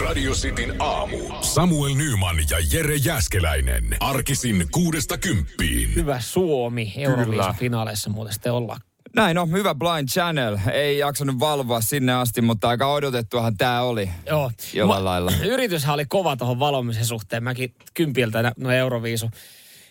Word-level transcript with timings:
Radio 0.00 0.32
Cityn 0.32 0.74
aamu. 0.78 1.18
Samuel 1.40 1.94
Nyman 1.94 2.36
ja 2.50 2.56
Jere 2.72 2.96
Jäskeläinen. 2.96 3.96
Arkisin 4.00 4.66
kuudesta 4.70 5.18
kymppiin. 5.18 5.94
Hyvä 5.94 6.20
Suomi 6.20 6.92
Euroviisufinaaleissa 6.96 8.10
muuten 8.10 8.32
sitten 8.32 8.52
ollaan. 8.52 8.80
Näin 9.16 9.38
on, 9.38 9.50
hyvä 9.50 9.74
Blind 9.74 10.08
Channel. 10.08 10.58
Ei 10.72 10.98
jaksanut 10.98 11.40
valvoa 11.40 11.80
sinne 11.80 12.12
asti, 12.12 12.40
mutta 12.40 12.68
aika 12.68 12.92
odotettuahan 12.92 13.56
tämä 13.56 13.82
oli. 13.82 14.10
Joo. 14.26 14.50
Jollain 14.74 15.04
lailla. 15.04 15.32
Yrityshän 15.54 15.94
oli 15.94 16.04
kova 16.04 16.36
tuohon 16.36 16.58
valomisen 16.58 17.06
suhteen. 17.06 17.44
Mäkin 17.44 17.74
kympiltä 17.94 18.52
no 18.56 18.70
Euroviisu 18.70 19.30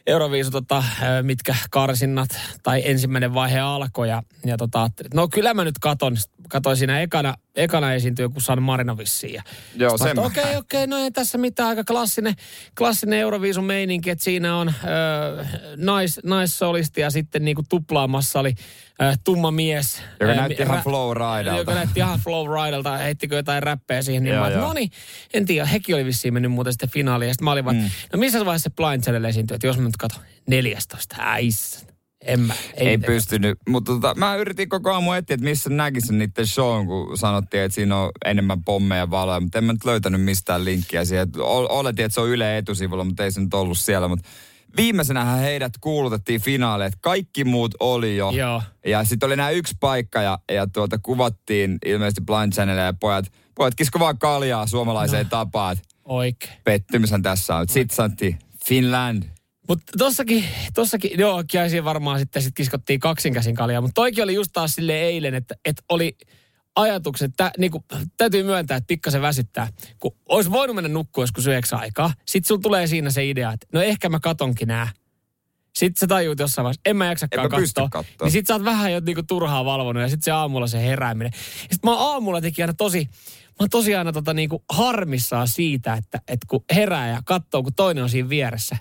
Euroviisu, 0.07 0.51
tota, 0.51 0.83
mitkä 1.21 1.55
karsinnat 1.71 2.29
tai 2.63 2.81
ensimmäinen 2.85 3.33
vaihe 3.33 3.59
alkoi. 3.59 4.09
Ja, 4.09 4.23
ja 4.45 4.57
tota, 4.57 4.89
no 5.13 5.27
kyllä 5.27 5.53
mä 5.53 5.63
nyt 5.63 5.79
katon, 5.79 6.17
katoin 6.49 6.77
siinä 6.77 6.99
ekana, 6.99 7.33
ekana 7.55 7.93
esiintyi 7.93 8.23
joku 8.23 8.41
San 8.41 8.63
Marino 8.63 8.97
vissiin. 8.97 9.41
Joo, 9.75 9.97
sen 9.97 10.19
Okei, 10.19 10.43
okei, 10.43 10.57
okay, 10.57 10.87
no 10.87 10.97
ei 10.97 11.11
tässä 11.11 11.37
mitään 11.37 11.69
aika 11.69 11.83
klassinen, 11.83 12.33
klassinen 12.77 13.19
Euroviisun 13.19 13.63
meininki, 13.63 14.09
että 14.09 14.23
siinä 14.23 14.55
on 14.55 14.69
ö, 14.69 15.45
nais, 15.77 16.19
naissolisti 16.23 17.01
ja 17.01 17.09
sitten 17.09 17.45
niinku 17.45 17.63
tuplaamassa 17.69 18.39
oli 18.39 18.53
ö, 19.01 19.15
tumma 19.23 19.51
mies. 19.51 20.01
Joka 20.19 20.33
näytti 20.33 20.63
ihan 20.63 20.83
flow 20.83 21.17
raidalta. 21.17 21.59
Joka 21.59 21.73
näytti 21.73 21.99
ihan 21.99 22.19
flow 22.19 22.49
raidalta, 22.49 22.97
heittikö 22.97 23.35
jotain 23.35 23.63
räppejä 23.63 24.01
siihen. 24.01 24.23
Niin 24.23 24.35
joo, 24.35 24.49
mä, 24.49 24.55
no 24.55 24.73
niin, 24.73 24.91
en 25.33 25.45
tiedä, 25.45 25.65
hekin 25.65 25.95
oli 25.95 26.05
vissiin 26.05 26.33
mennyt 26.33 26.51
muuten 26.51 26.73
sitten 26.73 26.89
finaaliin. 26.89 27.27
Ja 27.27 27.33
sitten 27.33 27.45
mä 27.45 27.51
olin 27.51 27.65
vaan, 27.65 27.75
mm. 27.75 27.89
no 28.13 28.19
missä 28.19 28.45
vaiheessa 28.45 28.69
se 28.69 28.75
Blind 28.75 29.03
Channel 29.03 29.23
esiintyi, 29.23 29.55
että 29.55 29.67
jos 29.67 29.77
mä 29.77 29.83
nyt 29.83 29.97
katon 29.97 30.19
14, 30.47 31.15
äissä. 31.19 31.91
En 32.25 32.39
mä. 32.39 32.53
Ei, 32.73 32.87
ei 32.87 32.97
pystynyt. 32.97 33.57
Mutta 33.69 33.91
tota, 33.91 34.15
mä 34.15 34.35
yritin 34.35 34.69
koko 34.69 34.91
aamu 34.91 35.13
etsiä, 35.13 35.33
että 35.33 35.43
missä 35.43 35.69
näkisin 35.69 36.19
niiden 36.19 36.47
shown, 36.47 36.87
kun 36.87 37.17
sanottiin, 37.17 37.63
että 37.63 37.75
siinä 37.75 37.97
on 37.97 38.11
enemmän 38.25 38.63
pommeja 38.63 39.01
ja 39.01 39.09
valoja. 39.09 39.39
Mutta 39.39 39.57
en 39.57 39.63
mä 39.63 39.73
nyt 39.73 39.85
löytänyt 39.85 40.21
mistään 40.21 40.65
linkkiä 40.65 41.05
siihen. 41.05 41.27
Oletin, 41.69 42.05
että 42.05 42.13
se 42.13 42.21
on 42.21 42.29
Yle 42.29 42.57
etusivulla, 42.57 43.03
mutta 43.03 43.23
ei 43.23 43.31
se 43.31 43.41
nyt 43.41 43.53
ollut 43.53 43.77
siellä. 43.77 44.07
Mutta 44.07 44.29
viimeisenähän 44.77 45.39
heidät 45.39 45.73
kuulutettiin 45.81 46.41
finaaleet. 46.41 46.93
kaikki 47.01 47.43
muut 47.43 47.75
oli 47.79 48.17
jo. 48.17 48.31
Joo. 48.31 48.61
Ja 48.85 49.03
sitten 49.03 49.27
oli 49.27 49.35
nämä 49.35 49.49
yksi 49.49 49.75
paikka 49.79 50.21
ja, 50.21 50.39
ja 50.51 50.67
tuota, 50.67 50.99
kuvattiin 51.03 51.77
ilmeisesti 51.85 52.21
Blind 52.21 52.53
Channelille 52.53 52.85
ja 52.85 52.93
pojat, 52.93 53.25
pojat 53.55 53.75
kisko 53.75 53.99
vaan 53.99 54.17
kaljaa 54.17 54.67
suomalaiseen 54.67 55.23
no. 55.23 55.29
tapaan. 55.29 55.77
Oikein. 56.05 56.53
Pettymyshän 56.63 57.21
tässä 57.21 57.55
on. 57.55 57.69
Sitten 57.69 57.95
sanottiin 57.95 58.39
Finland. 58.65 59.23
Mutta 59.67 59.93
tossakin, 59.97 60.45
tossakin, 60.73 61.11
joo, 61.19 61.43
kiaisiin 61.47 61.83
varmaan 61.83 62.19
sitten 62.19 62.41
sit 62.41 62.55
kiskottiin 62.55 62.99
kaksinkäsin 62.99 63.55
kaljaa, 63.55 63.81
mutta 63.81 64.01
toikin 64.01 64.23
oli 64.23 64.33
just 64.33 64.51
taas 64.53 64.75
sille 64.75 65.01
eilen, 65.01 65.33
että, 65.33 65.55
että 65.65 65.83
oli 65.89 66.17
ajatukset, 66.81 67.31
että 67.31 67.51
niinku, 67.57 67.83
täytyy 68.17 68.43
myöntää, 68.43 68.77
että 68.77 68.87
pikkasen 68.87 69.21
väsyttää. 69.21 69.67
Kun 69.99 70.11
olisi 70.29 70.51
voinut 70.51 70.75
mennä 70.75 70.89
nukkua 70.89 71.23
joskus 71.23 71.47
yhdeksän 71.47 71.79
aikaa, 71.79 72.13
sitten 72.25 72.47
sulla 72.47 72.61
tulee 72.61 72.87
siinä 72.87 73.09
se 73.09 73.29
idea, 73.29 73.51
että 73.51 73.67
no 73.73 73.81
ehkä 73.81 74.09
mä 74.09 74.19
katonkin 74.19 74.67
nää. 74.67 74.89
Sitten 75.75 75.99
sä 75.99 76.07
tajuut 76.07 76.39
jossain 76.39 76.63
vaiheessa, 76.63 76.81
en 76.85 76.97
mä 76.97 77.05
jaksakaan 77.05 77.49
katsoa. 77.49 77.89
Niin 78.25 78.31
sit 78.31 78.47
sä 78.47 78.53
oot 78.53 78.63
vähän 78.63 78.93
jo 78.93 78.99
niinku 78.99 79.23
turhaa 79.23 79.65
valvonut 79.65 80.01
ja 80.01 80.09
sitten 80.09 80.23
se 80.23 80.31
aamulla 80.31 80.67
se 80.67 80.81
herääminen. 80.81 81.31
Sitten 81.59 81.79
mä 81.83 81.97
aamulla 81.97 82.41
teki 82.41 82.61
aina 82.61 82.73
tosi, 82.73 83.09
mä 83.09 83.55
oon 83.59 83.69
tosi 83.69 83.95
aina 83.95 84.11
tota 84.13 84.33
niinku 84.33 84.63
harmissaan 84.69 85.47
siitä, 85.47 85.93
että, 85.93 86.21
että 86.27 86.45
kun 86.49 86.63
herää 86.75 87.09
ja 87.09 87.21
katsoo, 87.25 87.63
kun 87.63 87.73
toinen 87.73 88.03
on 88.03 88.09
siinä 88.09 88.29
vieressä 88.29 88.77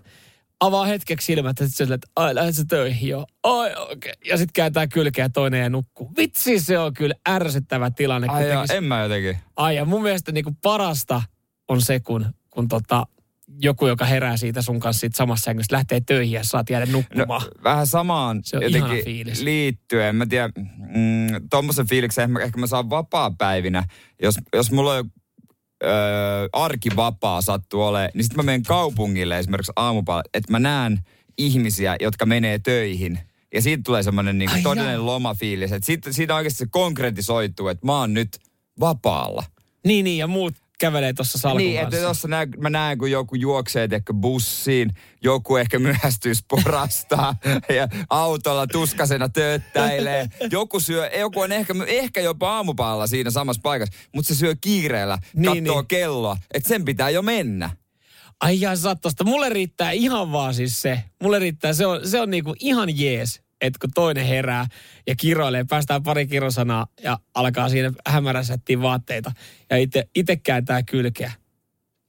avaa 0.61 0.84
hetkeksi 0.84 1.25
silmät 1.25 1.61
ja 1.61 1.69
sitten 1.69 1.92
että 1.92 2.08
ai 2.16 2.34
lähdet 2.34 2.55
sä 2.55 2.64
töihin 2.64 3.08
jo. 3.08 3.27
Ai 3.42 3.70
okei. 3.70 3.92
Okay. 3.92 4.12
Ja 4.25 4.36
sitten 4.36 4.53
kääntää 4.53 4.86
kylkeä 4.86 5.28
toinen 5.28 5.61
ja 5.61 5.70
nukkuu. 5.70 6.12
Vitsi 6.17 6.61
se 6.61 6.78
on 6.78 6.94
kyllä 6.94 7.14
ärsyttävä 7.28 7.91
tilanne. 7.91 8.28
Ai 8.28 8.48
ja, 8.48 8.64
en 8.75 8.84
mä 8.84 9.02
jotenkin. 9.02 9.39
Ai 9.56 9.77
ja 9.77 9.84
mun 9.84 10.02
mielestä 10.02 10.33
niinku 10.33 10.56
parasta 10.62 11.22
on 11.69 11.83
se, 11.83 12.00
kun, 12.00 12.27
kun 12.50 12.69
tota, 12.69 13.06
joku, 13.62 13.86
joka 13.86 14.05
herää 14.05 14.36
siitä 14.36 14.62
sun 14.62 14.80
kanssa 14.80 15.00
siitä 15.00 15.17
samassa 15.17 15.44
sängyssä, 15.44 15.77
lähtee 15.77 16.00
töihin 16.06 16.33
ja 16.33 16.44
saat 16.44 16.70
jäädä 16.70 16.86
nukkumaan. 16.86 17.42
No, 17.42 17.62
vähän 17.64 17.86
samaan 17.86 18.40
se 18.45 18.56
on 18.56 18.62
jotenkin 18.62 19.05
fiilis. 19.05 19.42
liittyen. 19.42 20.17
Mä 20.17 20.27
tiedän, 20.27 20.52
mm, 20.56 21.48
tuommoisen 21.51 21.89
fiiliksen 21.89 22.30
ehkä, 22.30 22.45
ehkä 22.45 22.61
mä 22.61 22.67
saan 22.67 22.90
vapaa-päivinä. 22.90 23.85
Jos, 24.23 24.35
jos 24.55 24.70
mulla 24.70 24.95
on 24.95 25.11
öö, 25.85 26.48
arkivapaa 26.52 27.41
sattuu 27.41 27.83
olemaan, 27.83 28.11
niin 28.14 28.24
sitten 28.24 28.36
mä 28.36 28.42
menen 28.42 28.63
kaupungille 28.63 29.39
esimerkiksi 29.39 29.73
aamupäivällä, 29.77 30.30
että 30.35 30.52
mä 30.52 30.58
näen 30.58 31.01
ihmisiä, 31.39 31.96
jotka 32.01 32.27
menee 32.27 32.58
töihin. 32.58 33.18
Ja 33.55 33.63
siitä 33.63 33.83
tulee 33.86 34.02
semmoinen 34.02 34.39
niin 34.39 34.63
todellinen 34.63 35.07
lomafiilis. 35.07 35.73
Että 35.73 35.86
siitä, 35.86 36.13
siitä 36.13 36.35
oikeasti 36.35 36.58
se 36.58 36.67
konkretisoituu, 36.70 37.68
että 37.68 37.86
mä 37.86 37.98
oon 37.98 38.14
nyt 38.14 38.29
vapaalla. 38.80 39.45
Niin, 39.86 40.05
niin, 40.05 40.18
ja 40.18 40.27
muut 40.27 40.55
kävelee 40.80 41.13
tuossa 41.13 41.39
salkun 41.39 41.58
Niin, 41.58 41.80
että 41.80 41.96
tuossa 41.96 42.29
näen, 42.29 42.48
mä 42.58 42.70
näen, 42.70 42.98
kun 42.98 43.11
joku 43.11 43.35
juoksee 43.35 43.89
ehkä 43.92 44.14
bussiin, 44.14 44.91
joku 45.23 45.57
ehkä 45.57 45.79
myöhästyy 45.79 46.35
sporasta 46.35 47.35
ja 47.79 47.89
autolla 48.11 48.67
tuskasena 48.67 49.29
tööttäilee. 49.29 50.29
Joku 50.51 50.80
syö, 50.80 51.11
joku 51.18 51.41
on 51.41 51.52
ehkä, 51.52 51.74
ehkä 51.86 52.20
jopa 52.20 52.51
aamupalalla 52.57 53.07
siinä 53.07 53.30
samassa 53.30 53.61
paikassa, 53.63 53.95
mutta 54.14 54.35
se 54.35 54.39
syö 54.39 54.55
kiireellä, 54.61 55.18
niin, 55.35 55.64
katsoo 55.64 55.80
niin. 55.80 55.89
kelloa, 55.89 56.36
että 56.55 56.68
sen 56.68 56.85
pitää 56.85 57.11
jo 57.11 57.23
mennä. 57.23 57.70
Ai 58.41 58.61
jaa, 58.61 58.74
tosta. 59.02 59.24
Mulle 59.24 59.48
riittää 59.48 59.91
ihan 59.91 60.33
vaan 60.33 60.55
siis 60.55 60.83
se. 60.83 61.05
Mulle 61.23 61.39
riittää, 61.39 61.73
se 61.73 61.86
on, 61.86 62.08
se 62.08 62.20
on 62.20 62.30
niinku 62.30 62.55
ihan 62.61 62.98
jees 62.98 63.42
että 63.61 63.79
kun 63.81 63.91
toinen 63.95 64.27
herää 64.27 64.67
ja 65.07 65.17
kiroilee, 65.17 65.65
päästään 65.65 66.03
pari 66.03 66.27
kirosanaa 66.27 66.87
ja 67.03 67.19
alkaa 67.35 67.69
siinä 67.69 67.93
hämärässä 68.07 68.59
vaatteita 68.81 69.33
ja 69.71 69.77
itse 70.15 70.37
kääntää 70.37 70.83
kylkeä 70.83 71.33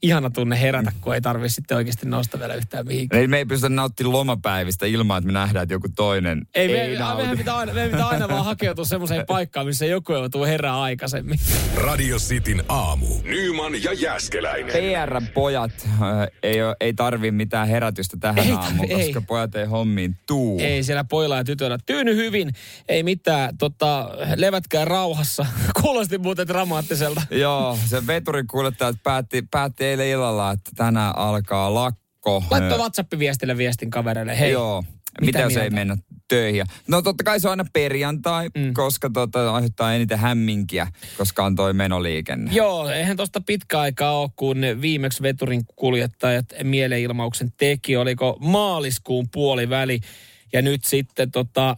ihana 0.03 0.29
tunne 0.29 0.61
herätä, 0.61 0.91
kun 1.01 1.15
ei 1.15 1.21
tarvitse 1.21 1.55
sitten 1.55 1.77
oikeasti 1.77 2.07
nousta 2.07 2.39
vielä 2.39 2.53
yhtään 2.53 2.87
mihinkään. 2.87 3.21
Ei, 3.21 3.27
me 3.27 3.37
ei 3.37 3.45
pystytä 3.45 3.69
nauttimaan 3.69 4.11
lomapäivistä 4.11 4.85
ilman, 4.85 5.17
että 5.17 5.25
me 5.25 5.33
nähdään, 5.33 5.63
että 5.63 5.73
joku 5.73 5.87
toinen 5.95 6.47
ei, 6.55 6.75
ei 6.75 6.93
me, 6.93 6.99
nauti. 6.99 7.21
Meidän 7.21 7.37
pitää, 7.37 7.57
aina, 7.57 7.73
meidän 7.73 7.91
pitää 7.91 8.07
aina 8.07 8.29
vaan 8.29 8.45
hakeutua 8.45 8.85
semmoiseen 8.93 9.25
paikkaan, 9.25 9.65
missä 9.65 9.85
joku 9.85 10.13
joutuu 10.13 10.45
herää 10.45 10.81
aikaisemmin. 10.81 11.39
Radio 11.75 12.17
Cityn 12.17 12.63
aamu. 12.69 13.05
Nyman 13.23 13.83
ja 13.83 13.93
Jäskeläinen. 13.93 14.75
PR-pojat 14.75 15.71
äh, 15.87 15.99
ei, 16.43 16.63
ole, 16.63 16.75
ei 16.79 16.93
tarvi 16.93 17.31
mitään 17.31 17.67
herätystä 17.67 18.17
tähän 18.19 18.45
ei, 18.45 18.51
aamuun, 18.51 18.91
ei. 18.91 19.05
koska 19.05 19.21
pojat 19.21 19.55
ei 19.55 19.65
hommiin 19.65 20.15
tuu. 20.27 20.59
Ei 20.59 20.83
siellä 20.83 21.03
pojilla 21.03 21.37
ja 21.37 21.43
tytöillä 21.43 21.77
tyyny 21.85 22.15
hyvin. 22.15 22.53
Ei 22.89 23.03
mitään, 23.03 23.57
tota, 23.57 24.09
levätkää 24.35 24.85
rauhassa. 24.85 25.45
Kuulosti 25.81 26.17
muuten 26.17 26.47
dramaattiselta. 26.47 27.21
Joo, 27.31 27.77
se 27.85 28.07
veturin 28.07 28.47
kuljettajat 28.47 28.95
päätti, 29.03 29.43
päätti 29.51 29.90
eilen 29.91 30.07
illalla, 30.07 30.51
että 30.51 30.71
tänään 30.75 31.17
alkaa 31.17 31.73
lakko. 31.73 32.43
Laittoi 32.51 32.77
WhatsApp-viestille 32.77 33.57
viestin 33.57 33.89
kavereille, 33.89 34.39
hei. 34.39 34.51
Joo. 34.51 34.83
Mitä, 35.21 35.25
mitä 35.25 35.39
jos 35.39 35.57
ei 35.57 35.69
mennä 35.69 35.97
töihin? 36.27 36.65
No 36.87 37.01
totta 37.01 37.23
kai 37.23 37.39
se 37.39 37.47
on 37.47 37.51
aina 37.51 37.65
perjantai, 37.73 38.49
mm. 38.57 38.73
koska 38.73 39.09
tota, 39.13 39.53
aiheuttaa 39.53 39.93
eniten 39.93 40.19
hämminkiä, 40.19 40.87
koska 41.17 41.45
on 41.45 41.55
toi 41.55 41.73
menoliikenne. 41.73 42.51
Joo, 42.53 42.89
eihän 42.89 43.17
tosta 43.17 43.41
pitkä 43.41 43.79
aikaa 43.79 44.19
ole, 44.19 44.29
kun 44.35 44.57
viimeksi 44.81 45.23
veturin 45.23 45.61
kuljettajat 45.75 46.45
mielenilmauksen 46.63 47.51
teki. 47.57 47.97
Oliko 47.97 48.37
maaliskuun 48.39 49.27
puoliväli? 49.31 49.99
Ja 50.53 50.61
nyt 50.61 50.83
sitten 50.83 51.31
tota, 51.31 51.69
äh, 51.69 51.75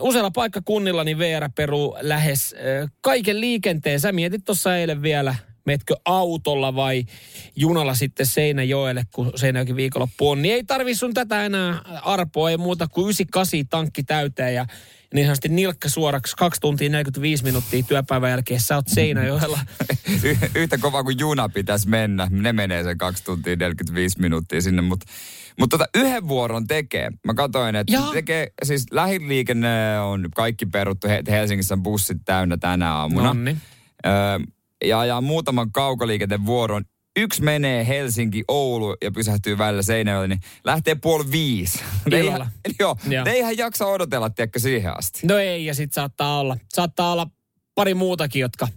useilla 0.00 0.30
paikkakunnilla 0.30 1.04
niin 1.04 1.18
VR 1.18 1.48
peruu 1.54 1.96
lähes 2.00 2.54
äh, 2.54 2.90
kaiken 3.00 3.40
liikenteen. 3.40 4.00
Sä 4.00 4.12
mietit 4.12 4.44
tuossa 4.44 4.76
eilen 4.76 5.02
vielä 5.02 5.34
metkö 5.64 5.94
autolla 6.04 6.74
vai 6.74 7.04
junalla 7.56 7.94
sitten 7.94 8.26
Seinäjoelle, 8.26 9.04
kun 9.14 9.32
Seinäjoki 9.36 9.76
viikonloppu 9.76 10.30
on, 10.30 10.42
niin 10.42 10.54
ei 10.54 10.64
tarvi 10.64 10.94
sun 10.94 11.14
tätä 11.14 11.44
enää 11.44 11.80
arpoa, 12.02 12.50
ei 12.50 12.56
muuta 12.56 12.88
kuin 12.88 13.04
98 13.04 13.68
tankki 13.70 14.02
täyteen 14.02 14.54
ja 14.54 14.66
niin 15.14 15.26
sanotusti 15.26 15.48
nilkka 15.48 15.88
suoraksi 15.88 16.36
2 16.36 16.60
tuntia 16.60 16.88
45 16.88 17.44
minuuttia 17.44 17.82
työpäivän 17.82 18.30
jälkeen, 18.30 18.60
sä 18.60 18.74
oot 18.74 18.88
Seinäjoella. 18.88 19.58
y- 20.22 20.36
yhtä 20.54 20.78
kova 20.78 21.04
kuin 21.04 21.18
juna 21.18 21.48
pitäisi 21.48 21.88
mennä, 21.88 22.28
ne 22.30 22.52
menee 22.52 22.84
sen 22.84 22.98
2 22.98 23.24
tuntia 23.24 23.56
45 23.56 24.20
minuuttia 24.20 24.60
sinne, 24.60 24.82
mutta 24.82 25.06
mutta 25.60 25.78
tota, 25.78 25.90
yhden 25.94 26.28
vuoron 26.28 26.66
tekee. 26.66 27.10
Mä 27.24 27.34
katsoin, 27.34 27.76
että 27.76 27.92
Jaa. 27.92 28.12
tekee, 28.12 28.52
siis 28.62 28.86
lähiliikenne 28.90 30.00
on 30.00 30.28
kaikki 30.34 30.66
peruttu. 30.66 31.08
Helsingissä 31.30 31.74
on 31.74 31.82
bussit 31.82 32.18
täynnä 32.24 32.56
tänä 32.56 32.94
aamuna. 32.94 33.26
Nonni. 33.26 33.56
Öö, 34.06 34.12
ja 34.84 35.00
ajaa 35.00 35.20
muutaman 35.20 35.72
kaukoliikenteen 35.72 36.46
vuoron. 36.46 36.84
Yksi 37.16 37.42
menee 37.42 37.86
Helsinki, 37.86 38.44
Oulu 38.48 38.96
ja 39.02 39.10
pysähtyy 39.10 39.58
välillä 39.58 39.82
Seinäjoelle, 39.82 40.28
niin 40.28 40.40
lähtee 40.64 40.94
puoli 40.94 41.24
viisi. 41.30 41.78
Ne 42.10 42.16
eihän, 42.16 42.40
joo, 42.80 42.96
joo. 43.08 43.24
ne 43.24 43.30
eihän 43.30 43.58
jaksa 43.58 43.86
odotella, 43.86 44.30
tiedätkö, 44.30 44.58
siihen 44.58 44.98
asti. 44.98 45.26
No 45.26 45.38
ei, 45.38 45.66
ja 45.66 45.74
sitten 45.74 45.94
saattaa 45.94 46.40
olla, 46.40 46.56
saattaa 46.74 47.12
olla 47.12 47.26
pari 47.74 47.94
muutakin, 47.94 48.40
jotka, 48.40 48.68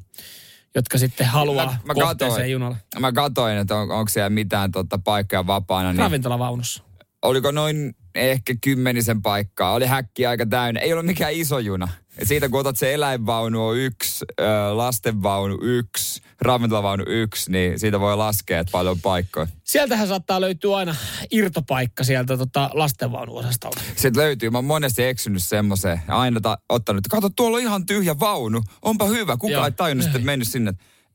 jotka 0.75 0.97
sitten 0.97 1.27
haluaa 1.27 1.65
mä, 1.65 1.93
mä 1.93 1.93
katoin, 1.93 2.51
junalla. 2.51 2.77
Mä 2.99 3.11
katoin, 3.11 3.57
että 3.57 3.75
on, 3.75 3.91
onko 3.91 4.09
siellä 4.09 4.29
mitään 4.29 4.71
tota, 4.71 4.99
paikkaa 5.03 5.47
vapaana. 5.47 5.91
Niin, 5.91 5.99
Ravintolavaunussa. 5.99 6.83
Oliko 7.21 7.51
noin 7.51 7.95
ehkä 8.17 8.53
kymmenisen 8.61 9.21
paikkaa. 9.21 9.73
Oli 9.73 9.85
häkki 9.85 10.25
aika 10.25 10.45
täynnä. 10.45 10.79
Ei 10.79 10.93
ole 10.93 11.03
mikään 11.03 11.33
iso 11.33 11.59
juna. 11.59 11.87
Et 12.17 12.27
siitä 12.27 12.49
kun 12.49 12.59
otat 12.59 12.77
se 12.77 12.93
eläinvaunu 12.93 13.67
on 13.67 13.77
yksi, 13.77 14.25
lastenvaunu 14.73 15.57
yksi, 15.61 16.21
ravintolavaunu 16.41 17.03
yksi, 17.07 17.51
niin 17.51 17.79
siitä 17.79 17.99
voi 17.99 18.17
laskea, 18.17 18.59
että 18.59 18.71
paljon 18.71 19.01
paikkoja. 19.01 19.47
Sieltähän 19.63 20.07
saattaa 20.07 20.41
löytyä 20.41 20.77
aina 20.77 20.95
irtopaikka 21.31 22.03
sieltä 22.03 22.37
tota 22.37 22.69
lastenvaunuosastolta. 22.73 23.81
Sieltä 23.95 24.19
löytyy. 24.19 24.49
Mä 24.49 24.57
oon 24.57 24.65
monesti 24.65 25.03
eksynyt 25.03 25.43
semmoiseen. 25.43 26.01
Aina 26.07 26.41
ta- 26.41 26.57
ottanut, 26.69 26.97
että 26.97 27.15
kato, 27.15 27.29
tuolla 27.29 27.57
on 27.57 27.63
ihan 27.63 27.85
tyhjä 27.85 28.19
vaunu. 28.19 28.61
Onpa 28.81 29.05
hyvä. 29.05 29.37
Kuka 29.37 29.65
ei 29.65 29.71
tajunnut 29.71 30.03
sitten 30.03 30.25
mennyt 30.25 30.47
sinne. 30.47 30.73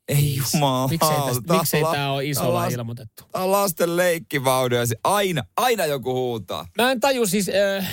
Ei 0.09 0.37
jumala. 0.37 0.89
Miksei, 0.89 1.17
tästä, 1.27 1.55
miksei 1.55 1.83
tämä 1.83 2.13
ole 2.13 2.25
isolla 2.25 2.59
las, 2.59 2.73
ilmoitettu? 2.73 3.25
Tämä 3.33 3.45
on 3.45 3.53
lasten 3.53 3.91
se 4.87 4.97
aina, 5.05 5.43
aina 5.57 5.87
joku 5.87 6.15
huutaa. 6.15 6.67
Mä 6.79 6.91
en 6.91 7.01
taju 7.01 7.27
siis, 7.27 7.49
äh, 7.49 7.89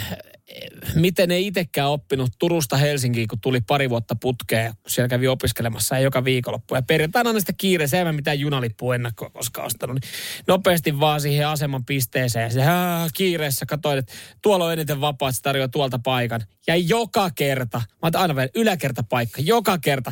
miten 0.96 1.32
ei 1.32 1.48
itsekään 1.48 1.90
oppinut 1.90 2.30
Turusta 2.40 2.78
Helsinkiin, 2.78 3.28
kun 3.28 3.42
tuli 3.42 3.62
pari 3.62 3.90
vuotta 3.90 4.16
putkeen, 4.22 4.74
kun 4.82 4.92
siellä 4.92 5.08
kävi 5.08 5.28
opiskelemassa 5.28 5.96
ja 5.96 6.02
joka 6.02 6.24
viikonloppu. 6.24 6.76
Ja 6.76 6.82
perjantaina 6.82 7.30
on 7.30 7.40
sitä 7.40 7.54
kiireessä, 7.58 7.98
ei 7.98 8.04
mä 8.04 8.12
mitään 8.12 8.40
junalippua 8.40 8.96
ennakkoa 8.96 9.30
koskaan 9.30 9.68
ostanut. 9.68 9.96
Niin 10.02 10.12
nopeasti 10.48 11.00
vaan 11.00 11.22
siihen 11.22 11.48
aseman 11.48 11.86
pisteeseen 11.86 12.44
ja 12.44 12.50
sitten 12.50 12.68
kiireessä 13.14 13.66
katsoin, 13.66 13.98
että 13.98 14.14
tuolla 14.42 14.66
on 14.66 14.74
eniten 14.74 15.02
vapaat, 15.02 15.36
se 15.36 15.42
tarjoaa 15.42 15.68
tuolta 15.68 16.00
paikan. 16.00 16.42
Ja 16.68 16.76
joka 16.76 17.30
kerta, 17.36 17.82
mä 18.02 18.22
aina 18.22 18.36
vielä 18.36 18.50
yläkertapaikka, 18.56 19.42
joka 19.42 19.78
kerta 19.78 20.12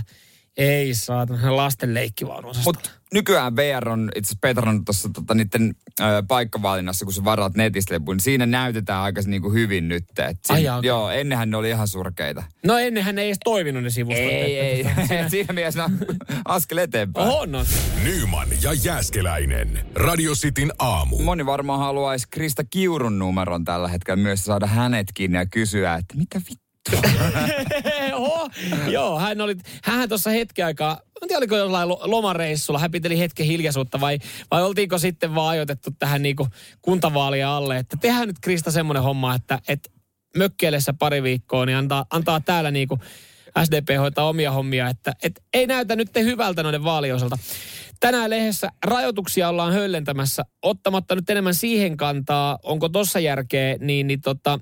ei 0.57 0.95
saatana, 0.95 1.55
lasten 1.55 1.93
leikkivaunu 1.93 2.51
Mutta 2.65 2.89
nykyään 3.13 3.55
VR 3.55 3.89
on 3.89 4.11
itse 4.15 4.27
asiassa 4.27 4.39
petrannut 4.41 4.85
tuossa 4.85 5.09
tota, 5.13 5.33
niiden 5.33 5.75
ö, 5.99 6.03
paikkavalinnassa, 6.27 7.05
kun 7.05 7.13
sä 7.13 7.23
varaat 7.23 7.55
netistä 7.55 7.93
lipun, 7.93 8.15
niin 8.15 8.23
siinä 8.23 8.45
näytetään 8.45 9.01
aika 9.01 9.21
niinku 9.25 9.51
hyvin 9.51 9.87
nyt. 9.87 10.05
Et 10.19 10.37
siinä, 10.45 10.75
Ai, 10.75 10.85
joo, 10.85 11.09
ennenhän 11.09 11.49
ne 11.49 11.57
oli 11.57 11.69
ihan 11.69 11.87
surkeita. 11.87 12.43
No 12.65 12.77
ennenhän 12.77 13.15
ne 13.15 13.21
ei 13.21 13.27
edes 13.27 13.37
toiminut 13.43 13.83
ne 13.83 13.89
sivustot. 13.89 14.25
Ei, 14.25 14.59
ei. 14.59 14.83
Siinä, 15.07 15.29
siinä 15.29 15.53
mielessä 15.53 15.89
askel 16.45 16.77
eteenpäin. 16.77 17.27
Oho, 17.27 17.45
no. 17.45 17.65
Nyman 18.03 18.47
ja 18.61 18.73
Jääskeläinen. 18.73 19.85
Radio 19.95 20.33
Cityn 20.33 20.71
aamu. 20.79 21.19
Moni 21.19 21.45
varmaan 21.45 21.79
haluaisi 21.79 22.27
Krista 22.31 22.63
Kiurun 22.63 23.19
numeron 23.19 23.65
tällä 23.65 23.87
hetkellä 23.87 24.23
myös 24.23 24.45
saada 24.45 24.67
hänetkin 24.67 25.33
ja 25.33 25.45
kysyä, 25.45 25.95
että 25.95 26.17
mitä 26.17 26.41
vittu 26.49 26.67
joo, 28.95 29.19
hän 29.19 29.41
oli, 29.41 29.55
hän 29.83 30.09
tuossa 30.09 30.29
hetken 30.29 30.65
aikaa, 30.65 30.99
en 31.21 31.27
tiedä 31.27 31.37
oliko 31.37 31.57
jollain 31.57 31.89
lomareissulla, 31.89 32.79
hän 32.79 32.91
piteli 32.91 33.19
hetken 33.19 33.45
hiljaisuutta 33.45 33.99
vai, 33.99 34.19
vai 34.51 34.63
oltiinko 34.63 34.97
sitten 34.97 35.35
vaan 35.35 35.49
ajoitettu 35.49 35.89
tähän 35.99 36.21
niinku 36.21 36.47
kuntavaalia 36.81 37.57
alle, 37.57 37.77
että 37.77 37.97
tehdään 38.01 38.27
nyt 38.27 38.39
Krista 38.41 38.71
semmoinen 38.71 39.03
homma, 39.03 39.35
että, 39.35 39.59
että 39.67 39.89
mökkeellessä 40.37 40.93
pari 40.93 41.23
viikkoa, 41.23 41.65
niin 41.65 41.77
antaa, 41.77 42.05
antaa 42.09 42.39
täällä 42.39 42.71
niinku 42.71 42.99
SDP 43.63 43.99
hoitaa 43.99 44.29
omia 44.29 44.51
hommia, 44.51 44.89
että 44.89 45.13
et 45.23 45.43
ei 45.53 45.67
näytä 45.67 45.95
nyt 45.95 46.09
hyvältä 46.15 46.63
noiden 46.63 46.83
vaaliosalta. 46.83 47.37
Tänään 47.99 48.29
lehdessä 48.29 48.69
rajoituksia 48.85 49.49
ollaan 49.49 49.73
höllentämässä, 49.73 50.43
ottamatta 50.61 51.15
nyt 51.15 51.29
enemmän 51.29 51.55
siihen 51.55 51.97
kantaa, 51.97 52.59
onko 52.63 52.89
tossa 52.89 53.19
järkeä, 53.19 53.75
niin, 53.79 54.07
niin 54.07 54.21
tota, 54.21 54.59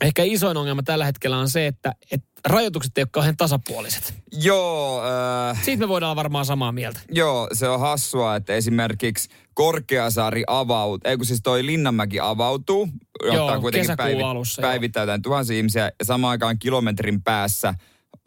ehkä 0.00 0.22
isoin 0.22 0.56
ongelma 0.56 0.82
tällä 0.82 1.04
hetkellä 1.04 1.38
on 1.38 1.50
se, 1.50 1.66
että, 1.66 1.94
että 2.10 2.31
rajoitukset 2.48 2.98
ei 2.98 3.02
ole 3.02 3.08
kauhean 3.10 3.36
tasapuoliset. 3.36 4.14
Joo. 4.32 5.02
Äh, 5.50 5.62
Siitä 5.64 5.80
me 5.80 5.88
voidaan 5.88 6.16
varmaan 6.16 6.46
samaa 6.46 6.72
mieltä. 6.72 7.00
Joo, 7.10 7.48
se 7.52 7.68
on 7.68 7.80
hassua, 7.80 8.36
että 8.36 8.54
esimerkiksi 8.54 9.28
Korkeasaari 9.54 10.44
avautuu, 10.46 11.10
ei 11.10 11.16
kun 11.16 11.26
siis 11.26 11.40
toi 11.42 11.66
Linnanmäki 11.66 12.20
avautuu, 12.20 12.88
Joo, 13.24 13.60
kuitenkin 13.60 13.96
päivi, 13.96 14.22
alussa, 14.22 14.62
jotain 14.96 15.22
tuhansia 15.22 15.56
ihmisiä 15.56 15.92
ja 15.98 16.04
samaan 16.04 16.30
aikaan 16.30 16.58
kilometrin 16.58 17.22
päässä 17.22 17.74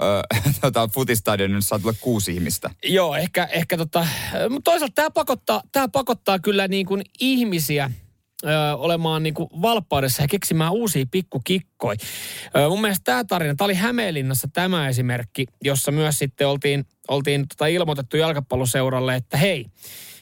öö, 0.01 0.21
tota, 0.62 0.88
futistadionissa 0.88 1.69
saa 1.69 1.79
tulla 1.79 1.95
kuusi 2.01 2.33
ihmistä. 2.33 2.69
Joo, 2.83 3.15
ehkä, 3.15 3.44
ehkä 3.51 3.77
tota, 3.77 4.07
mutta 4.50 4.71
toisaalta 4.71 4.95
tämä 4.95 5.12
pakottaa, 5.12 5.62
tää 5.71 5.88
pakottaa 5.88 6.39
kyllä 6.39 6.67
niin 6.67 6.85
kuin 6.85 7.01
ihmisiä– 7.19 7.91
ö, 8.44 8.76
olemaan 8.76 9.24
niin 9.24 9.34
kuin 9.34 9.50
valppaudessa 9.62 10.22
ja 10.22 10.28
keksimään 10.28 10.72
uusia 10.72 11.06
pikkukikkoja. 11.12 11.98
Ö, 12.58 12.70
mun 12.70 12.82
mielestä 12.82 13.04
tämä 13.04 13.24
tarina, 13.24 13.56
tämä 13.56 13.66
oli 13.66 13.76
Hämeenlinnassa 13.76 14.48
tämä 14.54 14.90
esimerkki, 14.90 15.46
jossa 15.64 15.92
myös 15.92 16.20
sitten 16.20 16.48
oltiin, 16.48 16.86
oltiin 17.08 17.48
tota 17.48 17.68
ilmoitettu 17.68 18.18
jalkapalloseuralle, 18.18 19.16
että 19.16 19.38
hei, 19.38 19.66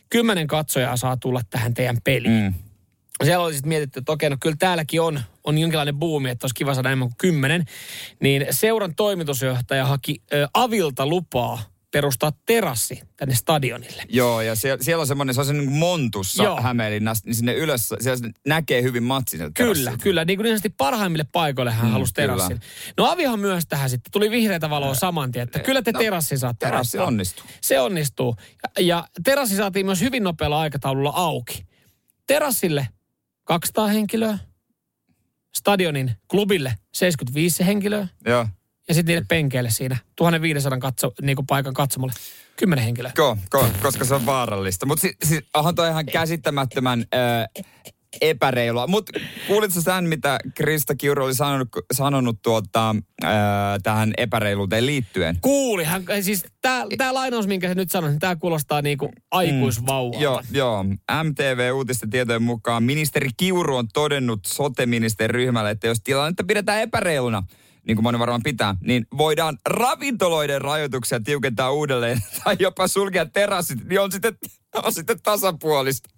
kymmenen 0.09 0.47
katsojaa 0.47 0.97
saa 0.97 1.17
tulla 1.17 1.41
tähän 1.49 1.73
teidän 1.73 1.97
peliin. 2.03 2.43
Mm. 2.43 2.53
Siellä 3.23 3.45
oli 3.45 3.53
sitten 3.53 3.69
mietitty, 3.69 3.99
että 3.99 4.11
okei, 4.11 4.29
no 4.29 4.37
kyllä 4.39 4.55
täälläkin 4.59 5.01
on, 5.01 5.19
on 5.43 5.57
jonkinlainen 5.57 5.95
buumi, 5.95 6.29
että 6.29 6.45
olisi 6.45 6.55
kiva 6.55 6.73
saada 6.73 6.89
enemmän 6.89 7.07
kuin 7.07 7.17
kymmenen. 7.17 7.65
Niin 8.19 8.45
seuran 8.51 8.95
toimitusjohtaja 8.95 9.85
haki 9.85 10.21
ö, 10.33 10.47
Avilta 10.53 11.07
lupaa 11.07 11.72
perustaa 11.93 12.31
terassi 12.45 13.01
tänne 13.17 13.35
stadionille. 13.35 14.03
Joo, 14.09 14.41
ja 14.41 14.55
siellä, 14.55 14.83
siellä 14.83 15.01
on 15.01 15.07
semmoinen, 15.07 15.35
se 15.35 15.41
on 15.41 15.47
se 15.47 15.53
niin 15.53 15.71
montussa 15.71 16.43
Joo. 16.43 16.61
Hämeenlinnassa, 16.61 17.23
niin 17.25 17.35
sinne 17.35 17.53
ylös, 17.53 17.89
siellä 17.99 18.29
näkee 18.47 18.81
hyvin 18.81 19.03
matsin 19.03 19.53
Kyllä, 19.53 19.93
kyllä. 20.01 20.25
Niin 20.25 20.39
kuin 20.39 20.59
niin 20.63 20.73
parhaimmille 20.77 21.25
paikoille 21.31 21.71
hän 21.71 21.85
mm, 21.85 21.91
halusi 21.91 22.13
terassin. 22.13 22.59
Kyllä. 22.59 22.93
No 22.97 23.11
Avihan 23.11 23.39
myös 23.39 23.63
tähän 23.69 23.89
sitten, 23.89 24.11
tuli 24.11 24.31
vihreätä 24.31 24.69
valoa 24.69 24.95
saman 24.95 25.31
tien, 25.31 25.43
että 25.43 25.59
kyllä 25.59 25.81
te 25.81 25.91
no, 25.91 25.99
terassin 25.99 26.39
saatte 26.39 26.65
Terassi 26.65 26.97
rattaa. 26.97 27.07
onnistuu. 27.07 27.45
Se 27.61 27.79
onnistuu. 27.79 28.35
Ja, 28.63 28.83
ja 28.83 29.07
terassi 29.23 29.55
saatiin 29.55 29.85
myös 29.85 30.01
hyvin 30.01 30.23
nopealla 30.23 30.59
aikataululla 30.59 31.11
auki. 31.15 31.65
Terassille 32.27 32.87
200 33.43 33.87
henkilöä, 33.87 34.37
stadionin 35.55 36.11
klubille 36.27 36.73
75 36.93 37.65
henkilöä. 37.65 38.07
Joo. 38.25 38.47
Ja 38.87 38.93
sitten 38.93 39.13
niille 39.13 39.25
penkeille 39.29 39.69
siinä 39.69 39.97
1500 40.15 40.79
katso, 40.79 41.11
niin 41.21 41.35
kuin 41.35 41.45
paikan 41.45 41.73
katsomulle. 41.73 42.13
Kymmenen 42.55 42.85
henkilöä. 42.85 43.11
Ko, 43.15 43.37
ko, 43.49 43.67
koska 43.81 44.05
se 44.05 44.15
on 44.15 44.25
vaarallista. 44.25 44.85
Mutta 44.85 45.01
si, 45.01 45.13
si, 45.23 45.45
onhan 45.53 45.75
toi 45.75 45.89
ihan 45.89 46.05
käsittämättömän 46.05 47.05
äh, 47.15 47.63
epäreilua. 48.21 48.87
Mutta 48.87 49.19
kuulitko 49.47 49.81
sen, 49.81 50.09
mitä 50.09 50.39
Krista 50.55 50.95
Kiuru 50.95 51.23
oli 51.23 51.35
sanonut, 51.35 51.69
sanonut 51.93 52.41
tuota, 52.41 52.95
äh, 53.23 53.31
tähän 53.83 54.13
epäreiluuteen 54.17 54.85
liittyen? 54.85 55.37
Kuuli. 55.41 55.83
Hän, 55.83 56.03
siis 56.21 56.45
tämä 56.61 57.13
lainaus, 57.13 57.47
minkä 57.47 57.67
se 57.67 57.75
nyt 57.75 57.91
sanoi, 57.91 58.09
niin 58.09 58.19
tämä 58.19 58.35
kuulostaa 58.35 58.81
niinku 58.81 59.11
aikuisvauvalta. 59.31 60.17
Mm, 60.17 60.23
joo, 60.23 60.41
joo. 60.51 60.83
MTV-uutisten 61.23 62.09
tietojen 62.09 62.43
mukaan 62.43 62.83
ministeri 62.83 63.29
Kiuru 63.37 63.75
on 63.75 63.87
todennut 63.93 64.39
sote-ministeriryhmälle, 64.45 65.69
että 65.69 65.87
jos 65.87 66.01
tilannetta 66.03 66.43
pidetään 66.43 66.81
epäreiluna– 66.81 67.43
niin 67.87 67.95
kuin 67.95 68.03
moni 68.03 68.19
varmaan 68.19 68.43
pitää, 68.43 68.75
niin 68.81 69.07
voidaan 69.17 69.57
ravintoloiden 69.65 70.61
rajoituksia 70.61 71.19
tiukentaa 71.19 71.71
uudelleen 71.71 72.21
tai 72.43 72.55
jopa 72.59 72.87
sulkea 72.87 73.25
terassit, 73.25 73.89
niin 73.89 74.01
on 74.01 74.11
sitten, 74.11 74.37
on 74.83 74.93
sitten 74.93 75.21
tasapuolista. 75.23 76.09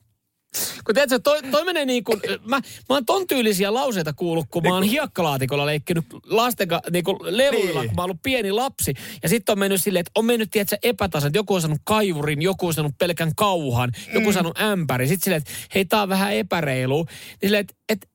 Kun 0.86 0.96
tiedätkö, 0.96 1.20
toi, 1.20 1.42
toi 1.52 1.66
menee 1.66 1.86
niin 1.86 2.04
kuin, 2.04 2.22
mä, 2.46 2.56
mä 2.60 2.62
oon 2.90 3.06
ton 3.06 3.28
tyylisiä 3.28 3.74
lauseita 3.74 4.14
kuullut, 4.14 4.46
kun 4.50 4.64
mä 4.64 4.70
oon 4.70 4.82
niin 4.82 4.92
hiekkalaatikolla 4.92 5.66
leikkinyt 5.66 6.06
lasten 6.26 6.68
niin 6.92 7.04
kuin 7.04 7.18
levuilla, 7.22 7.82
niin. 7.82 7.90
kun 7.90 7.96
mä 7.96 8.02
oon 8.02 8.06
ollut 8.10 8.22
pieni 8.24 8.52
lapsi. 8.52 8.94
Ja 9.24 9.30
sitten 9.30 9.54
on 9.54 9.60
mennyt 9.60 9.82
silleen, 9.82 10.02
että 10.02 10.12
on 10.16 10.26
mennyt, 10.26 10.52
tiedätkö, 10.52 10.78
epätasan. 10.84 11.34
Joku 11.34 11.54
on 11.54 11.62
saanut 11.62 11.82
kaivurin, 11.84 12.42
joku 12.42 12.68
on 12.68 12.74
saanut 12.74 12.98
pelkän 12.98 13.36
kauhan, 13.36 13.92
joku 14.14 14.28
on 14.28 14.32
mm. 14.32 14.34
saanut 14.34 14.62
ämpäri. 14.62 15.08
Sitten 15.08 15.24
silleen, 15.24 15.42
että 15.42 15.52
hei, 15.76 15.86
tää 15.86 16.02
on 16.02 16.10
vähän 16.10 16.34
epäreilu. 16.34 17.04
Niin 17.04 17.38
silleen, 17.42 17.62
että, 17.62 17.76
että 17.90 18.08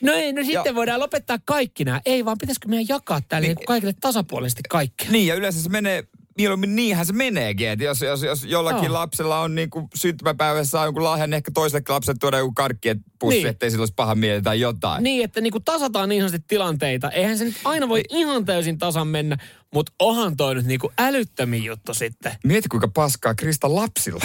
No 0.00 0.12
ei, 0.12 0.32
no 0.32 0.44
sitten 0.44 0.62
ja, 0.64 0.74
voidaan 0.74 1.00
lopettaa 1.00 1.38
kaikki 1.44 1.84
nämä. 1.84 2.00
Ei 2.06 2.24
vaan, 2.24 2.38
pitäisikö 2.38 2.68
meidän 2.68 2.86
jakaa 2.88 3.20
tälle 3.28 3.46
niin, 3.46 3.66
kaikille 3.66 3.94
tasapuolisesti 4.00 4.62
kaikki. 4.68 5.06
Niin, 5.10 5.26
ja 5.26 5.34
yleensä 5.34 5.62
se 5.62 5.68
menee 5.68 6.04
mieluummin 6.38 6.76
niinhän 6.76 7.06
se 7.06 7.12
meneekin. 7.12 7.68
Että 7.68 7.84
jos, 7.84 8.00
jos, 8.00 8.22
jos 8.22 8.44
jollakin 8.44 8.90
oh. 8.90 8.92
lapsella 8.92 9.40
on 9.40 9.54
niin 9.54 9.70
kuin 9.70 9.88
syntymäpäivässä 9.94 10.70
saa 10.70 10.84
jonkun 10.84 11.04
lahjan, 11.04 11.30
niin 11.30 11.36
ehkä 11.36 11.50
toiselle 11.54 11.82
lapselle 11.88 12.18
tuoda 12.20 12.38
joku 12.38 12.52
karkki, 12.52 12.88
että 12.88 13.04
pussi, 13.18 13.38
niin. 13.38 13.46
ettei 13.46 13.70
sillä 13.70 13.82
olisi 13.82 13.94
paha 13.96 14.14
mieli 14.14 14.42
tai 14.42 14.60
jotain. 14.60 15.02
Niin, 15.02 15.24
että 15.24 15.40
niin 15.40 15.52
kuin 15.52 15.64
tasataan 15.64 16.08
niin 16.08 16.22
sanotusti 16.22 16.44
tilanteita. 16.48 17.10
Eihän 17.10 17.38
se 17.38 17.44
nyt 17.44 17.56
aina 17.64 17.88
voi 17.88 18.02
niin. 18.10 18.18
ihan 18.18 18.44
täysin 18.44 18.78
tasan 18.78 19.08
mennä, 19.08 19.36
mutta 19.74 19.92
ohan 19.98 20.36
toi 20.36 20.54
nyt 20.54 20.66
niin 20.66 20.80
kuin 20.80 20.92
älyttömin 20.98 21.64
juttu 21.64 21.94
sitten. 21.94 22.32
Mieti 22.44 22.68
kuinka 22.68 22.88
paskaa 22.88 23.34
Krista 23.34 23.74
lapsilla 23.74 24.24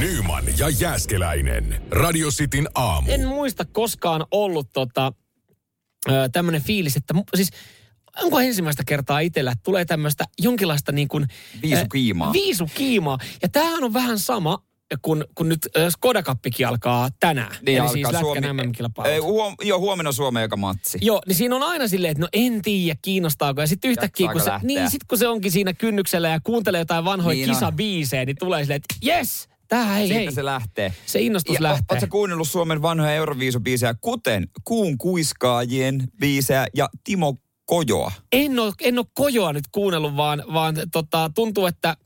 Nyman 0.00 0.44
ja 0.58 0.68
Jääskeläinen. 0.68 1.82
Radio 1.90 2.30
Cityn 2.30 2.68
aamu. 2.74 3.10
En 3.10 3.26
muista 3.26 3.64
koskaan 3.64 4.26
ollut 4.30 4.68
tota, 4.72 5.12
tämmöinen 6.32 6.62
fiilis, 6.62 6.96
että 6.96 7.14
siis 7.34 7.50
onko 8.22 8.40
ensimmäistä 8.40 8.82
kertaa 8.86 9.20
itsellä, 9.20 9.50
että 9.50 9.62
tulee 9.62 9.84
tämmöistä 9.84 10.24
jonkinlaista 10.38 10.92
niin 10.92 11.08
kuin... 11.08 11.26
Viisukiimaa. 11.62 12.28
Äh, 12.28 12.32
viisukiimaa. 12.32 13.18
Ja 13.42 13.48
tämähän 13.48 13.84
on 13.84 13.92
vähän 13.92 14.18
sama, 14.18 14.58
kun, 15.02 15.24
kun 15.34 15.48
nyt 15.48 15.68
äh, 15.78 15.88
Skoda 15.88 16.22
Cuppikin 16.22 16.66
alkaa 16.66 17.08
tänään. 17.20 17.56
Niin 17.66 17.78
Eli 17.78 17.88
siis 17.88 18.08
Suomi, 18.20 18.40
mm 18.40 19.04
ei, 19.04 19.18
huom, 19.18 19.54
Joo, 19.62 19.78
huomenna 19.78 20.12
Suomen 20.12 20.42
joka 20.42 20.56
matsi. 20.56 20.98
Joo, 21.00 21.22
niin 21.26 21.36
siinä 21.36 21.56
on 21.56 21.62
aina 21.62 21.88
silleen, 21.88 22.10
että 22.10 22.20
no 22.20 22.28
en 22.32 22.62
tiedä, 22.62 22.98
kiinnostaako. 23.02 23.60
Ja 23.60 23.66
sitten 23.66 23.90
yhtäkkiä, 23.90 24.32
kun 24.32 24.40
se, 24.40 24.50
niin 24.62 24.90
sit 24.90 25.04
kun 25.08 25.18
se 25.18 25.28
onkin 25.28 25.52
siinä 25.52 25.72
kynnyksellä 25.72 26.28
ja 26.28 26.40
kuuntelee 26.40 26.80
jotain 26.80 27.04
vanhoja 27.04 27.34
niin 27.36 27.48
kisabiisejä, 27.48 28.24
niin 28.24 28.36
tulee 28.38 28.64
silleen, 28.64 28.76
että 28.76 29.06
yes, 29.16 29.48
Tää, 29.68 29.84
hei, 29.84 30.06
Siitä 30.06 30.20
hei. 30.20 30.32
se 30.32 30.44
lähtee. 30.44 30.92
Se 31.06 31.20
innostus 31.20 31.54
ja 31.54 31.62
lähtee. 31.62 31.84
Oletko 31.90 32.06
kuunnellut 32.10 32.48
Suomen 32.48 32.82
vanhoja 32.82 33.14
Euroviisubiisejä, 33.14 33.94
kuten 34.00 34.48
Kuun 34.64 34.98
kuiskaajien 34.98 36.08
biisejä 36.20 36.66
ja 36.74 36.88
Timo 37.04 37.36
Kojoa? 37.64 38.12
En 38.32 38.58
ole, 38.58 38.72
en 38.80 38.98
ole 38.98 39.06
Kojoa 39.14 39.52
nyt 39.52 39.64
kuunnellut, 39.72 40.16
vaan, 40.16 40.42
vaan 40.52 40.74
tota, 40.92 41.30
tuntuu, 41.34 41.66
että 41.66 41.96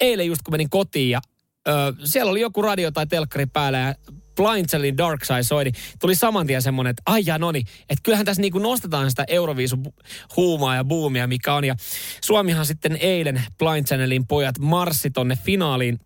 eilen 0.00 0.26
just 0.26 0.42
kun 0.42 0.54
menin 0.54 0.70
kotiin 0.70 1.10
ja 1.10 1.20
ö, 1.68 1.72
siellä 2.04 2.30
oli 2.30 2.40
joku 2.40 2.62
radio 2.62 2.90
tai 2.90 3.06
telkkari 3.06 3.46
päällä 3.46 3.78
ja 3.78 3.94
Blind 4.36 4.66
Cellin 4.66 4.98
Dark 4.98 5.24
Side 5.24 5.42
soi, 5.42 5.64
niin 5.64 5.74
tuli 6.00 6.14
saman 6.14 6.46
tien 6.46 6.62
semmoinen, 6.62 6.90
että 6.90 7.02
ai 7.06 7.22
ja 7.26 7.38
noni, 7.38 7.60
että 7.80 8.02
kyllähän 8.02 8.26
tässä 8.26 8.42
niinku 8.42 8.58
nostetaan 8.58 9.10
sitä 9.10 9.24
Euroviisun 9.28 9.82
huumaa 10.36 10.76
ja 10.76 10.84
buumia, 10.84 11.26
mikä 11.26 11.54
on. 11.54 11.64
Ja 11.64 11.74
Suomihan 12.20 12.66
sitten 12.66 12.96
eilen 12.96 13.42
Blind 13.58 13.86
Channelin 13.86 14.26
pojat 14.26 14.58
marssi 14.58 15.10
tonne 15.10 15.38
finaaliin 15.44 15.98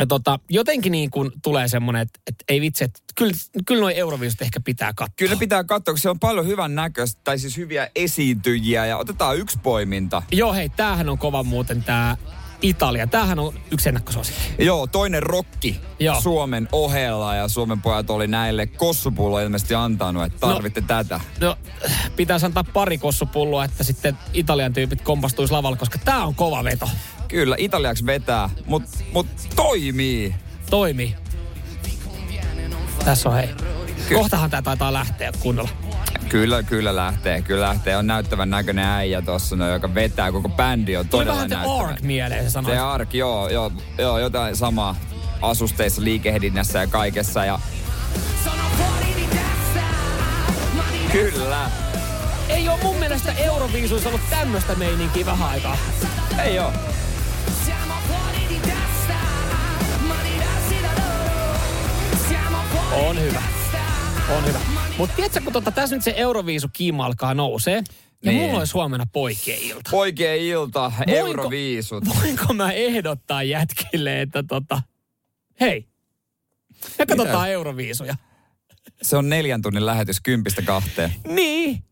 ja 0.00 0.06
tota, 0.06 0.38
jotenkin 0.50 0.92
niin 0.92 1.10
kuin 1.10 1.30
tulee 1.42 1.68
semmoinen, 1.68 2.02
että, 2.02 2.20
että 2.26 2.44
ei 2.48 2.60
vitsi, 2.60 2.84
että 2.84 3.00
kyllä, 3.14 3.32
kyllä 3.66 3.80
noin 3.80 3.96
Euroviisut 3.96 4.42
ehkä 4.42 4.60
pitää 4.60 4.92
katsoa. 4.96 5.14
Kyllä 5.16 5.36
pitää 5.36 5.64
katsoa, 5.64 5.92
koska 5.92 6.02
se 6.02 6.10
on 6.10 6.18
paljon 6.18 6.46
hyvän 6.46 6.74
näköistä, 6.74 7.20
tai 7.24 7.38
siis 7.38 7.56
hyviä 7.56 7.88
esiintyjiä, 7.96 8.86
ja 8.86 8.96
otetaan 8.96 9.38
yksi 9.38 9.58
poiminta. 9.62 10.22
Joo, 10.32 10.52
hei, 10.52 10.68
tämähän 10.68 11.08
on 11.08 11.18
kova 11.18 11.42
muuten 11.42 11.84
tämä 11.84 12.16
Italia. 12.62 13.06
Tämähän 13.06 13.38
on 13.38 13.54
yksi 13.70 13.88
ennakkosuosikki. 13.88 14.64
Joo, 14.64 14.86
toinen 14.86 15.22
rokki 15.22 15.80
Joo. 15.98 16.20
Suomen 16.20 16.68
ohella 16.72 17.34
ja 17.34 17.48
Suomen 17.48 17.82
pojat 17.82 18.10
oli 18.10 18.26
näille 18.26 18.66
kossupullo 18.66 19.40
ilmeisesti 19.40 19.74
antanut, 19.74 20.24
että 20.24 20.46
no, 20.46 20.52
tarvitte 20.52 20.80
no, 20.80 20.86
tätä. 20.86 21.20
No, 21.40 21.58
pitäisi 22.16 22.46
antaa 22.46 22.64
pari 22.64 22.98
kossupulloa, 22.98 23.64
että 23.64 23.84
sitten 23.84 24.18
Italian 24.32 24.72
tyypit 24.72 25.02
kompastuisi 25.02 25.52
lavalle, 25.52 25.76
koska 25.76 25.98
tämä 26.04 26.24
on 26.24 26.34
kova 26.34 26.64
veto. 26.64 26.90
Kyllä, 27.28 27.56
italiaksi 27.58 28.06
vetää, 28.06 28.50
mutta 28.66 28.98
mut 29.12 29.26
toimii. 29.56 30.34
Toimii. 30.70 31.16
Tässä 33.04 33.28
on 33.28 33.34
hei. 33.34 33.48
Ky- 34.08 34.14
Kohtahan 34.14 34.50
tämä 34.50 34.62
taitaa 34.62 34.92
lähteä 34.92 35.32
kunnolla. 35.40 35.70
Kyllä, 36.34 36.62
kyllä 36.62 36.96
lähtee. 36.96 37.42
Kyllä 37.42 37.66
lähtee. 37.66 37.96
On 37.96 38.06
näyttävän 38.06 38.50
näköinen 38.50 38.84
äijä 38.84 39.22
tuossa, 39.22 39.56
no, 39.56 39.68
joka 39.68 39.94
vetää. 39.94 40.32
Koko 40.32 40.48
bändi 40.48 40.96
on 40.96 41.08
todella 41.08 41.32
vähän 41.32 41.50
näyttävä. 41.50 41.88
Ark 41.88 42.00
mieleen, 42.00 42.50
se 42.50 42.60
Se 42.66 42.78
Ark, 42.78 43.14
joo, 43.14 43.48
joo, 43.48 43.72
joo, 43.98 44.18
jotain 44.18 44.56
samaa 44.56 44.96
asusteissa, 45.42 46.02
liikehdinnässä 46.04 46.78
ja 46.78 46.86
kaikessa. 46.86 47.44
Ja... 47.44 47.58
Kyllä. 51.12 51.70
Ei 52.48 52.68
ole 52.68 52.78
mun 52.82 52.96
mielestä 52.96 53.32
Euroviisuissa 53.32 54.08
ollut 54.08 54.30
tämmöistä 54.30 54.74
meininkiä 54.74 55.26
vähän 55.26 55.48
aikaa. 55.48 55.76
Ei 56.44 56.58
oo. 56.58 56.72
On 62.92 63.20
hyvä. 63.20 63.42
On 64.36 64.46
hyvä. 64.46 64.73
Mutta 64.98 65.16
tiedätkö, 65.16 65.40
kun 65.40 65.52
tota, 65.52 65.70
tässä 65.70 65.96
nyt 65.96 66.04
se 66.04 66.14
Euroviisu 66.16 66.68
kiima 66.72 67.06
alkaa 67.06 67.34
nousee, 67.34 67.82
ja 68.24 68.30
niin. 68.32 68.42
mulla 68.42 68.58
olisi 68.58 68.72
huomenna 68.72 69.06
poikien 69.12 69.58
ilta. 69.62 69.90
Poikien 69.90 70.38
ilta, 70.38 70.92
voinko, 70.96 71.12
Euroviisut. 71.16 72.04
Voinko 72.08 72.54
mä 72.54 72.72
ehdottaa 72.72 73.42
jätkille, 73.42 74.20
että 74.20 74.42
tota, 74.42 74.82
hei, 75.60 75.88
me 76.98 77.06
katsotaan 77.06 77.50
Euroviisuja. 77.50 78.16
Se 79.02 79.16
on 79.16 79.28
neljän 79.28 79.62
tunnin 79.62 79.86
lähetys 79.86 80.20
kympistä 80.20 80.62
kahteen. 80.62 81.14
niin. 81.28 81.84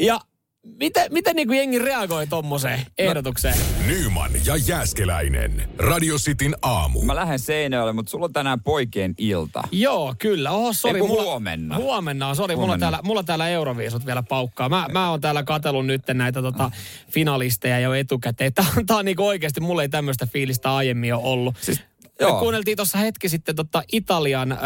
Ja 0.00 0.20
Miten, 0.66 1.12
miten 1.12 1.36
niin 1.36 1.48
kuin 1.48 1.58
jengi 1.58 1.78
reagoi 1.78 2.26
tommoseen 2.26 2.78
no. 2.78 2.84
ehdotukseen? 2.98 3.58
No. 3.58 3.86
Nyman 3.86 4.30
ja 4.44 4.56
Jääskeläinen. 4.56 5.68
Radio 5.78 6.16
Cityn 6.16 6.56
aamu. 6.62 7.02
Mä 7.02 7.14
lähden 7.14 7.38
Seinäjoelle, 7.38 7.92
mutta 7.92 8.10
sulla 8.10 8.24
on 8.24 8.32
tänään 8.32 8.62
poikien 8.62 9.14
ilta. 9.18 9.62
Joo, 9.72 10.14
kyllä. 10.18 10.50
Oho, 10.50 10.72
sori. 10.72 11.02
Mulla, 11.02 11.22
huomenna. 11.22 11.76
Huomenna, 11.76 12.34
sori. 12.34 12.56
Mulla, 12.56 12.78
täällä, 12.78 13.00
mulla 13.02 13.22
täällä 13.22 13.48
Euroviisut 13.48 14.06
vielä 14.06 14.22
paukkaa. 14.22 14.68
Mä, 14.68 14.86
mä 14.92 15.10
oon 15.10 15.20
täällä 15.20 15.42
katellut 15.42 15.86
nyt 15.86 16.02
näitä 16.14 16.42
tota, 16.42 16.70
finalisteja 17.10 17.80
jo 17.80 17.94
etukäteen. 17.94 18.54
Tää, 18.54 18.66
tää 18.86 18.96
on 18.96 19.04
niin 19.04 19.20
oikeasti, 19.20 19.60
mulla 19.60 19.82
ei 19.82 19.88
tämmöistä 19.88 20.26
fiilistä 20.26 20.76
aiemmin 20.76 21.14
ole 21.14 21.22
ollut. 21.24 21.54
Siis, 21.60 21.80
Me 22.20 22.26
kuunneltiin 22.38 22.76
tuossa 22.76 22.98
hetki 22.98 23.28
sitten 23.28 23.56
tota 23.56 23.82
Italian... 23.92 24.52
Ö, 24.52 24.56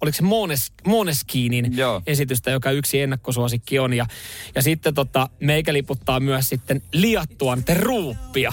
oliko 0.00 0.16
se 0.16 0.22
Mones, 0.22 0.72
Moneskinin 0.86 1.76
Joo. 1.76 2.02
esitystä, 2.06 2.50
joka 2.50 2.70
yksi 2.70 3.00
ennakkosuosikki 3.00 3.78
on. 3.78 3.92
Ja, 3.92 4.06
ja 4.54 4.62
sitten 4.62 4.94
tota, 4.94 5.28
meikä 5.40 5.72
liputtaa 5.72 6.20
myös 6.20 6.48
sitten 6.48 6.82
liattuan 6.92 7.62
ruuppia. 7.74 8.52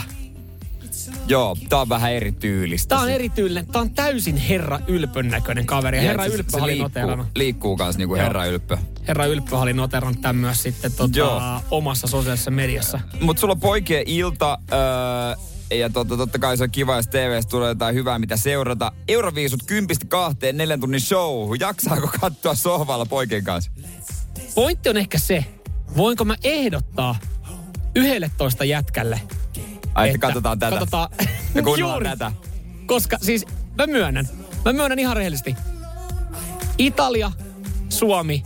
Joo, 1.27 1.57
tää 1.69 1.79
on 1.79 1.89
vähän 1.89 2.13
erityylistä. 2.13 2.95
Tää 2.95 3.03
on 3.03 3.09
erityylinen. 3.09 3.67
Tää 3.67 3.81
on 3.81 3.89
täysin 3.89 4.37
herra 4.37 4.79
Ylpön 4.87 5.27
näköinen 5.27 5.65
kaveri. 5.65 5.97
Ja 5.97 6.03
herra 6.03 6.23
se, 6.23 6.29
Ylppö 6.29 6.51
se 6.51 6.57
oli 6.57 6.77
liikkuu, 6.77 7.25
liikkuu 7.35 7.77
kans 7.77 7.97
niinku 7.97 8.15
herra 8.15 8.45
Ylppö. 8.45 8.77
Herra 9.07 9.25
Ylppö 9.25 9.57
oli 9.57 9.73
noterannut 9.73 10.21
tämän 10.21 10.35
myös 10.35 10.63
sitten 10.63 10.91
tota, 10.93 11.61
omassa 11.71 12.07
sosiaalisessa 12.07 12.51
mediassa. 12.51 12.99
Mut 13.21 13.37
sulla 13.37 13.55
poikien 13.55 14.03
ilta... 14.05 14.57
Öö, 14.71 15.56
ja 15.71 15.89
totta, 15.89 16.17
totta 16.17 16.39
kai 16.39 16.57
se 16.57 16.63
on 16.63 16.71
kiva, 16.71 16.95
jos 16.95 17.07
tv 17.07 17.41
tulee 17.49 17.69
jotain 17.69 17.95
hyvää, 17.95 18.19
mitä 18.19 18.37
seurata. 18.37 18.91
Euroviisut 19.07 19.63
kympistä 19.63 20.05
kahteen 20.05 20.57
neljän 20.57 20.79
tunnin 20.79 21.01
show. 21.01 21.49
Jaksaako 21.59 22.09
katsoa 22.21 22.55
sohvalla 22.55 23.05
poikien 23.05 23.43
kanssa? 23.43 23.71
Pointti 24.55 24.89
on 24.89 24.97
ehkä 24.97 25.19
se, 25.19 25.45
voinko 25.97 26.25
mä 26.25 26.35
ehdottaa 26.43 27.15
11 27.95 28.65
jätkälle, 28.65 29.21
Ai, 29.95 30.07
että 30.09 30.19
katsotaan 30.19 30.59
tätä. 30.59 30.71
Katsotaan. 30.71 31.09
Ja 31.55 31.63
kuunnellaan 31.63 32.03
tätä. 32.03 32.31
Koska 32.85 33.17
siis 33.21 33.45
mä 33.77 33.87
myönnän, 33.87 34.29
mä 34.65 34.73
myönnän 34.73 34.99
ihan 34.99 35.17
rehellisesti. 35.17 35.55
Italia, 36.77 37.31
Suomi 37.89 38.43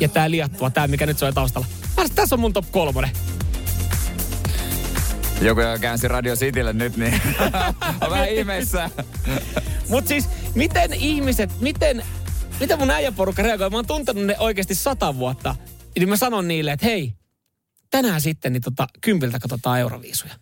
ja 0.00 0.08
tää 0.08 0.30
Liattua, 0.30 0.70
tää 0.70 0.86
mikä 0.88 1.06
nyt 1.06 1.18
soi 1.18 1.32
taustalla. 1.32 1.66
Tässä 2.14 2.34
on 2.34 2.40
mun 2.40 2.52
top 2.52 2.70
kolmonen. 2.70 3.10
Joku, 5.42 5.60
joka 5.60 5.78
käänsi 5.78 6.08
Radio 6.08 6.36
Citylle 6.36 6.72
nyt, 6.72 6.96
niin 6.96 7.20
on 8.00 8.10
vähän 8.10 8.28
ihmeessä. 8.28 8.90
Mutta 9.88 10.08
siis, 10.08 10.28
miten 10.54 10.92
ihmiset, 10.92 11.60
miten, 11.60 12.02
miten 12.60 12.78
mun 12.78 12.90
äijäporukka 12.90 13.42
reagoi? 13.42 13.70
Mä 13.70 13.76
oon 13.76 13.86
tuntenut 13.86 14.24
ne 14.24 14.36
oikeasti 14.38 14.74
sata 14.74 15.16
vuotta. 15.16 15.56
Niin 15.98 16.08
mä 16.08 16.16
sanon 16.16 16.48
niille, 16.48 16.72
että 16.72 16.86
hei, 16.86 17.12
tänään 17.90 18.20
sitten 18.20 18.52
niin 18.52 18.62
tota, 18.62 18.86
kympiltä 19.00 19.38
katsotaan 19.38 19.80
euroviisuja. 19.80 20.34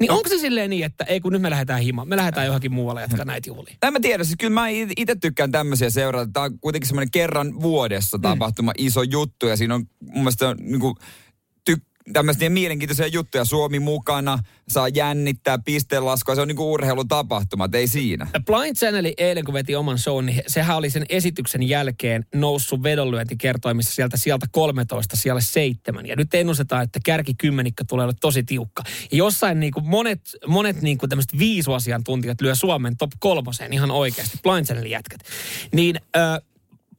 Niin 0.00 0.10
onko 0.10 0.28
se 0.28 0.38
silleen 0.38 0.70
niin, 0.70 0.84
että 0.84 1.04
ei 1.04 1.20
kun 1.20 1.32
nyt 1.32 1.42
me 1.42 1.50
lähdetään 1.50 1.80
himaan, 1.80 2.08
me 2.08 2.16
lähdetään 2.16 2.46
johonkin 2.46 2.72
muualle 2.72 3.00
jatkaa 3.00 3.24
näitä 3.24 3.50
juhlia? 3.50 3.76
En 3.82 3.92
mä 3.92 4.00
tiedä, 4.00 4.24
siis 4.24 4.36
kyllä 4.38 4.54
mä 4.54 4.68
itse 4.96 5.16
tykkään 5.20 5.52
tämmöisiä 5.52 5.90
seurata. 5.90 6.30
Tämä 6.32 6.44
on 6.44 6.58
kuitenkin 6.60 6.88
semmoinen 6.88 7.10
kerran 7.10 7.60
vuodessa 7.60 8.18
tapahtuma 8.18 8.70
mm. 8.70 8.86
iso 8.86 9.02
juttu 9.02 9.46
ja 9.46 9.56
siinä 9.56 9.74
on 9.74 9.84
mun 10.00 10.14
mielestä 10.14 10.54
niin 10.60 10.80
kuin, 10.80 10.94
tämmöisiä 12.12 12.50
mielenkiintoisia 12.50 13.06
juttuja. 13.06 13.44
Suomi 13.44 13.78
mukana, 13.78 14.38
saa 14.68 14.88
jännittää 14.88 15.58
pisteenlaskua. 15.64 16.34
Se 16.34 16.40
on 16.40 16.48
niinku 16.48 16.72
urheilutapahtuma, 16.72 17.68
ei 17.72 17.86
siinä. 17.86 18.26
Blind 18.46 18.76
Channel 18.76 19.12
eilen, 19.18 19.44
kun 19.44 19.54
veti 19.54 19.76
oman 19.76 19.98
show, 19.98 20.24
niin 20.24 20.42
sehän 20.46 20.76
oli 20.76 20.90
sen 20.90 21.06
esityksen 21.08 21.62
jälkeen 21.62 22.26
noussut 22.34 22.82
vedonlyöntikertoimissa 22.82 23.94
sieltä 23.94 24.16
sieltä 24.16 24.46
13 24.52 25.16
siellä 25.16 25.40
7. 25.40 26.06
Ja 26.06 26.16
nyt 26.16 26.34
ennustetaan, 26.34 26.82
että 26.82 27.00
kymmenikkä 27.38 27.84
tulee 27.88 28.04
olla 28.04 28.14
tosi 28.20 28.42
tiukka. 28.42 28.82
Ja 29.12 29.18
jossain 29.18 29.60
niinku 29.60 29.80
monet, 29.80 30.20
monet 30.46 30.82
niinku 30.82 31.08
tämmöiset 31.08 31.38
viisuasiantuntijat 31.38 32.40
lyö 32.40 32.54
Suomen 32.54 32.96
top 32.96 33.10
kolmoseen 33.18 33.72
ihan 33.72 33.90
oikeasti. 33.90 34.38
Blind 34.42 34.66
Channelin 34.66 34.90
jätkät. 34.90 35.20
Niin... 35.72 36.00
Ö, 36.16 36.40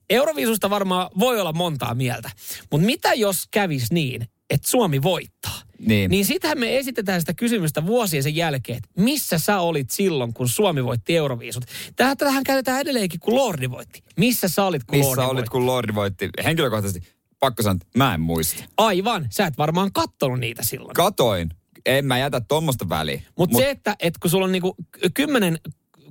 Euroviisusta 0.09 0.69
varmaan 0.69 1.09
voi 1.19 1.41
olla 1.41 1.53
montaa 1.53 1.95
mieltä. 1.95 2.29
Mutta 2.71 2.85
mitä 2.85 3.13
jos 3.13 3.47
kävisi 3.51 3.93
niin, 3.93 4.27
että 4.49 4.69
Suomi 4.69 5.01
voittaa. 5.01 5.61
Niin. 5.79 6.11
niin 6.11 6.25
sitähän 6.25 6.59
me 6.59 6.77
esitetään 6.77 7.19
sitä 7.21 7.33
kysymystä 7.33 7.85
vuosien 7.85 8.23
sen 8.23 8.35
jälkeen, 8.35 8.77
että 8.77 8.89
missä 9.01 9.39
sä 9.39 9.59
olit 9.59 9.91
silloin, 9.91 10.33
kun 10.33 10.49
Suomi 10.49 10.83
voitti 10.83 11.15
Euroviisut. 11.15 11.65
Tähän, 11.95 12.17
tähän 12.17 12.43
käytetään 12.43 12.81
edelleenkin, 12.81 13.19
kun 13.19 13.35
Lordi 13.35 13.69
voitti. 13.69 14.03
Missä 14.17 14.47
sä 14.47 14.65
olit, 14.65 14.83
kun 14.83 14.97
missä 14.97 15.09
Lordi 15.09 15.21
olit, 15.21 15.35
voitti? 15.35 15.49
kun 15.49 15.65
Lordi 15.65 15.95
voitti? 15.95 16.29
Henkilökohtaisesti, 16.43 17.07
pakko 17.39 17.63
sanoa, 17.63 17.79
mä 17.97 18.13
en 18.13 18.21
muista. 18.21 18.63
Aivan, 18.77 19.27
sä 19.29 19.45
et 19.45 19.57
varmaan 19.57 19.93
kattonut 19.93 20.39
niitä 20.39 20.63
silloin. 20.63 20.93
Katoin. 20.93 21.49
En 21.85 22.05
mä 22.05 22.17
jätä 22.17 22.41
tuommoista 22.41 22.89
väliä. 22.89 23.21
Mut 23.37 23.51
Mut 23.51 23.61
se, 23.61 23.69
että, 23.69 23.95
että 23.99 24.19
kun 24.21 24.31
sulla 24.31 24.45
on 24.45 24.51
niinku 24.51 24.75
kymmenen 25.13 25.59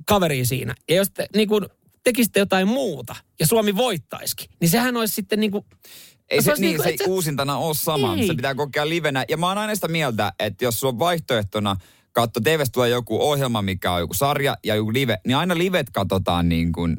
kaveria 0.05 0.45
siinä, 0.45 0.75
ja 0.89 0.95
jos 0.95 1.09
te 1.09 1.27
niinku 1.35 1.61
tekisitte 2.03 2.39
jotain 2.39 2.67
muuta, 2.67 3.15
ja 3.39 3.47
Suomi 3.47 3.75
voittaisikin, 3.75 4.49
niin 4.61 4.69
sehän 4.69 4.97
olisi 4.97 5.13
sitten 5.13 5.39
niinku 5.39 5.65
ei 6.29 6.41
se, 6.41 6.53
niin, 6.53 6.61
niin 6.61 6.83
se 6.83 6.89
ei 6.89 6.97
uusintana 7.07 7.57
ole 7.57 7.73
sama. 7.73 8.15
Ei. 8.15 8.27
Se 8.27 8.33
pitää 8.33 8.55
kokea 8.55 8.89
livenä. 8.89 9.25
Ja 9.29 9.37
mä 9.37 9.47
oon 9.47 9.57
aina 9.57 9.75
sitä 9.75 9.87
mieltä, 9.87 10.33
että 10.39 10.65
jos 10.65 10.79
sulla 10.79 10.93
on 10.93 10.99
vaihtoehtona 10.99 11.75
katso, 12.11 12.39
TVstä 12.39 12.71
tulee 12.73 12.89
joku 12.89 13.21
ohjelma, 13.21 13.61
mikä 13.61 13.91
on 13.91 13.99
joku 13.99 14.13
sarja 14.13 14.57
ja 14.63 14.75
joku 14.75 14.93
live, 14.93 15.17
niin 15.27 15.37
aina 15.37 15.57
livet 15.57 15.89
katsotaan 15.89 16.49
niin 16.49 16.71
kuin, 16.71 16.97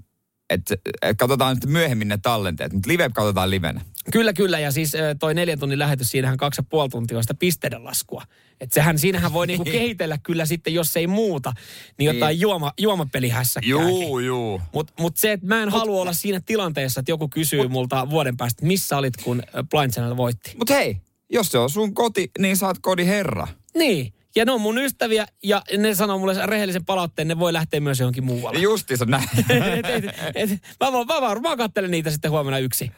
että 0.50 0.76
et 1.02 1.18
katsotaan 1.18 1.56
nyt 1.56 1.66
myöhemmin 1.66 2.08
ne 2.08 2.18
tallenteet, 2.22 2.72
mutta 2.72 2.88
live 2.88 3.08
katsotaan 3.14 3.50
livenä. 3.50 3.80
Kyllä, 4.12 4.32
kyllä. 4.32 4.58
Ja 4.58 4.70
siis 4.70 4.92
toi 5.20 5.34
neljän 5.34 5.58
tunnin 5.58 5.78
lähetys, 5.78 6.10
siinähän 6.10 6.36
kaksi 6.36 6.60
ja 6.60 6.66
puoli 6.68 6.88
tuntia 6.88 7.16
on 7.16 7.24
sitä 7.24 7.34
pisteiden 7.34 7.84
laskua. 7.84 8.22
Että 8.60 8.74
sehän, 8.74 8.98
siinähän 8.98 9.32
voi 9.32 9.46
niinku 9.46 9.64
kehitellä 9.78 10.18
kyllä 10.22 10.46
sitten, 10.46 10.74
jos 10.74 10.96
ei 10.96 11.06
muuta, 11.06 11.52
niin 11.98 12.14
jotain 12.14 12.32
niin. 12.34 12.40
juoma, 12.40 12.72
juomapelihässäkkää. 12.78 13.70
Juu, 13.70 14.18
juu. 14.18 14.60
Mutta 14.72 14.92
mut 15.00 15.16
se, 15.16 15.32
että 15.32 15.46
mä 15.46 15.62
en 15.62 15.70
mut, 15.70 15.80
halua 15.80 16.02
olla 16.02 16.12
siinä 16.12 16.40
tilanteessa, 16.46 17.00
että 17.00 17.12
joku 17.12 17.28
kysyy 17.28 17.62
mut, 17.62 17.70
multa 17.70 18.10
vuoden 18.10 18.36
päästä, 18.36 18.66
missä 18.66 18.98
olit, 18.98 19.16
kun 19.24 19.42
Blind 19.70 19.92
Channel 19.92 20.16
voitti. 20.16 20.54
Mutta 20.58 20.74
hei, 20.74 20.96
jos 21.32 21.50
se 21.50 21.58
on 21.58 21.70
sun 21.70 21.94
koti, 21.94 22.30
niin 22.38 22.56
saat 22.56 22.78
kodin 22.78 23.06
herra. 23.06 23.48
Niin. 23.74 24.12
Ja 24.36 24.44
ne 24.44 24.52
on 24.52 24.60
mun 24.60 24.78
ystäviä 24.78 25.26
ja 25.42 25.62
ne 25.78 25.94
sanoo 25.94 26.18
mulle 26.18 26.46
rehellisen 26.46 26.84
palautteen, 26.84 27.28
ne 27.28 27.38
voi 27.38 27.52
lähteä 27.52 27.80
myös 27.80 28.00
johonkin 28.00 28.24
muualle. 28.24 28.58
Justiinsa 28.58 29.04
näin. 29.04 29.28
et, 29.38 29.86
et, 29.86 30.04
et, 30.34 30.50
mä, 30.80 30.92
vaan, 30.92 31.06
mä, 31.06 31.20
vaan, 31.20 31.42
mä 31.42 31.56
katselen 31.56 31.90
niitä 31.90 32.10
sitten 32.10 32.30
huomenna 32.30 32.58
yksi. 32.58 32.90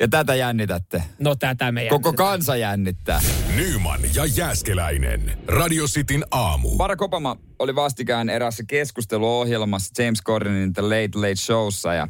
Ja 0.00 0.08
tätä 0.08 0.34
jännitätte. 0.34 1.02
No 1.18 1.34
tätä 1.34 1.72
me 1.72 1.86
Koko 1.88 2.12
kansa 2.12 2.56
jännittää. 2.56 3.20
Nyman 3.56 4.00
ja 4.14 4.24
Jääskeläinen. 4.24 5.38
Radio 5.46 5.84
Cityn 5.84 6.24
aamu. 6.30 6.76
Barack 6.76 7.02
Obama 7.02 7.36
oli 7.58 7.74
vastikään 7.74 8.30
erässä 8.30 8.64
keskusteluohjelmassa 8.68 10.02
James 10.02 10.22
Cordenin 10.22 10.72
The 10.72 10.82
Late 10.82 11.10
Late 11.14 11.36
Showssa 11.36 11.94
ja 11.94 12.08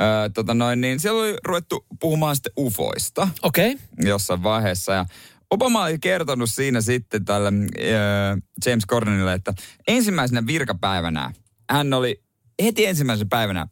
Öö, 0.00 0.28
tota 0.34 0.54
noin, 0.54 0.80
niin 0.80 1.00
siellä 1.00 1.22
oli 1.22 1.36
ruvettu 1.44 1.86
puhumaan 2.00 2.36
sitten 2.36 2.52
ufoista. 2.58 3.28
Okei. 3.42 3.72
Okay. 3.72 4.08
Jossain 4.08 4.42
vaiheessa 4.42 4.92
ja 4.92 5.06
Obama 5.50 5.84
oli 5.84 5.98
kertonut 5.98 6.50
siinä 6.50 6.80
sitten 6.80 7.24
tälle 7.24 7.52
öö, 7.78 8.36
James 8.66 8.86
Cordenille, 8.86 9.32
että 9.32 9.54
ensimmäisenä 9.88 10.46
virkapäivänä 10.46 11.32
hän 11.70 11.94
oli 11.94 12.22
heti 12.62 12.86
ensimmäisenä 12.86 13.28
päivänä 13.30 13.66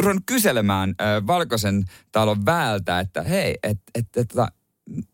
ruvennut 0.00 0.22
kyselemään 0.26 0.90
ö, 1.00 1.26
valkoisen 1.26 1.84
talon 2.12 2.46
väältä, 2.46 3.00
että 3.00 3.22
hei, 3.22 3.58
että 3.62 3.90
et, 3.94 4.06
et, 4.16 4.30
et, 4.30 4.48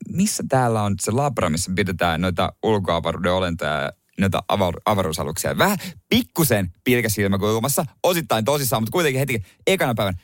missä 0.09 0.45
täällä 0.49 0.83
on 0.83 0.95
se 1.01 1.11
labra, 1.11 1.51
missä 1.51 1.73
pidetään 1.77 2.21
noita 2.21 2.53
ulkoavaruuden 2.63 3.33
olentoja 3.33 3.93
noita 4.21 4.43
avar- 4.53 4.81
avaruusaluksia. 4.85 5.59
Vähän 5.59 5.79
pikkusen 6.09 6.73
pilkäsilmäkulmassa, 6.85 7.85
osittain 8.03 8.45
tosissaan, 8.45 8.83
mutta 8.83 8.93
kuitenkin 8.93 9.19
heti 9.19 9.43
ekana 9.67 9.95
päivänä. 9.95 10.19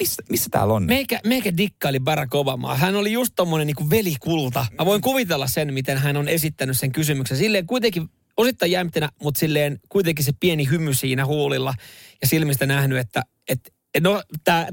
Missä, 0.00 0.22
missä 0.28 0.48
täällä 0.50 0.74
on? 0.74 0.82
Meikä, 0.82 1.20
meikä 1.26 1.56
dikkaili 1.56 2.00
Barack 2.00 2.34
Obamaa. 2.34 2.74
Hän 2.76 2.96
oli 2.96 3.12
just 3.12 3.32
tommonen 3.36 3.66
niin 3.66 3.90
velikulta. 3.90 4.66
Mä 4.78 4.86
voin 4.86 5.00
kuvitella 5.00 5.46
sen, 5.46 5.74
miten 5.74 5.98
hän 5.98 6.16
on 6.16 6.28
esittänyt 6.28 6.78
sen 6.78 6.92
kysymyksen. 6.92 7.36
Silleen 7.36 7.66
kuitenkin 7.66 8.08
osittain 8.36 8.72
jämptinä, 8.72 9.08
mutta 9.22 9.38
silleen 9.38 9.80
kuitenkin 9.88 10.24
se 10.24 10.32
pieni 10.40 10.68
hymy 10.70 10.94
siinä 10.94 11.26
huulilla 11.26 11.74
ja 12.20 12.26
silmistä 12.26 12.66
nähnyt, 12.66 12.98
että, 12.98 13.22
että 13.50 13.70
No, 14.00 14.22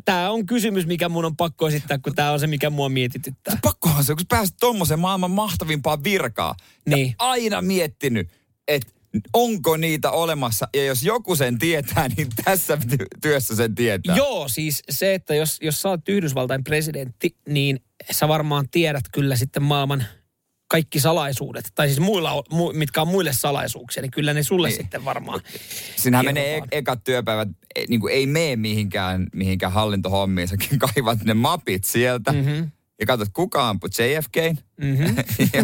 tämä 0.05 0.29
on 0.31 0.45
kysymys, 0.45 0.85
mikä 0.85 1.09
mun 1.09 1.25
on 1.25 1.37
pakko 1.37 1.67
esittää, 1.67 1.97
kun 1.97 2.15
tämä 2.15 2.31
on 2.31 2.39
se, 2.39 2.47
mikä 2.47 2.69
mua 2.69 2.89
mietityttää. 2.89 3.57
Pakkohan 3.61 4.03
se, 4.03 4.15
kun 4.15 4.25
pääsit 4.29 4.55
tuommoiseen 4.59 4.99
maailman 4.99 5.31
mahtavimpaan 5.31 6.03
virkaa. 6.03 6.55
Niin. 6.85 7.15
aina 7.17 7.61
miettinyt, 7.61 8.29
että 8.67 8.91
onko 9.33 9.77
niitä 9.77 10.11
olemassa, 10.11 10.67
ja 10.75 10.85
jos 10.85 11.03
joku 11.03 11.35
sen 11.35 11.57
tietää, 11.57 12.07
niin 12.17 12.27
tässä 12.45 12.77
työssä 13.21 13.55
sen 13.55 13.75
tietää. 13.75 14.15
Joo, 14.15 14.47
siis 14.47 14.83
se, 14.89 15.13
että 15.13 15.35
jos, 15.35 15.57
jos 15.61 15.81
sä 15.81 15.89
oot 15.89 16.09
Yhdysvaltain 16.09 16.63
presidentti, 16.63 17.35
niin 17.49 17.79
sä 18.11 18.27
varmaan 18.27 18.69
tiedät 18.69 19.03
kyllä 19.11 19.35
sitten 19.35 19.63
maailman 19.63 20.05
kaikki 20.67 20.99
salaisuudet, 20.99 21.71
tai 21.75 21.87
siis 21.87 21.99
muilla, 21.99 22.43
mu, 22.51 22.73
mitkä 22.73 23.01
on 23.01 23.07
muille 23.07 23.33
salaisuuksia, 23.33 24.01
niin 24.01 24.11
kyllä 24.11 24.33
ne 24.33 24.43
sulle 24.43 24.67
niin. 24.67 24.77
sitten 24.77 25.05
varmaan. 25.05 25.41
Siinähän 25.95 26.25
menee 26.25 26.57
e- 26.57 26.61
ekat 26.71 27.03
työpäivät, 27.03 27.49
e- 27.75 27.85
niin 27.89 27.99
kuin 27.99 28.13
ei 28.13 28.27
mene 28.27 28.55
mihinkään, 28.55 29.27
mihinkään 29.35 29.71
hallintohommiin, 29.71 30.47
säkin 30.47 30.79
kaivat 30.93 31.23
ne 31.23 31.33
mapit 31.33 31.83
sieltä. 31.83 32.31
Mm-hmm. 32.33 32.71
Ja 32.99 33.05
katsot, 33.05 33.29
kuka 33.33 33.69
ampui 33.69 33.89
JFK? 33.89 34.61
Mm-hmm. 34.81 35.15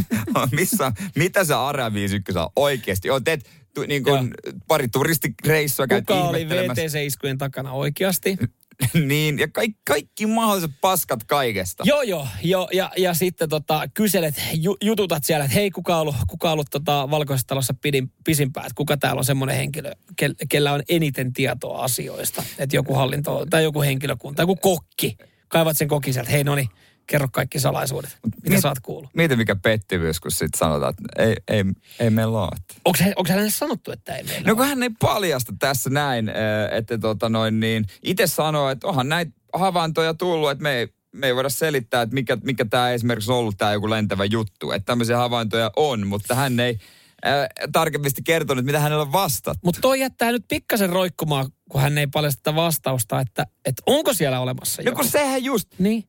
missä, 0.60 0.92
mitä 1.16 1.44
se 1.44 1.54
Area 1.54 1.94
51 1.94 2.42
oikeasti 2.56 3.10
on? 3.10 3.24
Teet 3.24 3.50
tu, 3.74 3.82
niin 3.82 4.04
kuin 4.04 4.34
pari 4.68 4.88
turistireissua 4.88 5.88
Kuka 5.88 6.24
oli 6.24 6.50
VT-iskujen 6.50 7.38
takana 7.38 7.72
oikeasti? 7.72 8.38
niin, 9.08 9.40
ja 9.40 9.48
kaikki, 9.48 9.80
kaikki 9.88 10.26
mahdolliset 10.26 10.72
paskat 10.82 11.24
kaikesta. 11.24 11.84
Joo, 11.88 12.02
joo, 12.02 12.28
jo, 12.44 12.68
ja, 12.74 12.92
ja 12.98 13.14
sitten 13.14 13.50
tota, 13.50 13.82
kyselet, 13.94 14.36
ju, 14.54 14.78
jututat 14.82 15.24
siellä, 15.24 15.46
että 15.46 15.56
hei, 15.56 15.72
kuka 15.72 15.96
on 15.96 16.02
ollut, 16.02 16.16
kuka 16.28 16.52
ollut 16.52 16.68
tota, 16.72 17.12
valkoisessa 17.12 17.48
talossa 17.48 17.74
pidin, 17.82 18.12
pisimpään, 18.24 18.66
että 18.66 18.76
kuka 18.76 18.98
täällä 18.98 19.20
on 19.20 19.26
semmoinen 19.26 19.56
henkilö, 19.56 19.92
ke, 20.16 20.30
kellä 20.50 20.74
on 20.74 20.84
eniten 20.90 21.34
tietoa 21.34 21.84
asioista, 21.84 22.44
että 22.58 22.76
joku 22.76 22.94
hallinto, 22.94 23.46
tai 23.50 23.64
joku 23.64 23.82
henkilökunta, 23.82 24.42
joku 24.42 24.56
kokki, 24.56 25.18
kaivat 25.48 25.78
sen 25.78 25.88
kokin 25.88 26.14
sieltä, 26.14 26.32
hei 26.32 26.44
no 26.44 26.56
niin, 26.56 26.70
kerro 27.08 27.28
kaikki 27.32 27.60
salaisuudet, 27.60 28.18
mitä 28.26 28.50
miet, 28.50 28.62
saat 28.62 28.80
kuullut. 28.80 29.10
Mieti 29.14 29.36
mikä 29.36 29.56
pettymys, 29.56 30.20
kun 30.20 30.32
sitten 30.32 30.60
sanotaan, 30.60 30.94
että 30.94 31.24
ei, 31.24 31.36
ei, 31.48 31.64
ei 32.00 32.10
meillä 32.10 32.42
ole. 32.42 32.50
Onko, 32.86 33.00
onko 33.16 33.30
hänelle 33.30 33.52
sanottu, 33.52 33.92
että 33.92 34.16
ei 34.16 34.24
meillä 34.24 34.50
No 34.50 34.56
kun 34.56 34.66
hän 34.66 34.84
ei 34.84 34.90
paljasta 35.00 35.54
tässä 35.60 35.90
näin, 35.90 36.32
että 36.72 36.98
tota 36.98 37.30
noin 37.30 37.60
niin, 37.60 37.86
itse 38.04 38.28
sanoo, 38.28 38.70
että 38.70 38.88
onhan 38.88 39.10
näitä 39.10 39.32
havaintoja 39.54 40.14
tullut, 40.14 40.52
että 40.52 40.64
me 40.64 40.76
ei, 40.76 40.88
me 41.12 41.28
ei 41.28 41.36
voida 41.36 41.50
selittää, 41.50 42.02
että 42.02 42.14
mikä, 42.14 42.38
mikä 42.44 42.66
tämä 42.66 42.92
esimerkiksi 42.92 43.32
on 43.32 43.38
ollut 43.38 43.58
tämä 43.58 43.74
joku 43.74 43.90
lentävä 43.90 44.26
juttu. 44.26 44.72
Että 44.72 44.86
tämmöisiä 44.86 45.18
havaintoja 45.18 45.72
on, 45.76 46.08
mutta 46.08 46.36
hän 46.36 46.60
ei 46.60 46.78
äh, 47.26 47.48
tarkemmin 47.72 48.12
kertonut, 48.24 48.66
mitä 48.66 48.80
hänellä 48.80 49.02
on 49.02 49.12
vastattu. 49.12 49.60
Mutta 49.64 49.82
toi 49.82 50.00
jättää 50.00 50.32
nyt 50.32 50.46
pikkasen 50.48 50.90
roikkumaan, 50.90 51.48
kun 51.70 51.82
hän 51.82 51.98
ei 51.98 52.08
paljasta 52.08 52.56
vastausta, 52.56 53.20
että, 53.20 53.46
että 53.66 53.84
onko 53.86 54.14
siellä 54.14 54.40
olemassa 54.40 54.82
No 54.86 54.92
kun 54.92 55.08
sehän 55.08 55.44
just. 55.44 55.68
Niin 55.80 56.04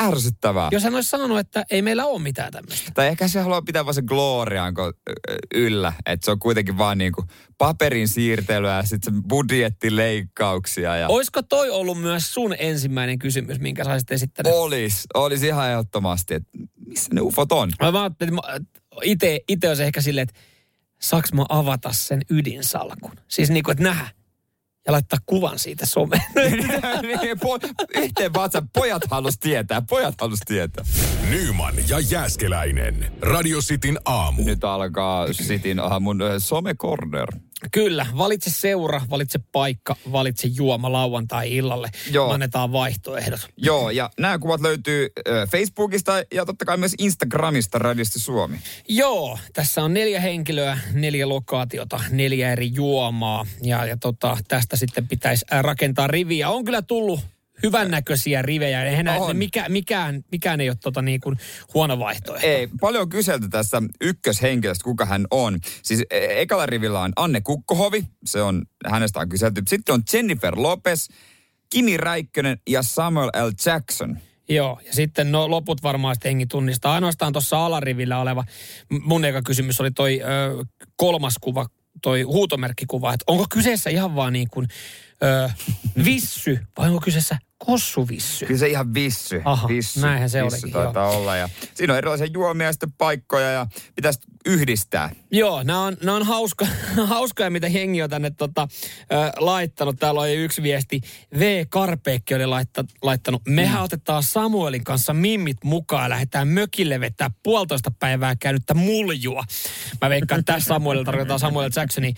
ärsyttävää. 0.00 0.68
Jos 0.72 0.84
hän 0.84 0.94
olisi 0.94 1.08
sanonut, 1.08 1.38
että 1.38 1.64
ei 1.70 1.82
meillä 1.82 2.04
ole 2.04 2.22
mitään 2.22 2.52
tämmöistä. 2.52 2.90
Tai 2.94 3.06
ehkä 3.06 3.28
se 3.28 3.40
haluaa 3.40 3.62
pitää 3.62 3.84
vaan 3.84 3.94
se 3.94 4.02
glorian 4.02 4.74
yllä, 5.54 5.92
että 6.06 6.24
se 6.24 6.30
on 6.30 6.38
kuitenkin 6.38 6.78
vaan 6.78 6.98
niin 6.98 7.12
kuin 7.12 7.26
paperin 7.58 8.08
siirtelyä 8.08 8.76
ja 8.76 8.82
sitten 8.82 9.14
se 9.14 9.20
budjettileikkauksia. 9.28 10.96
Ja... 10.96 11.08
Olisiko 11.08 11.42
toi 11.42 11.70
ollut 11.70 12.00
myös 12.00 12.34
sun 12.34 12.54
ensimmäinen 12.58 13.18
kysymys, 13.18 13.60
minkä 13.60 13.84
saisit 13.84 14.10
esittänyt? 14.10 14.52
Olis, 14.52 15.06
olisi 15.14 15.46
ihan 15.46 15.70
ehdottomasti, 15.70 16.34
että 16.34 16.48
missä 16.86 17.08
ne 17.14 17.20
ufot 17.20 17.52
on? 17.52 17.72
Mä 17.82 17.92
vaan 17.92 18.16
itse, 19.02 19.40
itse 19.48 19.68
olisi 19.68 19.82
ehkä 19.82 20.00
silleen, 20.00 20.22
että 20.28 20.40
saaks 21.00 21.32
mä 21.32 21.44
avata 21.48 21.92
sen 21.92 22.22
ydinsalkun? 22.30 23.12
Siis 23.28 23.50
niin 23.50 23.62
kuin, 23.62 23.72
että 23.72 23.84
nähdä 23.84 24.08
ja 24.86 24.92
laittaa 24.92 25.18
kuvan 25.26 25.58
siitä 25.58 25.86
someen. 25.86 26.22
Niin, 26.34 28.04
yhteen 28.04 28.34
vatsan, 28.34 28.68
pojat 28.68 29.02
halus 29.10 29.38
tietää, 29.38 29.82
pojat 29.90 30.14
halus 30.20 30.38
tietää. 30.46 30.84
Nyman 31.30 31.74
ja 31.88 32.00
Jääskeläinen. 32.00 33.12
Radio 33.22 33.58
Cityn 33.60 33.98
aamu. 34.04 34.42
Nyt 34.44 34.64
alkaa 34.64 35.26
Cityn 35.26 35.80
aamun 35.80 36.20
some 36.38 36.74
corner. 36.74 37.28
Kyllä, 37.72 38.06
valitse 38.18 38.50
seura, 38.50 39.00
valitse 39.10 39.40
paikka, 39.52 39.96
valitse 40.12 40.48
juoma 40.48 40.92
lauantai-illalle. 40.92 41.90
Joo. 42.10 42.32
Annetaan 42.32 42.72
vaihtoehdot. 42.72 43.40
Joo, 43.56 43.90
ja 43.90 44.10
nämä 44.20 44.38
kuvat 44.38 44.60
löytyy 44.60 45.08
Facebookista 45.50 46.12
ja 46.34 46.46
totta 46.46 46.64
kai 46.64 46.76
myös 46.76 46.94
Instagramista 46.98 47.78
Radiosti 47.78 48.18
Suomi. 48.18 48.58
Joo, 48.88 49.38
tässä 49.52 49.82
on 49.82 49.94
neljä 49.94 50.20
henkilöä, 50.20 50.78
neljä 50.92 51.28
lokaatiota, 51.28 52.00
neljä 52.10 52.52
eri 52.52 52.70
juomaa. 52.74 53.46
Ja, 53.62 53.86
ja 53.86 53.96
tota, 53.96 54.36
tästä 54.48 54.76
sitten 54.76 55.08
pitäisi 55.08 55.46
rakentaa 55.60 56.06
riviä. 56.06 56.48
On 56.48 56.64
kyllä 56.64 56.82
tullut 56.82 57.20
hyvännäköisiä 57.62 58.42
rivejä. 58.42 58.84
Eihän 58.84 59.04
ne, 59.04 59.12
mikä, 59.32 59.68
mikään, 59.68 60.24
mikään 60.32 60.60
ei 60.60 60.68
ole 60.68 60.76
tota 60.82 61.02
niin 61.02 61.20
kuin 61.20 61.38
huono 61.74 61.98
vaihtoehto. 61.98 62.46
Ei, 62.46 62.68
paljon 62.80 63.02
on 63.02 63.08
kyselty 63.08 63.48
tässä 63.48 63.82
ykköshenkilöstä, 64.00 64.84
kuka 64.84 65.04
hän 65.04 65.26
on. 65.30 65.58
Siis 65.82 66.00
e- 66.10 66.40
ekalla 66.40 66.66
rivillä 66.66 67.00
on 67.00 67.12
Anne 67.16 67.40
Kukkohovi, 67.40 68.04
se 68.24 68.42
on, 68.42 68.62
hänestä 68.86 69.20
on 69.20 69.28
kyselty. 69.28 69.62
Sitten 69.68 69.92
on 69.92 70.02
Jennifer 70.12 70.54
Lopez, 70.56 71.08
Kimi 71.70 71.96
Räikkönen 71.96 72.58
ja 72.68 72.82
Samuel 72.82 73.28
L. 73.28 73.50
Jackson. 73.66 74.18
Joo, 74.48 74.80
ja 74.86 74.92
sitten 74.92 75.32
no, 75.32 75.50
loput 75.50 75.82
varmaan 75.82 76.14
sitten 76.14 76.30
hengi 76.30 76.46
tunnistaa. 76.46 76.94
Ainoastaan 76.94 77.32
tuossa 77.32 77.66
alarivillä 77.66 78.20
oleva, 78.20 78.44
mun 79.02 79.24
eka 79.24 79.42
kysymys 79.42 79.80
oli 79.80 79.90
toi 79.90 80.20
ö, 80.22 80.64
kolmas 80.96 81.34
kuva, 81.40 81.66
toi 82.02 82.22
huutomerkkikuva, 82.22 83.14
että 83.14 83.24
onko 83.26 83.46
kyseessä 83.50 83.90
ihan 83.90 84.14
vaan 84.14 84.32
niin 84.32 84.48
kuin 84.50 84.68
ö, 85.22 85.50
vissy 86.04 86.58
vai 86.78 86.88
onko 86.88 87.00
kyseessä 87.00 87.38
kossuvissy. 87.66 88.46
Kyllä 88.46 88.58
se 88.58 88.68
ihan 88.68 88.94
vissy. 88.94 89.42
Aha, 89.44 89.68
vissy, 89.68 90.00
näinhän 90.00 90.30
se 90.30 90.44
vissy 90.44 90.70
taitaa 90.70 91.12
joo. 91.12 91.16
olla. 91.16 91.36
Ja 91.36 91.48
siinä 91.74 91.92
on 91.92 91.98
erilaisia 91.98 92.26
juomia 92.26 92.66
ja 92.66 92.72
sitten 92.72 92.92
paikkoja 92.92 93.50
ja 93.50 93.66
pitäisi 93.94 94.20
yhdistää. 94.46 95.10
Joo, 95.30 95.62
nämä 95.62 95.82
on, 95.84 95.96
nämä 96.02 96.16
on 96.16 96.26
hauska, 96.26 96.66
hauskoja, 97.06 97.50
mitä 97.50 97.68
jengi 97.68 98.02
on 98.02 98.10
tänne 98.10 98.30
tota, 98.30 98.68
äh, 99.12 99.32
laittanut. 99.36 99.96
Täällä 99.98 100.20
oli 100.20 100.34
yksi 100.34 100.62
viesti. 100.62 101.00
V. 101.38 101.64
Karpeekki 101.68 102.34
oli 102.34 102.46
laitta, 102.46 102.84
laittanut. 103.02 103.42
Mehän 103.48 103.78
mm. 103.78 103.84
otetaan 103.84 104.22
Samuelin 104.22 104.84
kanssa 104.84 105.12
mimmit 105.12 105.56
mukaan 105.64 106.02
ja 106.02 106.08
lähdetään 106.08 106.48
mökille 106.48 107.00
vetää 107.00 107.30
puolitoista 107.42 107.90
päivää 107.98 108.36
käynyttä 108.36 108.74
muljua. 108.74 109.44
Mä 110.00 110.10
veikkaan, 110.10 110.38
että 110.38 110.52
tässä 110.52 110.68
Samuelilla 110.68 111.04
tarkoitetaan 111.04 111.40
Samuel 111.40 111.70
Jacksoni. 111.76 112.14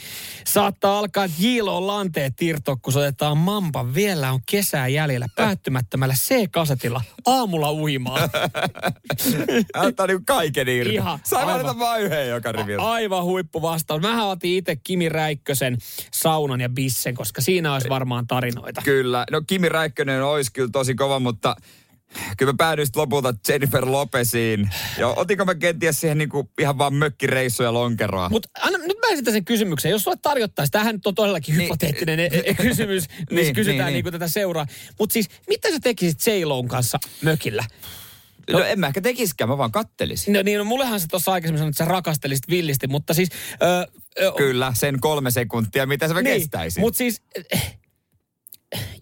Saattaa 0.47 0.99
alkaa 0.99 1.29
Jiilo 1.39 1.87
lanteet 1.87 2.43
irtoa, 2.43 2.77
kun 2.77 2.97
otetaan 2.97 3.39
mamba. 3.39 3.95
Vielä 3.95 4.33
on 4.33 4.41
kesää 4.51 4.89
jäljellä 4.89 5.27
päättymättömällä 5.37 6.15
C-kasetilla 6.15 7.03
aamulla 7.27 7.73
uimaan. 7.73 8.31
Antaa 9.75 10.07
niin 10.07 10.25
kaiken 10.25 10.69
irti. 10.69 10.95
Ihan. 10.95 11.19
Sai 11.25 11.47
valita 11.47 11.79
vain 11.79 12.03
yhden 12.03 12.29
joka 12.29 12.53
riviltä. 12.53 12.83
Aivan 12.83 13.25
huippuvastaus. 13.25 14.03
Mä 14.03 14.27
otin 14.27 14.57
itse 14.57 14.77
Kimi 14.77 15.09
Räikkösen 15.09 15.79
saunan 16.13 16.61
ja 16.61 16.69
bissen, 16.69 17.15
koska 17.15 17.41
siinä 17.41 17.75
olisi 17.75 17.89
varmaan 17.89 18.27
tarinoita. 18.27 18.83
Kyllä. 18.85 19.27
No 19.31 19.43
Kimi 19.47 19.69
Räikkönen 19.69 20.25
olisi 20.25 20.53
kyllä 20.53 20.71
tosi 20.73 20.95
kova, 20.95 21.19
mutta 21.19 21.57
kyllä 22.37 22.53
mä 22.53 22.57
päädyin 22.57 22.89
lopulta 22.97 23.35
Jennifer 23.49 23.87
Lopesiin. 23.87 24.71
Ja 24.99 25.09
otinko 25.09 25.45
mä 25.45 25.55
kenties 25.55 26.01
siihen 26.01 26.19
niinku 26.19 26.51
ihan 26.61 26.79
vaan 26.79 26.95
mökkireissuja 26.95 27.73
lonkeroa? 27.73 28.29
Mutta 28.29 28.49
nyt 28.71 28.99
mä 29.01 29.13
esitän 29.13 29.33
sen 29.33 29.45
kysymyksen. 29.45 29.91
Jos 29.91 30.03
sulle 30.03 30.17
tarjottaisiin, 30.23 30.73
tämähän 30.73 30.95
nyt 30.95 31.07
on 31.07 31.15
todellakin 31.15 31.57
niin. 31.57 31.65
hypoteettinen 31.65 32.21
e- 32.21 32.43
e- 32.45 32.55
kysymys, 32.55 33.09
missä 33.19 33.35
niin, 33.35 33.55
kysytään 33.55 33.87
niin, 33.87 33.93
niinku 33.93 34.11
niin. 34.11 34.21
tätä 34.21 34.29
seuraa. 34.29 34.67
Mutta 34.99 35.13
siis, 35.13 35.29
mitä 35.49 35.71
sä 35.71 35.81
tekisit 35.81 36.19
j 36.27 36.31
kanssa 36.69 36.99
mökillä? 37.23 37.65
No, 38.51 38.59
no 38.59 38.65
en 38.65 38.81
mä 38.81 38.87
ehkä 38.87 39.01
tekisikään, 39.01 39.49
mä 39.49 39.59
vaan 39.59 39.73
kattelisin. 39.73 40.33
No 40.33 40.43
niin, 40.43 40.59
no 40.59 40.65
mullehan 40.65 41.01
se 41.01 41.07
tuossa 41.07 41.33
aikaisemmin 41.33 41.59
sanoi, 41.59 41.69
että 41.69 41.85
sä 41.85 41.91
rakastelisit 41.91 42.49
villisti, 42.49 42.87
mutta 42.87 43.15
siis... 43.15 43.29
Ö, 43.63 43.87
ö, 44.23 44.33
Kyllä, 44.37 44.73
sen 44.77 45.01
kolme 45.01 45.31
sekuntia, 45.31 45.87
mitä 45.87 46.09
se 46.09 46.15
niin, 46.15 46.25
kestäisi. 46.25 46.81
Mutta 46.81 46.99
siis... 46.99 47.23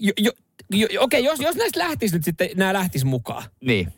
Jo, 0.01 0.13
jo, 0.19 0.33
jo, 0.71 1.03
okei, 1.03 1.25
jos, 1.25 1.41
jos 1.41 1.57
näistä 1.57 1.79
lähtisi 1.79 2.15
nyt 2.15 2.25
sitten, 2.25 2.49
nämä 2.57 2.73
lähtis 2.73 3.05
mukaan. 3.05 3.43
Niin. 3.61 3.93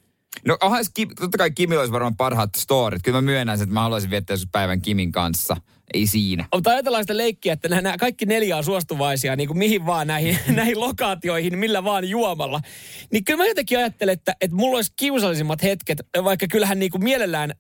No 0.46 0.58
onhan 0.62 0.84
totta 1.20 1.38
kai 1.38 1.50
Kimi 1.50 1.76
olisi 1.76 1.92
varmaan 1.92 2.16
parhaat 2.16 2.50
storit. 2.56 3.02
Kyllä 3.02 3.16
mä 3.16 3.22
myönnän, 3.22 3.62
että 3.62 3.74
mä 3.74 3.82
haluaisin 3.82 4.10
viettää 4.10 4.36
päivän 4.52 4.82
Kimin 4.82 5.12
kanssa. 5.12 5.56
Ei 5.94 6.06
siinä. 6.06 6.46
Mutta 6.54 6.70
ajatellaan 6.70 7.02
sitä 7.02 7.16
leikkiä, 7.16 7.52
että 7.52 7.68
nämä 7.68 7.98
kaikki 7.98 8.26
neljä 8.26 8.56
on 8.56 8.64
suostuvaisia 8.64 9.36
niin 9.36 9.48
kuin 9.48 9.58
mihin 9.58 9.86
vaan 9.86 10.06
näihin, 10.06 10.38
näihin 10.56 10.80
lokaatioihin, 10.80 11.58
millä 11.58 11.84
vaan 11.84 12.08
juomalla. 12.08 12.60
Niin 13.12 13.24
kyllä 13.24 13.42
mä 13.42 13.46
jotenkin 13.46 13.78
ajattelen, 13.78 14.12
että, 14.12 14.36
että 14.40 14.56
mulla 14.56 14.76
olisi 14.76 14.92
kiusallisimmat 14.96 15.62
hetket, 15.62 15.98
vaikka 16.24 16.46
kyllähän 16.46 16.78
niin 16.78 16.90
kuin 16.90 17.04
mielellään 17.04 17.54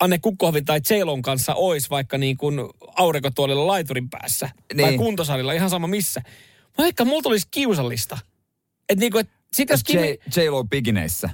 Anne 0.00 0.18
Kukkohovin 0.18 0.64
tai 0.64 0.80
Ceylon 0.80 1.22
kanssa 1.22 1.54
olisi 1.54 1.90
vaikka 1.90 2.18
niin 2.18 2.36
kuin 2.36 2.60
aurinkotuolilla 2.96 3.66
laiturin 3.66 4.10
päässä. 4.10 4.48
Niin. 4.74 4.88
Tai 4.88 4.96
kuntosalilla, 4.96 5.52
ihan 5.52 5.70
sama 5.70 5.86
missä. 5.86 6.22
Vaikka 6.78 7.04
mulla 7.04 7.22
tulisi 7.22 7.48
kiusallista. 7.50 8.18
Että 8.88 9.00
niin 9.00 9.12
kuin, 9.12 9.20
että 9.20 9.34
sit 9.52 9.70
jos 9.70 9.84
Kimi... 9.84 10.18
J-Lo 10.36 10.64
bikineissä. 10.64 11.30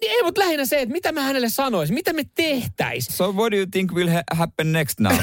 Niin 0.00 0.12
ei, 0.12 0.22
mutta 0.22 0.40
lähinnä 0.40 0.66
se, 0.66 0.80
että 0.80 0.92
mitä 0.92 1.12
mä 1.12 1.22
hänelle 1.22 1.48
sanoisin, 1.48 1.94
mitä 1.94 2.12
me 2.12 2.22
tehtäis. 2.34 3.06
So 3.06 3.32
what 3.32 3.52
do 3.52 3.56
you 3.56 3.66
think 3.70 3.92
will 3.92 4.08
ha- 4.08 4.22
happen 4.36 4.72
next 4.72 5.00
now? 5.00 5.16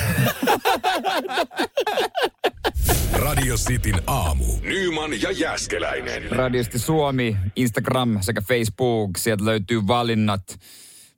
Radio 3.14 3.56
Cityn 3.58 4.02
aamu. 4.08 4.46
Nyman 4.62 5.22
ja 5.22 5.32
Jäskeläinen. 5.32 6.32
Radiosti 6.32 6.80
Suomi, 6.80 7.38
Instagram 7.56 8.18
sekä 8.22 8.42
Facebook. 8.42 9.18
Sieltä 9.18 9.46
löytyy 9.46 9.88
valinnat. 9.88 10.60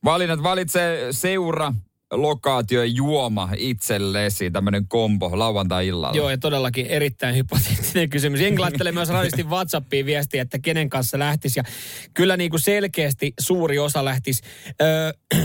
Valinnat 0.04 0.44
valitsee 0.44 1.08
seura, 1.14 1.74
lokaatio 2.12 2.84
ja 2.84 2.86
juoma 2.86 3.50
itsellesi, 3.58 4.52
tämmöinen 4.52 4.88
kombo 4.88 5.40
lauantai-illalla? 5.40 6.18
Joo, 6.18 6.30
ja 6.30 6.38
todellakin 6.38 6.86
erittäin 6.86 7.36
hypoteettinen 7.36 8.10
kysymys. 8.10 8.42
Jengi 8.42 8.60
laittelee 8.60 8.92
myös 8.92 9.10
radistin 9.10 9.50
WhatsAppiin 9.50 10.06
viestiä, 10.06 10.42
että 10.42 10.60
kenen 10.60 10.90
kanssa 10.90 11.20
lähtisi. 11.20 11.60
Ja 11.60 11.64
kyllä 12.14 12.38
niin 12.38 12.50
kuin 12.50 12.60
selkeästi 12.60 13.34
suuri 13.40 13.80
osa 13.80 14.06
lähtisi. 14.06 14.44
Öö, 14.82 15.14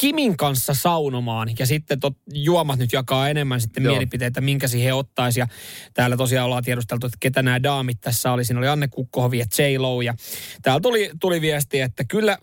Kimin 0.00 0.36
kanssa 0.36 0.74
saunomaan 0.74 1.48
ja 1.58 1.66
sitten 1.66 2.00
tot, 2.00 2.16
juomat 2.32 2.78
nyt 2.78 2.92
jakaa 2.92 3.28
enemmän 3.28 3.60
sitten 3.60 3.84
Joo. 3.84 3.92
mielipiteitä, 3.92 4.40
minkä 4.40 4.68
siihen 4.68 4.94
ottaisi. 4.94 5.40
Ja 5.40 5.46
täällä 5.94 6.16
tosiaan 6.16 6.46
ollaan 6.46 6.64
tiedusteltu, 6.64 7.06
että 7.06 7.16
ketä 7.20 7.42
nämä 7.42 7.62
daamit 7.62 8.00
tässä 8.00 8.32
oli. 8.32 8.44
Siinä 8.44 8.58
oli 8.58 8.68
Anne 8.68 8.88
Kukkohovi 8.88 9.38
ja 9.38 9.44
J-Lo. 9.58 10.02
Ja 10.02 10.14
täällä 10.62 10.80
tuli, 10.80 11.10
tuli 11.20 11.40
viesti, 11.40 11.80
että 11.80 12.04
kyllä 12.04 12.38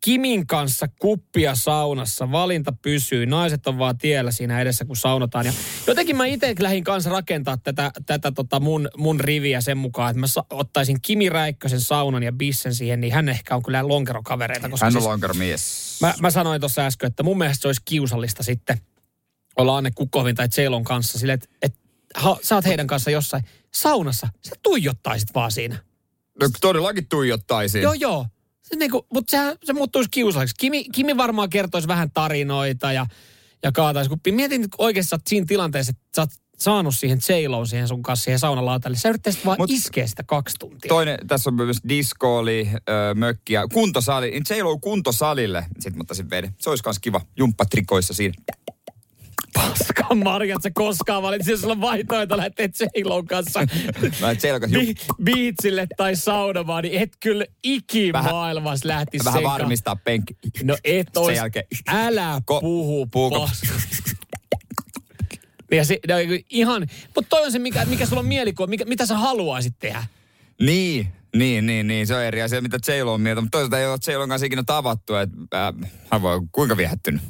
Kimin 0.00 0.46
kanssa 0.46 0.88
kuppia 0.98 1.54
saunassa. 1.54 2.32
Valinta 2.32 2.72
pysyy. 2.82 3.26
Naiset 3.26 3.66
on 3.66 3.78
vaan 3.78 3.98
tiellä 3.98 4.30
siinä 4.30 4.60
edessä, 4.60 4.84
kun 4.84 4.96
saunotaan. 4.96 5.46
Ja 5.46 5.52
jotenkin 5.86 6.16
mä 6.16 6.26
itse 6.26 6.54
lähdin 6.58 6.84
kanssa 6.84 7.10
rakentaa 7.10 7.56
tätä, 7.56 7.92
tätä 8.06 8.32
tota 8.32 8.60
mun, 8.60 8.88
mun 8.96 9.20
riviä 9.20 9.60
sen 9.60 9.78
mukaan, 9.78 10.10
että 10.10 10.20
mä 10.20 10.26
sa- 10.26 10.44
ottaisin 10.50 11.00
Kimi 11.02 11.28
Räikkösen 11.28 11.80
saunan 11.80 12.22
ja 12.22 12.32
bissen 12.32 12.74
siihen, 12.74 13.00
niin 13.00 13.12
hän 13.12 13.28
ehkä 13.28 13.56
on 13.56 13.62
kyllä 13.62 13.88
lonkerokavereita. 13.88 14.68
Koska 14.68 14.86
hän 14.86 14.96
on 14.96 15.02
siis, 15.02 15.04
lonkeromies. 15.04 15.98
Mä, 16.00 16.14
mä 16.20 16.30
sanoin 16.30 16.60
tuossa 16.60 16.86
äsken, 16.86 17.06
että 17.06 17.22
mun 17.22 17.38
mielestä 17.38 17.62
se 17.62 17.68
olisi 17.68 17.82
kiusallista 17.84 18.42
sitten 18.42 18.80
olla 19.56 19.76
Anne 19.76 19.90
Kukkovin 19.94 20.36
tai 20.36 20.48
Ceylon 20.48 20.84
kanssa 20.84 21.18
sille, 21.18 21.32
että 21.32 21.48
et, 21.62 21.74
ha, 22.14 22.36
sä 22.42 22.54
oot 22.54 22.64
heidän 22.64 22.86
kanssa 22.86 23.10
jossain 23.10 23.44
saunassa. 23.74 24.28
Sä 24.48 24.54
tuijottaisit 24.62 25.28
vaan 25.34 25.52
siinä. 25.52 25.78
No 26.40 26.48
todellakin 26.60 27.08
tuijottaisin. 27.08 27.82
Joo, 27.82 27.92
joo 27.92 28.26
se 28.70 28.76
niinku, 28.76 29.06
mutta 29.12 29.30
se, 29.30 29.56
se 29.64 29.72
muuttuisi 29.72 30.10
kiusalliseksi. 30.10 30.60
Kimi, 30.60 30.84
Kimi 30.84 31.16
varmaan 31.16 31.50
kertoisi 31.50 31.88
vähän 31.88 32.10
tarinoita 32.10 32.92
ja, 32.92 33.06
ja 33.62 33.72
kaataisi 33.72 34.10
kuppi. 34.10 34.32
Mietin 34.32 34.66
oikeassa 34.78 35.18
siinä 35.26 35.46
tilanteessa, 35.46 35.90
että 35.90 36.02
sä 36.16 36.22
oot 36.22 36.30
saanut 36.58 36.96
siihen 36.96 37.18
j 37.18 37.66
siihen 37.68 37.88
sun 37.88 38.02
kanssa 38.02 38.24
siihen 38.24 38.38
saunalautalle. 38.38 38.96
Sä 38.96 39.08
yrittäisit 39.08 39.46
vaan 39.46 39.58
Mut 39.58 39.70
iskeä 39.70 40.06
sitä 40.06 40.22
kaksi 40.22 40.56
tuntia. 40.58 40.88
Toinen, 40.88 41.18
tässä 41.26 41.50
on 41.50 41.54
myös 41.54 41.76
disco 41.88 42.38
oli, 42.38 42.68
ö, 42.74 43.14
mökki 43.14 43.52
ja 43.52 43.68
kuntosali. 43.72 44.30
Niin 44.30 44.44
j 44.50 44.54
kuntosalille. 44.80 45.66
Sitten 45.74 45.96
mä 45.96 46.00
ottaisin 46.00 46.30
veden. 46.30 46.54
Se 46.58 46.70
olisi 46.70 46.82
myös 46.86 46.98
kiva. 46.98 47.20
Jumppatrikoissa 47.36 48.14
siinä 48.14 48.34
paskan 49.54 50.18
marjat 50.18 50.62
sä 50.62 50.70
koskaan 50.74 51.22
valitsit, 51.22 51.50
jos 51.50 51.60
sulla 51.60 51.72
on 51.74 51.80
vaihtoehto 51.80 52.36
lähteä 52.36 52.68
Jailon 52.96 53.26
kanssa 53.26 53.60
Bi- 54.70 54.94
biitsille 55.24 55.86
tai 55.96 56.16
saunomaan, 56.16 56.82
niin 56.82 57.02
et 57.02 57.12
kyllä 57.20 57.44
ikimaailmassa 57.62 58.88
lähtisi 58.88 59.24
Vähän 59.24 59.38
sekaan. 59.40 59.58
varmistaa 59.60 59.96
penkki. 59.96 60.34
No 60.62 60.76
et 60.84 61.16
ois, 61.16 61.38
älä 61.88 62.38
Ko- 62.38 62.60
puhu 62.60 63.06
puuko. 63.06 63.48
Ja 65.70 65.84
se, 65.84 65.98
no, 66.08 66.14
ihan, 66.50 66.86
mutta 67.14 67.28
toi 67.28 67.44
on 67.44 67.52
se, 67.52 67.58
mikä, 67.58 67.84
mikä 67.84 68.06
sulla 68.06 68.20
on 68.20 68.26
mielikuva, 68.26 68.66
mikä, 68.66 68.84
mitä 68.84 69.06
sä 69.06 69.16
haluaisit 69.16 69.74
tehdä. 69.78 70.04
Niin, 70.60 71.06
niin, 71.36 71.66
niin, 71.66 71.86
niin. 71.86 72.06
Se 72.06 72.14
on 72.14 72.22
eri 72.22 72.42
asia, 72.42 72.60
mitä 72.60 72.78
j 72.88 73.02
on 73.02 73.20
mieltä. 73.20 73.40
Mutta 73.40 73.58
toisaalta 73.58 73.78
ei 73.78 73.86
ole 73.86 74.24
j 74.24 74.28
kanssa 74.28 74.46
ikinä 74.46 74.62
tavattu. 74.66 75.14
Että, 75.14 75.66
äh, 75.68 75.90
hän 76.10 76.22
voi 76.22 76.40
kuinka 76.52 76.76
viehättynyt. 76.76 77.22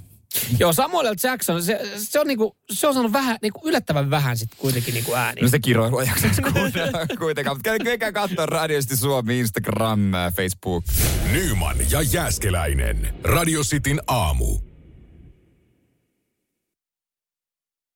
Joo, 0.58 0.72
Samuel 0.72 1.12
L. 1.12 1.14
Jackson, 1.24 1.62
se, 1.62 1.80
se, 1.96 2.20
on, 2.20 2.26
niinku, 2.26 2.56
se 2.72 2.86
on 2.86 2.94
saanut 2.94 3.12
vähän, 3.12 3.38
niinku 3.42 3.60
yllättävän 3.64 4.10
vähän 4.10 4.36
sit 4.36 4.54
kuitenkin 4.56 4.94
niinku 4.94 5.14
ääniä. 5.14 5.42
No 5.42 5.48
sitä 5.48 5.58
kiroilua 5.58 6.02
jaksaisi 6.02 6.42
kuitenkaan. 7.18 7.56
Mutta 7.56 7.84
käykää 7.84 8.12
katsoa 8.12 8.46
radiosti 8.46 8.96
Suomi, 8.96 9.38
Instagram, 9.38 10.00
Facebook. 10.36 10.84
Nyman 11.32 11.76
ja 11.90 12.02
Jääskeläinen. 12.02 13.14
Radio 13.24 13.62
Cityn 13.62 14.00
aamu. 14.06 14.58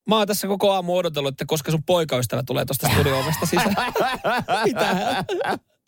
Mä 0.09 0.17
oon 0.17 0.27
tässä 0.27 0.47
koko 0.47 0.73
aamu 0.73 0.97
odotellut, 0.97 1.33
että 1.35 1.45
koska 1.47 1.71
sun 1.71 1.83
poikaystävä 1.83 2.43
tulee 2.43 2.65
tuosta 2.65 2.89
studio-ovesta 2.89 3.47
sisään. 3.47 3.75
Mitä? 4.65 5.25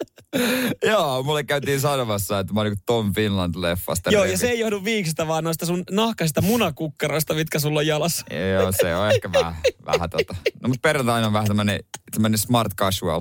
Joo, 0.91 1.23
mulle 1.23 1.45
käytiin 1.45 1.81
sanomassa, 1.81 2.39
että 2.39 2.55
mä 2.55 2.61
oon 2.61 2.71
niin 2.71 2.79
Tom 2.87 3.13
Finland-leffasta. 3.15 4.13
Joo, 4.13 4.25
ja 4.25 4.39
se 4.39 4.51
ei 4.51 4.59
johdu 4.59 4.85
viiksistä, 4.85 5.27
vaan 5.27 5.45
noista 5.45 5.67
sun 5.67 5.85
nahkaisista 5.91 6.43
munakukkaroista, 6.43 7.35
mitkä 7.35 7.59
sulla 7.59 7.79
on 7.79 7.87
jalassa. 7.87 8.25
Joo, 8.35 8.73
se 8.73 8.97
on 8.97 9.11
ehkä 9.11 9.33
vähän, 9.33 9.55
vähän 9.87 10.11
tota. 10.11 10.35
No, 10.63 10.69
mutta 10.69 10.81
perjantaina 10.83 11.27
on 11.27 11.33
vähän 11.33 11.49
tämmönen, 11.49 11.81
tämmönen 12.11 12.39
smart 12.39 12.75
casual. 12.75 13.21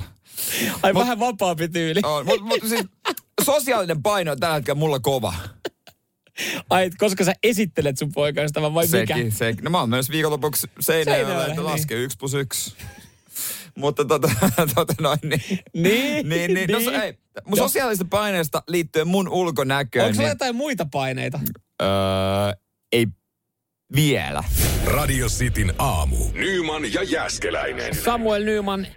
Ai 0.83 0.93
mut, 0.93 1.01
vähän 1.01 1.19
vapaampi 1.19 1.67
tyyli. 1.67 1.99
On, 2.03 2.25
mutta 2.25 2.45
mut, 2.45 2.59
siis 2.69 2.85
sosiaalinen 3.43 4.03
paino 4.03 4.31
on 4.31 4.39
tällä 4.39 4.55
hetkellä 4.55 4.79
mulla 4.79 4.99
kova. 4.99 5.33
Ai, 6.69 6.89
koska 6.97 7.23
sä 7.23 7.33
esittelet 7.43 7.97
sun 7.97 8.11
poikaystävän 8.11 8.73
vai 8.73 8.87
sekin, 8.87 9.17
mikä? 9.17 9.37
Sekin. 9.37 9.63
No 9.63 9.69
mä 9.69 9.79
oon 9.79 9.89
myös 9.89 10.09
viikonlopuksi 10.09 10.67
Seinäjoella, 10.79 11.41
että 11.41 11.55
niin. 11.55 11.65
laske 11.65 11.95
yksi 11.95 12.17
plus 12.17 12.33
yksi. 12.33 12.75
Mutta 13.77 14.05
tota, 14.05 14.29
tota 14.75 14.93
noin, 15.01 15.19
niin. 15.23 15.59
Niin, 15.73 16.29
niin, 16.29 16.53
niin. 16.53 16.69
No, 16.71 16.77
niin. 16.77 16.93
ei, 16.93 17.13
mun 17.45 17.57
sosiaalista 17.57 18.05
paineesta 18.09 18.63
liittyen 18.67 19.07
mun 19.07 19.29
ulkonäköön. 19.29 20.05
Onko 20.05 20.17
niin, 20.17 20.29
jotain 20.29 20.55
muita 20.55 20.85
paineita? 20.91 21.39
Öö, 21.81 21.87
ei 22.91 23.07
vielä. 23.95 24.43
Radio 24.85 25.27
Cityn 25.27 25.73
aamu. 25.77 26.17
Nyman 26.33 26.93
ja 26.93 27.03
Jäskeläinen. 27.03 27.95
Samuel 27.95 28.43
Nyman 28.43 28.87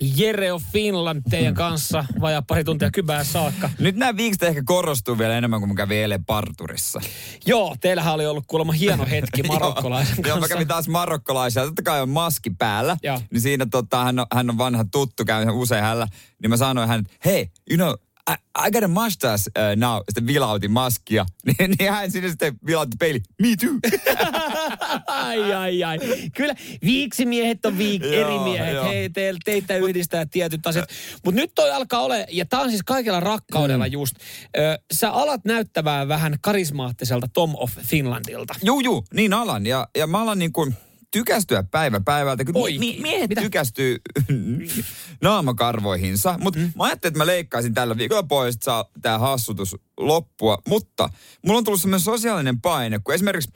Jere 0.00 0.52
of 0.52 0.62
Finland 0.72 1.22
teidän 1.30 1.54
kanssa 1.54 2.04
vajaa 2.20 2.42
pari 2.42 2.64
tuntia 2.64 2.90
kybää 2.90 3.24
saakka. 3.24 3.70
Nyt 3.78 3.96
nämä 3.96 4.16
viikset 4.16 4.42
ehkä 4.42 4.62
korostuu 4.64 5.18
vielä 5.18 5.38
enemmän 5.38 5.60
kuin 5.60 5.70
mä 5.70 5.74
kävin 5.74 5.96
eilen 5.96 6.24
parturissa. 6.24 7.00
Joo, 7.46 7.76
teillähän 7.80 8.14
oli 8.14 8.26
ollut 8.26 8.44
kuulemma 8.46 8.72
hieno 8.72 9.06
hetki 9.10 9.42
marokkolaisen 9.48 10.16
kanssa. 10.16 10.28
Joo, 10.28 10.40
mä 10.40 10.48
kävin 10.48 10.68
taas 10.68 10.88
marokkolaisia. 10.88 11.64
Totta 11.64 11.82
kai 11.82 12.02
on 12.02 12.08
maski 12.08 12.50
päällä. 12.50 12.96
Joo. 13.02 13.20
Niin 13.30 13.40
siinä 13.40 13.66
tota, 13.70 14.04
hän, 14.04 14.18
on, 14.18 14.26
hän 14.34 14.50
on 14.50 14.58
vanha 14.58 14.84
tuttu, 14.92 15.24
käy 15.24 15.46
usein 15.52 15.82
hänellä. 15.82 16.08
Niin 16.42 16.50
mä 16.50 16.56
sanoin 16.56 16.88
hän, 16.88 17.04
hei, 17.24 17.50
you 17.70 17.76
know, 17.76 17.94
I, 18.30 18.34
I 18.66 18.70
got 18.70 18.82
a 18.82 18.88
mustache 18.88 19.50
uh, 19.58 19.76
now. 19.76 20.02
Sitten 20.08 20.26
vilautin 20.26 20.70
maskia. 20.70 21.26
niin, 21.46 21.74
niin 21.78 21.92
hän 21.92 22.10
sinne 22.10 22.28
sitten 22.28 22.54
vilautti 22.66 22.96
peili. 22.98 23.20
Me 23.42 23.48
too. 23.56 24.00
ai, 25.06 25.52
ai, 25.52 25.84
ai. 25.84 25.98
Kyllä 26.36 26.54
viiksimiehet 26.84 27.66
on 27.66 27.78
viik- 27.78 28.04
eri 28.04 28.38
miehet. 28.38 28.82
Hei, 28.84 29.10
te, 29.10 29.34
teitä 29.44 29.76
yhdistää 29.76 30.26
tietyt 30.26 30.66
asiat. 30.66 30.88
Mutta 31.24 31.40
nyt 31.40 31.50
toi 31.54 31.70
alkaa 31.70 32.00
ole, 32.00 32.26
ja 32.30 32.46
tää 32.46 32.60
on 32.60 32.70
siis 32.70 32.82
kaikella 32.82 33.20
rakkaudella 33.20 33.86
mm. 33.86 33.92
just. 33.92 34.14
Ö, 34.58 34.78
sä 34.94 35.10
alat 35.10 35.44
näyttävää 35.44 36.08
vähän 36.08 36.36
karismaattiselta 36.40 37.28
Tom 37.32 37.54
of 37.56 37.70
Finlandilta. 37.82 38.54
Juu, 38.62 38.80
juu, 38.80 39.04
niin 39.14 39.32
alan. 39.32 39.66
Ja, 39.66 39.88
ja 39.96 40.06
mä 40.06 40.22
alan 40.22 40.38
niin 40.38 40.52
kuin 40.52 40.76
tykästyä 41.10 41.62
päivä 41.62 42.00
päivältä. 42.00 42.44
Kun 42.44 42.54
mi- 42.78 42.98
miehet 43.02 43.28
Mitä? 43.28 43.40
tykästyy 43.40 43.96
naamakarvoihinsa. 45.22 46.38
Mutta 46.40 46.60
mm. 46.60 46.72
mä 46.76 46.84
ajattelin, 46.84 47.10
että 47.10 47.18
mä 47.18 47.26
leikkaisin 47.26 47.74
tällä 47.74 47.96
viikolla 47.96 48.22
pois, 48.22 48.54
että 48.54 48.64
saa 48.64 48.84
tää 49.02 49.18
hassutus 49.18 49.76
loppua. 49.96 50.58
Mutta 50.68 51.08
mulla 51.46 51.58
on 51.58 51.64
tullut 51.64 51.80
semmoinen 51.80 52.04
sosiaalinen 52.04 52.60
paine, 52.60 52.98
kun 53.04 53.14
esimerkiksi 53.14 53.50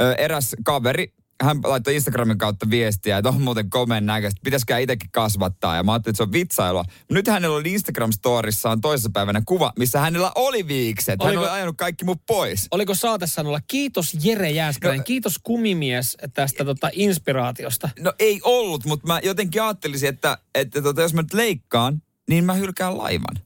ö, 0.00 0.14
eräs 0.14 0.56
kaveri 0.64 1.14
hän 1.44 1.58
laittoi 1.64 1.94
Instagramin 1.94 2.38
kautta 2.38 2.70
viestiä, 2.70 3.18
että 3.18 3.28
on 3.28 3.42
muuten 3.42 3.70
komeen 3.70 4.06
näköistä, 4.06 4.40
pitäisikö 4.44 4.78
itsekin 4.78 5.10
kasvattaa. 5.12 5.76
Ja 5.76 5.82
mä 5.82 5.92
ajattelin, 5.92 6.12
että 6.12 6.16
se 6.16 6.22
on 6.22 6.32
vitsailua. 6.32 6.84
Nyt 7.10 7.26
hänellä 7.26 7.56
oli 7.56 7.76
Instagram-storissaan 7.76 8.80
toisessa 8.80 9.10
päivänä 9.12 9.42
kuva, 9.46 9.72
missä 9.78 10.00
hänellä 10.00 10.32
oli 10.34 10.68
viikset. 10.68 11.22
Hän 11.22 11.28
oliko, 11.28 11.42
oli 11.42 11.50
ajanut 11.50 11.76
kaikki 11.76 12.04
mut 12.04 12.22
pois. 12.26 12.68
Oliko 12.70 12.94
saatesanolla, 12.94 13.60
kiitos 13.66 14.16
Jere 14.24 14.50
Jääskäinen, 14.50 14.98
no, 14.98 15.04
kiitos 15.04 15.38
kumimies 15.42 16.16
tästä 16.34 16.64
tota, 16.64 16.90
inspiraatiosta. 16.92 17.88
No 18.00 18.12
ei 18.18 18.40
ollut, 18.44 18.84
mutta 18.84 19.06
mä 19.06 19.20
jotenkin 19.22 19.62
ajattelisin, 19.62 20.08
että, 20.08 20.38
että 20.54 20.82
tota, 20.82 21.02
jos 21.02 21.14
mä 21.14 21.22
nyt 21.22 21.34
leikkaan, 21.34 22.02
niin 22.28 22.44
mä 22.44 22.54
hylkään 22.54 22.98
laivan. 22.98 23.36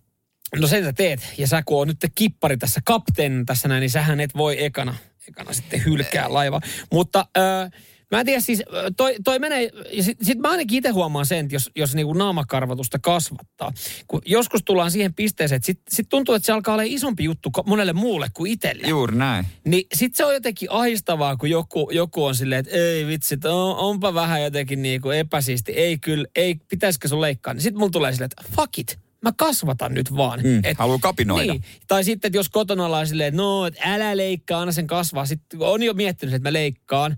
No 0.61 0.67
sen 0.67 0.85
sä 0.85 0.93
teet. 0.93 1.33
Ja 1.39 1.47
sä 1.47 1.63
kun 1.63 1.81
on 1.81 1.89
nyt 1.89 2.07
kippari 2.15 2.57
tässä, 2.57 2.81
kapteen 2.85 3.47
tässä 3.47 3.69
näin, 3.69 3.81
niin 3.81 3.91
sähän 3.91 4.21
et 4.21 4.37
voi 4.37 4.65
ekana 4.65 4.95
ekana 5.29 5.53
sitten 5.53 5.85
hylkää 5.85 6.33
laiva. 6.33 6.61
Mutta 6.93 7.27
äh, 7.39 7.71
mä 8.11 8.21
en 8.21 8.27
tiedä 8.27 8.41
siis, 8.41 8.63
toi, 8.97 9.15
toi 9.25 9.39
menee, 9.39 9.71
ja 9.93 10.03
sit, 10.03 10.19
sit 10.23 10.39
mä 10.39 10.51
ainakin 10.51 10.79
itse 10.79 10.91
huomaan 10.91 11.27
sen, 11.27 11.39
että 11.39 11.55
jos, 11.55 11.71
jos 11.77 11.95
niinku 11.95 12.13
naamakarvatusta 12.13 12.99
kasvattaa. 12.99 13.73
Kun 14.07 14.23
joskus 14.27 14.63
tullaan 14.65 14.91
siihen 14.91 15.15
pisteeseen, 15.15 15.57
että 15.57 15.67
sit, 15.67 15.81
sit 15.91 16.09
tuntuu, 16.09 16.35
että 16.35 16.47
se 16.47 16.53
alkaa 16.53 16.75
olla 16.75 16.83
isompi 16.87 17.25
juttu 17.25 17.51
monelle 17.67 17.93
muulle 17.93 18.29
kuin 18.35 18.53
itselle. 18.53 18.89
Juuri 18.89 19.17
näin. 19.17 19.47
Niin 19.65 19.87
sit 19.95 20.15
se 20.15 20.25
on 20.25 20.35
jotenkin 20.35 20.71
ahistavaa, 20.71 21.37
kun 21.37 21.51
joku, 21.51 21.91
joku 21.93 22.25
on 22.25 22.35
silleen, 22.35 22.59
että 22.59 22.77
ei 22.77 23.07
vitsi, 23.07 23.37
on, 23.45 23.77
onpa 23.77 24.15
vähän 24.15 24.43
jotenkin 24.43 24.83
niinku 24.83 25.11
epäsiisti. 25.11 25.73
Ei 25.73 25.99
kyllä, 25.99 26.27
ei, 26.37 26.55
pitäisikö 26.55 27.09
sun 27.09 27.21
leikkaa. 27.21 27.55
Niin 27.55 27.63
sit 27.63 27.75
mulla 27.75 27.91
tulee 27.91 28.13
silleen, 28.13 28.31
että 28.39 28.57
fuck 28.57 28.79
it 28.79 29.06
mä 29.23 29.33
kasvatan 29.37 29.95
nyt 29.95 30.17
vaan. 30.17 30.41
Mm, 30.43 30.61
et, 30.65 30.79
haluaa 30.79 30.99
kapinoida. 30.99 31.53
Niin. 31.53 31.65
Tai 31.89 32.05
sitten, 32.05 32.29
että 32.29 32.39
jos 32.39 32.49
kotona 32.49 32.87
ollaan 32.87 33.07
silleen, 33.07 33.29
että 33.29 33.43
no, 33.43 33.67
et 33.67 33.75
älä 33.85 34.17
leikkaa, 34.17 34.61
anna 34.61 34.73
sen 34.73 34.87
kasvaa. 34.87 35.27
Sitten 35.27 35.61
on 35.63 35.83
jo 35.83 35.95
miettinyt, 35.95 36.35
että 36.35 36.49
mä 36.49 36.53
leikkaan. 36.53 37.17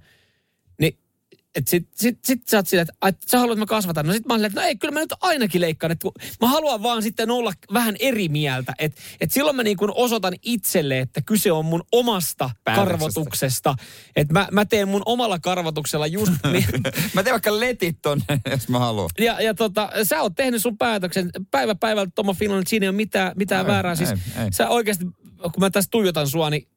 Että 1.54 1.70
sit, 1.70 1.88
sit, 1.94 2.18
sit 2.24 2.48
sä 2.48 2.56
oot 2.56 2.68
silleen, 2.68 2.88
että, 2.88 3.08
että 3.08 3.26
sä 3.30 3.38
haluat, 3.38 3.56
että 3.56 3.62
mä 3.62 3.66
kasvatan. 3.66 4.06
No 4.06 4.12
sit 4.12 4.26
mä 4.26 4.34
oon 4.34 4.38
silleen, 4.38 4.50
että 4.50 4.60
no 4.60 4.66
ei, 4.66 4.76
kyllä 4.76 4.94
mä 4.94 5.00
nyt 5.00 5.14
ainakin 5.20 5.60
leikkaan. 5.60 5.92
Että 5.92 6.08
mä 6.40 6.48
haluan 6.48 6.82
vaan 6.82 7.02
sitten 7.02 7.30
olla 7.30 7.52
vähän 7.72 7.96
eri 8.00 8.28
mieltä. 8.28 8.74
Että 8.78 9.00
et 9.20 9.32
silloin 9.32 9.56
mä 9.56 9.62
niin 9.62 9.76
kuin 9.76 9.92
osoitan 9.94 10.34
itselle, 10.42 10.98
että 10.98 11.22
kyse 11.22 11.52
on 11.52 11.64
mun 11.64 11.82
omasta 11.92 12.50
karvotuksesta. 12.64 13.74
Että 14.16 14.32
mä, 14.32 14.48
mä 14.52 14.64
teen 14.64 14.88
mun 14.88 15.02
omalla 15.06 15.38
karvotuksella 15.38 16.06
just... 16.06 16.32
niin. 16.52 16.66
mä 17.14 17.22
teen 17.22 17.34
vaikka 17.34 17.60
letit 17.60 17.98
tonne, 18.02 18.40
jos 18.50 18.68
mä 18.68 18.78
haluan. 18.78 19.10
Ja, 19.18 19.40
ja 19.40 19.54
tota, 19.54 19.90
sä 20.02 20.22
oot 20.22 20.32
tehnyt 20.36 20.62
sun 20.62 20.78
päätöksen 20.78 21.30
päivä 21.50 21.74
päivältä 21.74 22.12
Tomo 22.14 22.34
Finland, 22.34 22.66
siinä 22.66 22.84
ei 22.84 22.88
ole 22.88 22.96
mitään, 22.96 23.32
mitään 23.36 23.66
ei, 23.66 23.72
väärää. 23.72 23.94
Siis 23.94 24.10
ei, 24.10 24.16
ei. 24.16 24.52
sä 24.52 24.68
oikeasti, 24.68 25.04
kun 25.42 25.60
mä 25.60 25.70
tässä 25.70 25.90
tuijotan 25.90 26.28
sua, 26.28 26.50
niin 26.50 26.68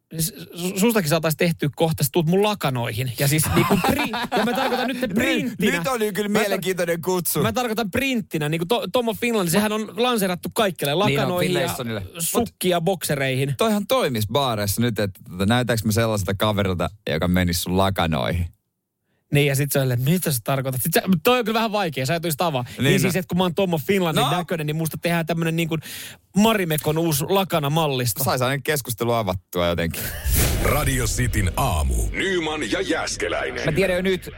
sustakin 0.80 1.08
saataisiin 1.08 1.38
tehty 1.38 1.70
kohta, 1.76 2.04
tuut 2.12 2.26
mun 2.26 2.42
lakanoihin. 2.42 3.12
Ja 3.18 3.28
siis 3.28 3.44
niinku 3.54 3.78
pri, 3.86 4.10
ja 4.38 4.44
mä 4.44 4.52
tarkoitan 4.52 4.88
nyt 4.88 5.00
printtinä. 5.14 5.78
Nyt 5.78 5.86
oli 5.86 6.12
kyllä 6.12 6.28
mielenkiintoinen 6.28 7.02
kutsu. 7.02 7.42
Mä 7.42 7.52
tarkoitan 7.52 7.90
printtinä, 7.90 8.48
niin 8.48 8.58
kuin 8.58 8.68
to, 8.68 8.86
Tomo 8.92 9.14
Finland, 9.14 9.48
sehän 9.48 9.72
on 9.72 10.02
lanseerattu 10.02 10.48
kaikille 10.54 10.92
niin 10.92 10.98
lakanoihin 10.98 11.54
niin 11.54 11.70
on, 11.78 11.90
ja 11.90 12.00
sukkia 12.18 12.80
boksereihin. 12.80 13.54
Toihan 13.58 13.86
toimis 13.86 14.26
baareissa 14.32 14.80
nyt, 14.80 14.98
että 14.98 15.20
tota, 15.30 15.46
näytääkö 15.46 15.82
me 15.84 15.92
sellaiselta 15.92 16.34
kaverilta, 16.34 16.90
joka 17.10 17.28
menisi 17.28 17.60
sun 17.60 17.76
lakanoihin? 17.76 18.46
Niin 19.32 19.46
ja 19.46 19.56
sitten 19.56 19.82
se 19.82 19.86
oli, 19.86 19.96
mitä 19.96 20.32
sä 20.32 20.38
tarkoitat? 20.44 20.82
Sit 20.82 20.92
se, 20.92 21.02
toi 21.22 21.38
on 21.38 21.44
kyllä 21.44 21.56
vähän 21.56 21.72
vaikea, 21.72 22.06
sä 22.06 22.14
et 22.14 22.22
avaa. 22.38 22.62
Niin, 22.62 22.84
niin 22.84 22.92
no. 22.92 22.98
siis, 22.98 23.16
että 23.16 23.28
kun 23.28 23.38
mä 23.38 23.44
oon 23.44 23.54
Tommo 23.54 23.78
Finlandin 23.86 24.22
no. 24.22 24.30
näköinen, 24.30 24.66
niin 24.66 24.76
musta 24.76 24.98
tehdään 25.02 25.26
tämmönen 25.26 25.56
niin 25.56 25.68
kuin 25.68 25.80
Marimekon 26.36 26.98
uusi 26.98 27.24
lakana 27.28 27.70
mallista. 27.70 28.24
Saisi 28.24 28.44
aina 28.44 28.62
keskustelu 28.64 29.12
avattua 29.12 29.66
jotenkin. 29.66 30.02
Radio 30.62 31.06
Cityn 31.06 31.52
aamu. 31.56 31.94
Nyman 32.10 32.70
ja 32.70 32.80
Jäskeläinen. 32.80 33.64
Mä 33.64 33.72
tiedän 33.72 33.96
jo 33.96 34.02
nyt, 34.02 34.30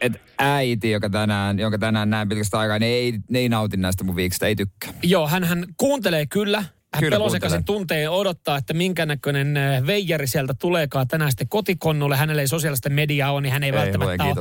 että 0.00 0.18
äiti, 0.38 0.90
joka 0.90 1.10
tänään, 1.10 1.58
jonka 1.58 1.78
tänään 1.78 2.10
näin 2.10 2.28
pitkästä 2.28 2.58
aikaa, 2.58 2.78
niin 2.78 2.92
ei, 2.92 3.18
ei 3.34 3.48
nauti 3.48 3.76
näistä 3.76 4.04
mun 4.04 4.16
viikosta, 4.16 4.46
ei 4.46 4.56
tykkää. 4.56 4.92
Joo, 5.02 5.28
hän, 5.28 5.44
hän 5.44 5.64
kuuntelee 5.76 6.26
kyllä, 6.26 6.64
hän 6.94 7.10
pelosekaisen 7.10 7.64
tuntee 7.64 8.08
odottaa, 8.08 8.56
että 8.56 8.74
minkä 8.74 9.06
näköinen 9.06 9.56
äh, 9.56 9.86
veijari 9.86 10.26
sieltä 10.26 10.54
tuleekaan 10.54 11.08
tänään 11.08 11.30
sitten 11.30 11.48
kotikonnulle. 11.48 12.16
Hänellä 12.16 12.42
ei 12.42 12.48
sosiaalista 12.48 12.90
mediaa 12.90 13.32
ole, 13.32 13.40
niin 13.40 13.52
hän 13.52 13.62
ei, 13.62 13.68
ei 13.68 13.72
välttämättä 13.72 14.24
ole 14.24 14.34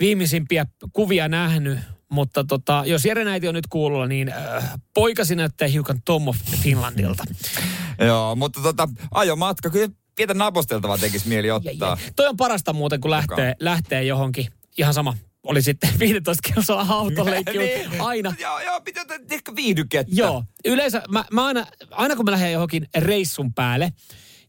viimeisimpiä 0.00 0.66
kuvia 0.92 1.28
nähnyt. 1.28 1.78
Mutta 2.08 2.44
tota, 2.44 2.82
jos 2.86 3.04
Jere 3.04 3.24
näiti 3.24 3.48
on 3.48 3.54
nyt 3.54 3.66
kuulolla, 3.66 4.06
niin 4.06 4.32
äh, 4.32 4.70
poikasi 4.94 5.36
näyttää 5.36 5.68
hiukan 5.68 5.98
Tom 6.04 6.28
of 6.28 6.36
Finlandilta. 6.62 7.24
Joo, 8.06 8.36
mutta 8.36 8.60
tota, 8.60 8.88
ajomatka 9.14 9.70
kyllä 9.70 9.88
pientä 10.16 10.34
naposteltavaa 10.34 10.98
tekisi 10.98 11.28
mieli 11.28 11.50
ottaa. 11.50 11.72
Ja, 11.72 11.86
ja. 11.86 12.12
Toi 12.16 12.26
on 12.26 12.36
parasta 12.36 12.72
muuten, 12.72 13.00
kun 13.00 13.10
lähtee, 13.10 13.54
lähtee 13.60 14.04
johonkin. 14.04 14.48
Ihan 14.78 14.94
sama, 14.94 15.16
oli 15.42 15.62
sitten 15.62 15.90
15 15.98 16.52
kilsaa 16.52 16.86
autoleikki 16.88 17.58
niin, 17.58 18.00
aina. 18.00 18.34
Joo, 18.38 18.60
joo, 18.60 18.80
pitää 18.80 19.04
ehkä 19.30 19.56
viihdykettä. 19.56 20.14
Joo, 20.14 20.44
yleensä 20.64 21.02
mä, 21.08 21.24
mä 21.32 21.46
aina, 21.46 21.66
aina 21.90 22.16
kun 22.16 22.24
mä 22.24 22.30
lähden 22.30 22.52
johonkin 22.52 22.88
reissun 22.98 23.54
päälle, 23.54 23.92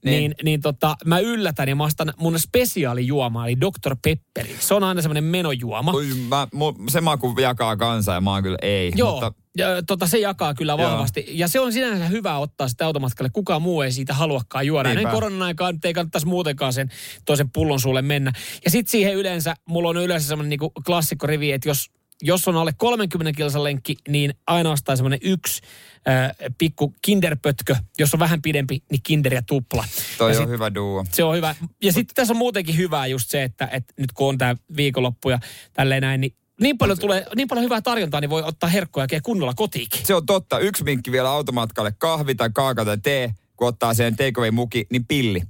niin, 0.04 0.20
niin, 0.20 0.36
niin 0.44 0.62
tota, 0.62 0.96
mä 1.06 1.20
yllätän 1.20 1.70
ja 1.70 1.76
mä 1.76 1.84
ostan 1.84 2.14
mun 2.18 2.40
spesiaalijuoma, 2.40 3.48
eli 3.48 3.62
Dr. 3.62 3.96
Pepperi. 4.04 4.56
Se 4.60 4.74
on 4.74 4.84
aina 4.84 5.02
semmoinen 5.02 5.24
menojuoma. 5.24 5.94
Ui, 5.94 6.08
mä, 6.30 6.48
mu, 6.54 6.74
se 6.90 7.02
maku 7.02 7.36
jakaa 7.42 7.78
kanssa 7.78 8.14
ja 8.14 8.22
mä 8.22 8.32
oon 8.32 8.44
kyllä 8.44 8.58
ei. 8.62 8.92
Joo, 8.96 9.12
mutta... 9.12 9.34
ja, 9.58 9.68
tota, 9.88 10.08
se 10.08 10.18
jakaa 10.18 10.54
kyllä 10.54 10.78
vahvasti. 10.78 11.20
Joo. 11.28 11.36
Ja 11.36 11.48
se 11.48 11.60
on 11.60 11.74
sinänsä 11.74 12.06
hyvä 12.06 12.38
ottaa 12.38 12.68
sitä 12.68 12.86
automatkalle. 12.86 13.30
Kukaan 13.34 13.62
muu 13.62 13.82
ei 13.82 13.92
siitä 13.92 14.14
haluakaan 14.14 14.68
juoda. 14.68 14.94
Näin 14.94 15.08
koronan 15.08 15.42
aikaan 15.42 15.80
ei 15.84 15.94
kannattaisi 15.94 16.28
muutenkaan 16.28 16.74
sen 16.74 16.90
toisen 17.26 17.50
pullon 17.54 17.80
sulle 17.80 18.02
mennä. 18.02 18.32
Ja 18.66 18.72
sitten 18.72 18.92
siihen 18.92 19.16
yleensä, 19.16 19.56
mulla 19.70 19.90
on 19.90 19.98
yleensä 19.98 20.28
semmoinen 20.28 20.50
niinku 20.50 20.72
klassikkorivi, 20.86 21.52
että 21.52 21.70
jos 21.70 21.92
jos 22.22 22.48
on 22.48 22.56
alle 22.56 22.74
30 22.78 23.38
kilsan 23.38 23.64
lenkki, 23.64 23.98
niin 24.08 24.34
ainoastaan 24.48 24.98
semmoinen 24.98 25.20
yksi 25.22 25.62
äh, 26.08 26.32
pikku 26.58 26.94
kinderpötkö. 27.02 27.76
Jos 27.98 28.14
on 28.14 28.20
vähän 28.20 28.42
pidempi, 28.42 28.84
niin 28.92 29.02
kinder 29.04 29.34
ja 29.34 29.42
tupla. 29.42 29.86
Toi 30.18 30.32
ja 30.32 30.38
on 30.40 30.44
sit, 30.44 30.52
hyvä 30.52 30.76
duo. 30.76 31.06
Se 31.12 31.24
on 31.24 31.36
hyvä. 31.36 31.56
Ja 31.84 31.94
sitten 31.94 32.16
tässä 32.16 32.34
on 32.34 32.38
muutenkin 32.38 32.78
hyvää 32.78 33.08
just 33.08 33.30
se, 33.30 33.44
että, 33.44 33.70
että 33.72 33.94
nyt 34.00 34.12
kun 34.12 34.30
on 34.30 34.38
tämä 34.38 34.56
viikonloppu 34.78 35.30
ja 35.30 35.40
tälleen 35.74 36.02
näin, 36.02 36.22
niin 36.22 36.36
niin 36.62 36.78
paljon, 36.78 37.00
tulee, 37.00 37.26
niin 37.36 37.48
paljon 37.48 37.64
hyvää 37.64 37.82
tarjontaa, 37.82 38.22
niin 38.22 38.30
voi 38.30 38.44
ottaa 38.44 38.70
herkkoja 38.70 39.08
ja 39.12 39.22
kunnolla 39.22 39.54
kotiikin. 39.54 40.06
Se 40.06 40.16
on 40.16 40.26
totta. 40.26 40.60
Yksi 40.60 40.84
minkki 40.84 41.12
vielä 41.12 41.30
automatkalle. 41.30 41.94
Kahvi 41.98 42.36
tai 42.36 42.50
kaaka 42.54 42.86
tai 42.86 42.98
tee. 42.98 43.34
Kun 43.56 43.68
ottaa 43.68 43.94
sen 43.94 44.16
takeaway 44.16 44.52
muki, 44.52 44.86
niin 44.90 45.06
pilli. 45.06 45.42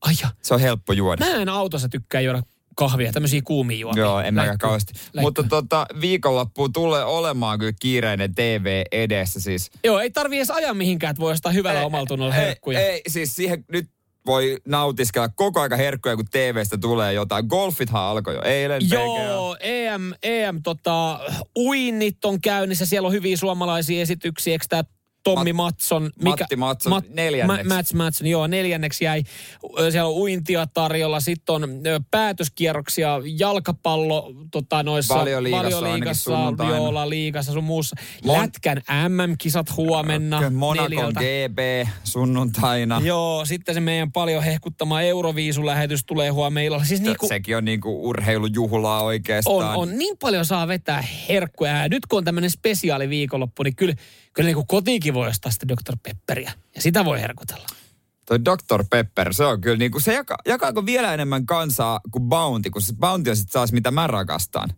Ai 0.00 0.14
ja. 0.22 0.28
Se 0.42 0.54
on 0.54 0.60
helppo 0.60 0.92
juoda. 0.92 1.26
Mä 1.26 1.34
en 1.34 1.48
autossa 1.48 1.88
tykkää 1.88 2.20
juoda 2.20 2.42
kahvia, 2.78 3.12
tämmöisiä 3.12 3.40
kuumia 3.44 3.78
juomia. 3.78 4.04
Joo, 4.04 4.20
en 4.20 4.34
mäkään 4.34 4.58
kauheasti. 4.58 4.92
Läikky. 4.94 5.20
Mutta 5.20 5.42
tota, 5.42 5.86
viikonloppu 6.00 6.68
tulee 6.68 7.04
olemaan 7.04 7.58
kyllä 7.58 7.72
kiireinen 7.80 8.34
TV 8.34 8.82
edessä 8.92 9.40
siis. 9.40 9.70
Joo, 9.84 9.98
ei 9.98 10.10
tarvi 10.10 10.36
edes 10.36 10.50
ajaa 10.50 10.74
mihinkään, 10.74 11.10
että 11.10 11.20
voi 11.20 11.32
ostaa 11.32 11.52
hyvällä 11.52 11.86
omalla 11.86 12.06
tunnolla 12.06 12.32
herkkuja. 12.32 12.80
Ei, 12.80 12.86
ei, 12.86 13.02
siis 13.08 13.36
siihen 13.36 13.64
nyt 13.72 13.90
voi 14.26 14.56
nautiskella 14.66 15.28
koko 15.28 15.60
aika 15.60 15.76
herkkuja, 15.76 16.16
kun 16.16 16.24
TVstä 16.30 16.78
tulee 16.78 17.12
jotain. 17.12 17.46
Golfithan 17.46 18.02
alkoi 18.02 18.34
jo 18.34 18.42
eilen. 18.42 18.82
Joo, 18.90 19.56
EM, 19.60 20.12
EM 20.22 20.62
tota, 20.62 21.20
uinnit 21.58 22.24
on 22.24 22.40
käynnissä. 22.40 22.86
Siellä 22.86 23.06
on 23.06 23.12
hyviä 23.12 23.36
suomalaisia 23.36 24.02
esityksiä. 24.02 24.52
Eikö 24.52 24.64
tämä 24.68 24.82
Tommi 25.34 25.52
Matson. 25.52 26.10
Mikä, 26.16 26.30
Matti 26.30 26.56
Matson 26.56 26.90
Mat, 26.90 27.04
neljänneksi. 27.08 27.68
Ma, 27.68 27.74
Mats 27.74 27.94
Matson, 27.94 28.26
joo, 28.26 28.46
neljänneksi 28.46 29.04
jäi. 29.04 29.22
Siellä 29.90 30.08
on 30.08 30.14
uintia 30.14 30.66
tarjolla, 30.66 31.20
sitten 31.20 31.54
on 31.54 31.80
päätöskierroksia, 32.10 33.20
jalkapallo 33.38 34.32
tota, 34.50 34.82
noissa 34.82 35.14
valioliigassa, 35.14 35.80
valioliigassa 35.80 36.30
viola 36.58 37.08
liigassa 37.08 37.52
sun 37.52 37.64
muussa. 37.64 37.96
Mon... 38.24 38.42
Lätkän 38.42 38.82
MM-kisat 39.08 39.76
huomenna. 39.76 40.50
Monaco 40.50 41.12
GB 41.12 41.88
sunnuntaina. 42.04 43.00
Joo, 43.04 43.44
sitten 43.44 43.74
se 43.74 43.80
meidän 43.80 44.12
paljon 44.12 44.42
hehkuttama 44.42 45.02
Euroviisulähetys 45.02 46.04
tulee 46.04 46.30
huomenna 46.30 46.58
Siis 46.84 47.00
niinku, 47.00 47.28
Sekin 47.28 47.56
on 47.56 47.64
niinku 47.64 48.08
urheilujuhlaa 48.08 49.02
oikeastaan. 49.02 49.56
On, 49.56 49.74
on. 49.74 49.98
Niin 49.98 50.16
paljon 50.18 50.44
saa 50.44 50.68
vetää 50.68 51.04
herkkuja. 51.28 51.76
Ja 51.76 51.88
nyt 51.88 52.06
kun 52.06 52.18
on 52.18 52.24
tämmöinen 52.24 52.50
spesiaali 52.50 53.08
viikonloppu, 53.08 53.62
niin 53.62 53.76
kyllä 53.76 53.94
kyllä 54.38 54.46
niin 54.46 54.54
kuin 54.54 54.66
kotiinkin 54.66 55.14
voi 55.18 55.28
ostaa 55.28 55.52
sitä 55.52 55.68
Dr. 55.68 55.96
Pepperia. 56.02 56.52
Ja 56.74 56.82
sitä 56.82 57.04
voi 57.04 57.20
herkutella. 57.20 57.66
Toi 58.26 58.44
Dr. 58.44 58.84
Pepper, 58.90 59.34
se 59.34 59.44
on 59.44 59.60
kyllä 59.60 59.76
niin 59.76 59.90
kuin, 59.90 60.02
se 60.02 60.14
jaka, 60.14 60.38
jakaako 60.46 60.86
vielä 60.86 61.14
enemmän 61.14 61.46
kansaa 61.46 62.00
kuin 62.10 62.22
Bounty, 62.22 62.70
kun 62.70 62.82
se 62.82 62.92
Bounty 63.00 63.30
on 63.30 63.36
sitten 63.36 63.52
taas 63.52 63.72
mitä 63.72 63.90
mä 63.90 64.06
rakastan. 64.06 64.68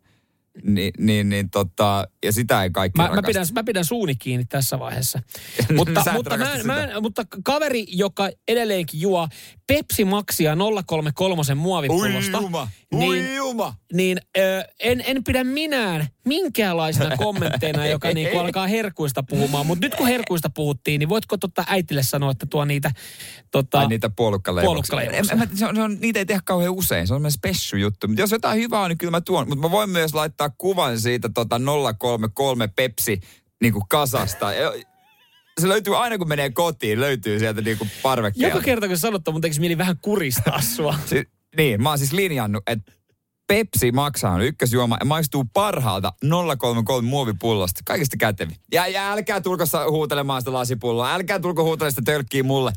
Ni, 0.62 0.90
niin, 0.98 1.28
niin 1.28 1.50
tota, 1.50 2.08
ja 2.24 2.32
sitä 2.32 2.62
ei 2.62 2.70
kaikki 2.70 2.96
mä, 2.96 3.08
mä, 3.14 3.22
pidän, 3.26 3.46
mä 3.52 3.64
pidän 3.64 3.84
suuni 3.84 4.14
kiinni 4.14 4.44
tässä 4.44 4.78
vaiheessa. 4.78 5.22
mutta, 5.76 6.04
mutta, 6.12 6.36
mä, 6.36 6.46
mä, 6.64 7.00
mutta 7.00 7.24
kaveri, 7.44 7.86
joka 7.88 8.30
edelleenkin 8.48 9.00
juo 9.00 9.28
Pepsi 9.74 10.04
Maxia 10.04 10.56
033 10.86 11.54
muovipullosta. 11.54 12.38
Ui 12.38 12.44
juma, 12.44 12.68
niin, 12.92 13.10
ui 13.10 13.34
juma. 13.34 13.74
Niin 13.92 14.20
ö, 14.38 14.64
en, 14.80 15.02
en 15.06 15.24
pidä 15.24 15.44
minään 15.44 16.06
minkäänlaisena 16.26 17.16
kommentteina, 17.16 17.86
joka 17.86 18.08
niinku 18.08 18.38
alkaa 18.38 18.66
herkuista 18.66 19.22
puhumaan. 19.22 19.66
Mutta 19.66 19.86
nyt 19.86 19.94
kun 19.94 20.06
herkuista 20.06 20.50
puhuttiin, 20.50 20.98
niin 20.98 21.08
voitko 21.08 21.36
totta 21.36 21.64
äitille 21.68 22.02
sanoa, 22.02 22.30
että 22.30 22.46
tuo 22.50 22.64
niitä... 22.64 22.90
Tota, 23.50 23.78
Ai 23.78 23.86
niitä 23.86 24.10
puolukkaleivoksia. 24.10 24.98
on, 25.68 25.74
se 25.76 25.82
on, 25.82 25.98
niitä 26.00 26.18
ei 26.18 26.26
tehdä 26.26 26.40
kauhean 26.44 26.72
usein. 26.72 27.06
Se 27.06 27.14
on 27.14 27.18
semmoinen 27.18 27.32
spessu 27.32 27.76
juttu. 27.76 28.08
Mutta 28.08 28.22
jos 28.22 28.30
jotain 28.30 28.60
hyvää 28.60 28.80
on, 28.80 28.88
niin 28.88 28.98
kyllä 28.98 29.10
mä 29.10 29.20
tuon. 29.20 29.48
Mutta 29.48 29.62
mä 29.62 29.70
voin 29.70 29.90
myös 29.90 30.14
laittaa 30.14 30.50
kuvan 30.58 31.00
siitä 31.00 31.28
tota 31.34 31.60
033 31.98 32.68
Pepsi 32.68 33.20
niin 33.60 33.72
kuin 33.72 33.84
kasasta. 33.88 34.46
Se 35.60 35.68
löytyy 35.68 35.96
aina 35.96 36.18
kun 36.18 36.28
menee 36.28 36.50
kotiin, 36.50 37.00
löytyy 37.00 37.38
sieltä 37.38 37.60
niin 37.60 37.78
kuin 37.78 37.90
parvekkeelta. 38.02 38.56
Joka 38.56 38.64
kerta 38.64 38.88
kun 38.88 38.98
sanottu, 38.98 39.32
mun 39.32 39.40
tekisi 39.40 39.60
mieli 39.60 39.78
vähän 39.78 39.96
kuristaa 40.02 40.60
sua. 40.76 40.94
Si- 41.06 41.28
niin, 41.56 41.82
mä 41.82 41.88
oon 41.88 41.98
siis 41.98 42.12
linjannut, 42.12 42.62
että 42.66 42.92
Pepsi 43.46 43.92
maksaa 43.92 44.32
on 44.32 44.42
ykkösjuoma 44.42 44.96
ja 45.00 45.06
maistuu 45.06 45.44
parhaalta 45.52 46.12
033 46.58 47.08
muovipullosta. 47.08 47.80
Kaikista 47.84 48.16
kätevi. 48.16 48.52
Ja, 48.72 48.86
ja 48.86 49.12
älkää 49.12 49.40
tulko 49.40 49.64
huutelemaan 49.90 50.40
sitä 50.40 50.52
lasipulloa. 50.52 51.14
Älkää 51.14 51.38
tulko 51.38 51.64
huutelemaan 51.64 51.92
sitä 51.92 52.02
tölkkiä 52.04 52.42
mulle. 52.42 52.72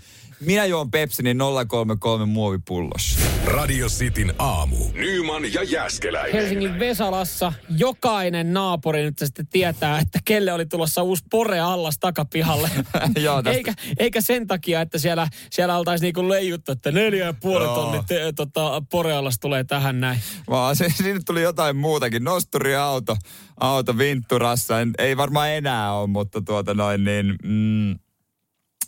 Minä 0.46 0.66
juon 0.66 0.92
Pepsi 0.92 1.24
niin 1.24 1.38
033 1.68 2.26
muovipullossa. 2.26 3.20
Radio 3.46 3.88
Cityn 3.88 4.34
aamu. 4.40 4.76
Nyman 4.94 5.54
ja 5.54 5.64
Jäskeläinen. 5.64 6.34
Helsingin 6.34 6.80
Vesalassa 6.80 7.54
jokainen 7.78 8.54
naapuri 8.54 9.04
nyt 9.04 9.18
sitten 9.18 9.48
tietää, 9.48 10.00
että 10.00 10.20
kelle 10.26 10.54
oli 10.54 10.66
tulossa 10.66 11.04
uusi 11.04 11.24
pore 11.32 11.60
allas 11.60 12.00
takapihalle. 12.00 12.70
Joo, 13.24 13.44
tästä- 13.44 13.58
eikä, 13.58 13.74
eikä 14.00 14.22
sen 14.22 14.48
takia, 14.48 14.82
että 14.82 14.98
siellä, 14.98 15.28
siellä 15.52 15.78
oltaisiin 15.78 16.06
niinku 16.06 16.30
leijuttu, 16.30 16.72
että 16.72 16.92
neljä 16.92 17.26
ja 17.26 17.34
puoli 17.34 17.66
tonni 17.66 18.04
te, 18.08 18.34
tota, 18.36 18.84
poreallas 18.92 19.40
tulee 19.40 19.64
tähän 19.64 20.00
näin. 20.00 20.20
Vaan 20.50 20.76
se, 20.76 20.90
sinne 20.98 21.22
tuli 21.26 21.42
jotain 21.42 21.76
muutakin. 21.76 22.24
Nosturiauto, 22.24 23.18
auto 23.60 23.98
Vintturassa. 23.98 24.82
En, 24.82 24.92
ei 24.98 25.18
varmaan 25.18 25.50
enää 25.50 25.94
ole, 25.94 26.08
mutta 26.08 26.42
tuota 26.42 26.74
noin 26.74 27.04
niin... 27.04 27.36
Mm, 27.44 27.92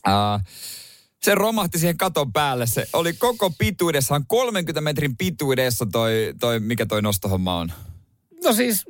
äh, 0.07 0.41
se 1.25 1.35
romahti 1.35 1.79
siihen 1.79 1.97
katon 1.97 2.33
päälle. 2.33 2.67
Se 2.67 2.87
oli 2.93 3.13
koko 3.13 3.51
pituudessaan 3.57 4.25
30 4.27 4.81
metrin 4.81 5.17
pituudessa 5.17 5.85
toi, 5.85 6.33
toi 6.39 6.59
mikä 6.59 6.85
toi 6.85 7.01
nostohomma 7.01 7.55
on. 7.55 7.71
No 8.43 8.53
siis, 8.53 8.85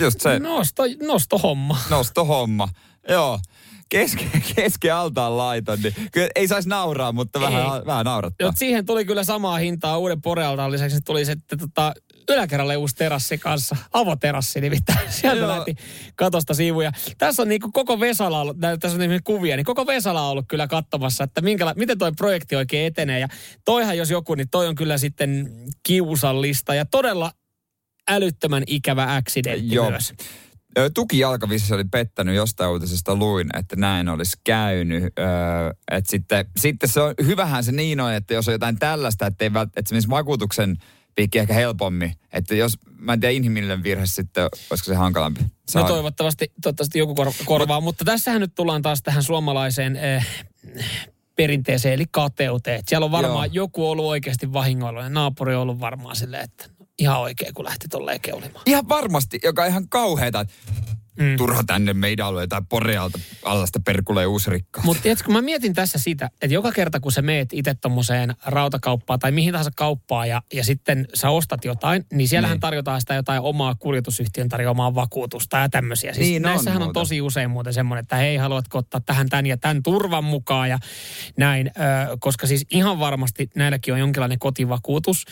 Just 0.00 0.20
se 0.20 0.38
nosto, 0.38 0.82
nostohomma. 1.06 1.78
nostohomma. 1.90 2.68
Joo. 3.08 3.40
Keske, 3.88 4.30
keske 4.56 4.90
altaan 4.90 5.36
laiton, 5.36 5.78
niin 5.82 5.94
kyllä 6.12 6.28
ei 6.34 6.48
saisi 6.48 6.68
nauraa, 6.68 7.12
mutta 7.12 7.40
vähän, 7.40 7.62
Ei. 7.62 7.86
vähän 7.86 8.04
naurattaa. 8.04 8.44
Joo, 8.44 8.52
siihen 8.56 8.86
tuli 8.86 9.04
kyllä 9.04 9.24
samaa 9.24 9.58
hintaa 9.58 9.98
uuden 9.98 10.22
porealtaan 10.22 10.72
lisäksi. 10.72 11.00
Tuli 11.00 11.24
sitten 11.24 11.58
tota, 11.58 11.94
yläkerralle 12.28 12.76
uusi 12.76 12.94
terassi 12.94 13.38
kanssa. 13.38 13.76
Avoterassi 13.92 14.60
nimittäin. 14.60 15.12
Sieltä 15.12 15.40
Joo. 15.40 15.48
lähti 15.48 15.74
katosta 16.16 16.54
siivuja. 16.54 16.92
Tässä 17.18 17.42
on 17.42 17.48
niinku 17.48 17.72
koko 17.72 18.00
Vesala 18.00 18.40
ollut, 18.40 18.56
tässä 18.60 18.96
on 18.96 19.02
esimerkiksi 19.02 19.24
kuvia, 19.24 19.56
niin 19.56 19.64
koko 19.64 19.86
Vesala 19.86 20.22
on 20.22 20.30
ollut 20.30 20.44
kyllä 20.48 20.66
katsomassa, 20.66 21.24
että 21.24 21.40
minkäla- 21.40 21.74
miten 21.76 21.98
toi 21.98 22.12
projekti 22.12 22.56
oikein 22.56 22.86
etenee. 22.86 23.20
Ja 23.20 23.28
toihan 23.64 23.98
jos 23.98 24.10
joku, 24.10 24.34
niin 24.34 24.48
toi 24.50 24.68
on 24.68 24.74
kyllä 24.74 24.98
sitten 24.98 25.50
kiusallista 25.82 26.74
ja 26.74 26.84
todella 26.84 27.32
älyttömän 28.08 28.62
ikävä 28.66 29.14
accidentti 29.14 29.74
Joo. 29.74 29.90
myös. 29.90 30.14
Ö, 30.78 30.90
Tukijalkavissi 30.94 31.74
oli 31.74 31.84
pettänyt 31.84 32.34
jostain 32.34 32.70
uutisesta 32.70 33.16
luin, 33.16 33.58
että 33.58 33.76
näin 33.76 34.08
olisi 34.08 34.36
käynyt. 34.44 35.02
Öö, 35.02 35.26
että 35.90 36.10
sitten, 36.10 36.46
sitten 36.56 36.88
se 36.88 37.00
on, 37.00 37.14
hyvähän 37.26 37.64
se 37.64 37.72
niin 37.72 38.00
on, 38.00 38.12
että 38.12 38.34
jos 38.34 38.48
on 38.48 38.54
jotain 38.54 38.78
tällaista, 38.78 39.26
että, 39.26 39.44
ei 39.44 39.50
että 39.64 39.82
se 39.86 39.94
menisi 39.94 40.10
vakuutuksen 40.10 40.76
piikki 41.14 41.38
ehkä 41.38 41.54
helpommin. 41.54 42.12
Että 42.32 42.54
jos, 42.54 42.78
mä 42.98 43.12
en 43.12 43.20
tiedä 43.20 43.32
inhimillinen 43.32 43.82
virhe 43.82 44.06
sitten, 44.06 44.44
olisiko 44.44 44.86
se 44.86 44.94
hankalampi. 44.94 45.40
No 45.42 45.48
Saa- 45.68 45.86
toivottavasti, 45.88 46.52
toivottavasti 46.62 46.98
joku 46.98 47.14
kor- 47.14 47.32
korvaa, 47.44 47.80
mutta 47.80 48.04
tässähän 48.04 48.40
nyt 48.40 48.54
tullaan 48.54 48.82
taas 48.82 49.02
tähän 49.02 49.22
suomalaiseen 49.22 49.96
eh, 49.96 50.26
perinteeseen, 51.36 51.94
eli 51.94 52.04
kateuteen. 52.10 52.78
Et 52.80 52.88
Siellä 52.88 53.04
on 53.04 53.12
varmaan 53.12 53.48
Joo. 53.54 53.64
joku 53.64 53.90
ollut 53.90 54.04
oikeasti 54.04 54.52
vahingoilla 54.52 55.02
ja 55.02 55.08
naapuri 55.08 55.54
on 55.54 55.62
ollut 55.62 55.80
varmaan 55.80 56.16
silleen, 56.16 56.44
että 56.44 56.66
ihan 56.98 57.20
oikein, 57.20 57.54
kun 57.54 57.64
lähti 57.64 57.88
tolleen 57.88 58.20
keulimaan. 58.20 58.62
Ihan 58.66 58.88
varmasti, 58.88 59.40
joka 59.42 59.62
on 59.62 59.68
ihan 59.68 59.88
kauheeta, 59.88 60.46
mm. 61.18 61.36
turha 61.36 61.62
tänne 61.66 61.94
meidän 61.94 62.26
alueen 62.26 62.48
tai 62.48 62.62
porealta 62.68 63.18
allasta 63.44 63.80
perkulee 63.84 64.26
uusi 64.26 64.50
rikkaus. 64.50 64.84
Mutta 64.84 65.02
tiedätkö, 65.02 65.32
mä 65.32 65.42
mietin 65.42 65.74
tässä 65.74 65.98
sitä, 65.98 66.30
että 66.42 66.54
joka 66.54 66.72
kerta 66.72 67.00
kun 67.00 67.12
sä 67.12 67.22
meet 67.22 67.48
itse 67.52 67.74
tommoseen 67.74 68.34
rautakauppaan 68.46 69.18
tai 69.20 69.32
mihin 69.32 69.52
tahansa 69.52 69.70
kauppaan 69.76 70.28
ja, 70.28 70.42
ja 70.52 70.64
sitten 70.64 71.08
sä 71.14 71.30
ostat 71.30 71.64
jotain, 71.64 72.06
niin 72.12 72.28
siellähän 72.28 72.54
Niin. 72.54 72.60
tarjotaan 72.60 73.00
sitä 73.00 73.14
jotain 73.14 73.40
omaa 73.40 73.74
kuljetusyhtiön 73.74 74.48
tarjoamaa 74.48 74.94
vakuutusta 74.94 75.58
ja 75.58 75.68
tämmöisiä. 75.68 76.12
Siis 76.14 76.26
Niin 76.26 76.46
on 76.46 76.50
näissähän 76.52 76.82
on, 76.82 76.86
muuten. 76.86 77.00
tosi 77.00 77.20
usein 77.20 77.50
muuten 77.50 77.72
semmoinen, 77.74 78.02
että 78.02 78.16
hei, 78.16 78.36
haluatko 78.36 78.78
ottaa 78.78 79.00
tähän 79.00 79.28
tämän 79.28 79.46
ja 79.46 79.56
tämän 79.56 79.82
turvan 79.82 80.24
mukaan 80.24 80.68
ja 80.70 80.78
näin. 81.38 81.66
Ö, 81.66 82.16
koska 82.20 82.46
siis 82.46 82.66
ihan 82.70 82.98
varmasti 82.98 83.50
näilläkin 83.56 83.94
on 83.94 84.00
jonkinlainen 84.00 84.38
kotivakuutus. 84.38 85.24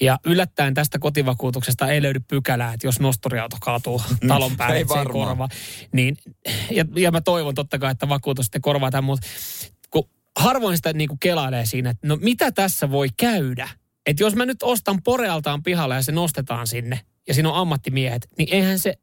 Ja 0.00 0.18
yllättäen 0.24 0.74
tästä 0.74 0.98
kotivakuutuksesta 0.98 1.88
ei 1.88 2.02
löydy 2.02 2.20
pykälää, 2.28 2.72
että 2.72 2.86
jos 2.86 3.00
nosturiauto 3.00 3.56
kaatuu 3.60 4.02
talon 4.28 4.56
päälle, 4.56 4.76
ei 4.76 4.88
varmaan. 4.88 5.25
Korvaa. 5.28 5.48
Niin, 5.92 6.16
ja, 6.70 6.84
ja 6.96 7.10
mä 7.10 7.20
toivon 7.20 7.54
totta 7.54 7.78
kai, 7.78 7.92
että 7.92 8.08
vakuutus 8.08 8.46
sitten 8.46 8.62
korvaa 8.62 8.90
tämän, 8.90 9.04
mutta 9.04 9.26
kun 9.90 10.08
harvoin 10.36 10.76
sitä 10.76 10.92
niin 10.92 11.08
kuin 11.08 11.18
kelailee 11.18 11.66
siinä, 11.66 11.90
että 11.90 12.06
no 12.06 12.16
mitä 12.20 12.52
tässä 12.52 12.90
voi 12.90 13.08
käydä? 13.16 13.68
Että 14.06 14.22
jos 14.22 14.34
mä 14.34 14.46
nyt 14.46 14.62
ostan 14.62 15.02
porealtaan 15.02 15.62
pihalle 15.62 15.94
ja 15.94 16.02
se 16.02 16.12
nostetaan 16.12 16.66
sinne 16.66 17.00
ja 17.28 17.34
siinä 17.34 17.48
on 17.48 17.56
ammattimiehet, 17.56 18.28
niin 18.38 18.48
eihän 18.52 18.78
se, 18.78 18.94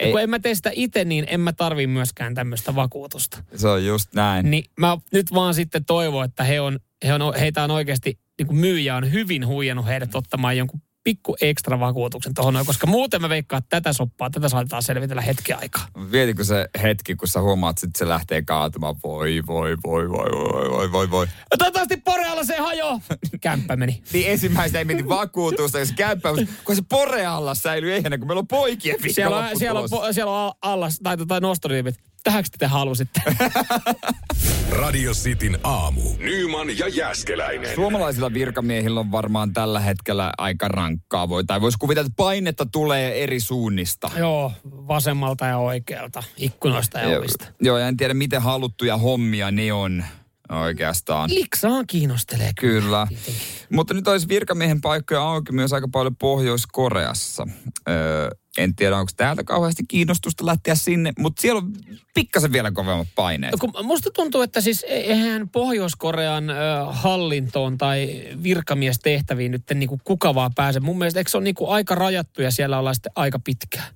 Ei. 0.00 0.10
kun 0.10 0.20
en 0.20 0.30
mä 0.30 0.38
tee 0.38 0.54
sitä 0.54 0.70
itse, 0.74 1.04
niin 1.04 1.24
en 1.28 1.40
mä 1.40 1.52
tarvii 1.52 1.86
myöskään 1.86 2.34
tämmöistä 2.34 2.74
vakuutusta. 2.74 3.44
Se 3.56 3.68
on 3.68 3.86
just 3.86 4.14
näin. 4.14 4.50
Niin 4.50 4.64
mä 4.80 4.98
nyt 5.12 5.34
vaan 5.34 5.54
sitten 5.54 5.84
toivon, 5.84 6.24
että 6.24 6.44
he 6.44 6.60
on, 6.60 6.78
he 7.04 7.14
on, 7.14 7.34
heitä 7.40 7.64
on 7.64 7.70
oikeasti, 7.70 8.18
niin 8.38 8.46
kuin 8.46 8.56
myyjä 8.56 8.96
on 8.96 9.12
hyvin 9.12 9.46
huijannut 9.46 9.86
heidät 9.86 10.14
ottamaan 10.14 10.56
jonkun 10.56 10.82
pikku 11.04 11.36
ekstra 11.40 11.80
vakuutuksen 11.80 12.34
tuohon 12.34 12.66
koska 12.66 12.86
muuten 12.86 13.20
mä 13.20 13.28
veikkaan, 13.28 13.62
että 13.62 13.80
tätä 13.80 13.92
soppaa, 13.92 14.30
tätä 14.30 14.48
saatetaan 14.48 14.82
selvitellä 14.82 15.22
hetki 15.22 15.52
aikaa. 15.52 15.86
Vietitkö 16.10 16.44
se 16.44 16.68
hetki, 16.82 17.14
kun 17.14 17.28
sä 17.28 17.40
huomaat, 17.40 17.82
että 17.82 17.98
se 17.98 18.08
lähtee 18.08 18.42
kaatumaan? 18.42 18.96
Voi, 19.04 19.42
voi, 19.46 19.76
voi, 19.86 20.10
voi, 20.10 20.30
voi, 20.30 20.70
voi, 20.70 20.92
voi, 20.92 21.10
voi. 21.10 21.26
Toivottavasti 21.58 21.96
Porealla 21.96 22.44
se 22.44 22.56
hajo. 22.56 23.00
Kämppä 23.40 23.76
meni. 23.76 24.02
Niin 24.12 24.30
ensimmäistä 24.30 24.78
ei 24.78 24.84
mietin 24.84 25.08
vakuutusta, 25.08 25.78
jos 25.78 25.92
käyppä, 25.92 26.28
kun 26.64 26.76
se 26.76 26.82
pore 26.88 27.26
alla 27.26 27.54
säilyy 27.54 27.94
ehjänä, 27.94 28.18
kun 28.18 28.26
meillä 28.26 28.40
on 28.40 28.46
poikien 28.46 28.96
Siellä 29.08 29.36
on, 29.36 29.58
siellä 29.58 29.80
on, 29.80 30.14
siellä 30.14 30.46
on 30.46 30.52
allas, 30.62 31.00
tai, 31.02 31.16
tai 31.16 31.40
nostoriivit. 31.40 31.94
Tähänkö 32.24 32.48
te 32.58 32.66
halusitte? 32.66 33.22
Radio 34.72 35.12
Cityn 35.12 35.58
aamu. 35.62 36.02
Nyman 36.18 36.78
ja 36.78 36.88
Jäskeläinen. 36.88 37.74
Suomalaisilla 37.74 38.32
virkamiehillä 38.32 39.00
on 39.00 39.12
varmaan 39.12 39.52
tällä 39.52 39.80
hetkellä 39.80 40.32
aika 40.38 40.68
rankkaa. 40.68 41.28
Voi, 41.28 41.44
tai 41.44 41.60
voisi 41.60 41.78
kuvitella, 41.78 42.06
että 42.06 42.16
painetta 42.16 42.66
tulee 42.66 43.22
eri 43.22 43.40
suunnista. 43.40 44.10
Joo, 44.16 44.52
vasemmalta 44.64 45.46
ja 45.46 45.58
oikealta, 45.58 46.22
ikkunoista 46.36 46.98
ja 46.98 47.18
ovista. 47.18 47.44
Joo, 47.60 47.78
ja 47.78 47.88
en 47.88 47.96
tiedä 47.96 48.14
miten 48.14 48.42
haluttuja 48.42 48.96
hommia 48.96 49.50
ne 49.50 49.72
on 49.72 50.04
oikeastaan. 50.48 51.30
Liksaan 51.34 51.86
kiinnostelee 51.86 52.50
kyllä. 52.60 53.06
Kyllä. 53.08 53.20
Mutta 53.72 53.94
nyt 53.94 54.08
olisi 54.08 54.28
virkamiehen 54.28 54.80
paikkoja 54.80 55.22
auki 55.22 55.52
myös 55.52 55.72
aika 55.72 55.88
paljon 55.92 56.16
Pohjois-Koreassa. 56.16 57.46
Öö, 57.88 58.28
en 58.58 58.74
tiedä, 58.74 58.96
onko 58.96 59.12
täältä 59.16 59.44
kauheasti 59.44 59.82
kiinnostusta 59.88 60.46
lähteä 60.46 60.74
sinne, 60.74 61.12
mutta 61.18 61.40
siellä 61.40 61.58
on 61.58 61.72
pikkasen 62.14 62.52
vielä 62.52 62.70
kovemmat 62.70 63.08
paineet. 63.14 63.52
No, 63.52 63.58
kun 63.58 63.86
musta 63.86 64.10
tuntuu, 64.10 64.42
että 64.42 64.60
siis 64.60 64.84
e- 64.88 64.94
eihän 64.94 65.48
Pohjois-Korean 65.48 66.44
hallintoon 66.90 67.78
tai 67.78 68.22
virkamiestehtäviin 68.42 69.52
nyt 69.52 69.62
niin 69.74 69.88
kuin 69.88 70.00
kuka 70.04 70.34
vaan 70.34 70.54
pääse. 70.54 70.80
Mun 70.80 70.98
mielestä 70.98 71.20
eikö 71.20 71.30
se 71.30 71.36
ole 71.36 71.44
niin 71.44 71.54
kuin 71.54 71.70
aika 71.70 71.94
rajattu 71.94 72.42
ja 72.42 72.50
siellä 72.50 72.78
ollaan 72.78 72.94
sitten 72.94 73.12
aika 73.16 73.38
pitkään. 73.38 73.94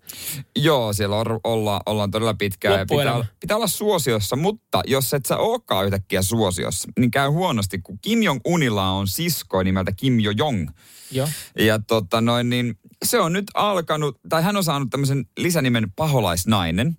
Joo, 0.57 0.93
siellä 0.93 1.17
on, 1.17 1.41
olla, 1.45 1.81
ollaan 1.87 2.11
todella 2.11 2.35
pitkään 2.35 2.79
ja 2.79 2.87
pitää, 2.87 3.25
pitää 3.41 3.57
olla 3.57 3.67
suosiossa, 3.67 4.37
mutta 4.37 4.83
jos 4.87 5.15
et 5.15 5.27
sä 5.27 5.37
olekaan 5.37 5.85
yhtäkkiä 5.85 6.23
suosiossa, 6.23 6.89
niin 6.99 7.11
käy 7.11 7.29
huonosti, 7.29 7.79
kun 7.79 7.99
Kim 8.03 8.23
Jong-unilla 8.23 8.91
on 8.91 9.09
sisko 9.09 9.63
nimeltä 9.63 9.93
Kim 9.93 10.21
Jo-jong. 10.21 10.71
Joo. 11.11 11.29
Ja 11.59 11.79
tota 11.79 12.21
noin, 12.21 12.51
niin 12.51 12.79
se 13.05 13.21
on 13.21 13.33
nyt 13.33 13.45
alkanut, 13.55 14.21
tai 14.29 14.43
hän 14.43 14.57
on 14.57 14.65
saanut 14.65 14.91
tämmöisen 14.91 15.25
lisänimen 15.39 15.93
paholaisnainen. 15.97 16.99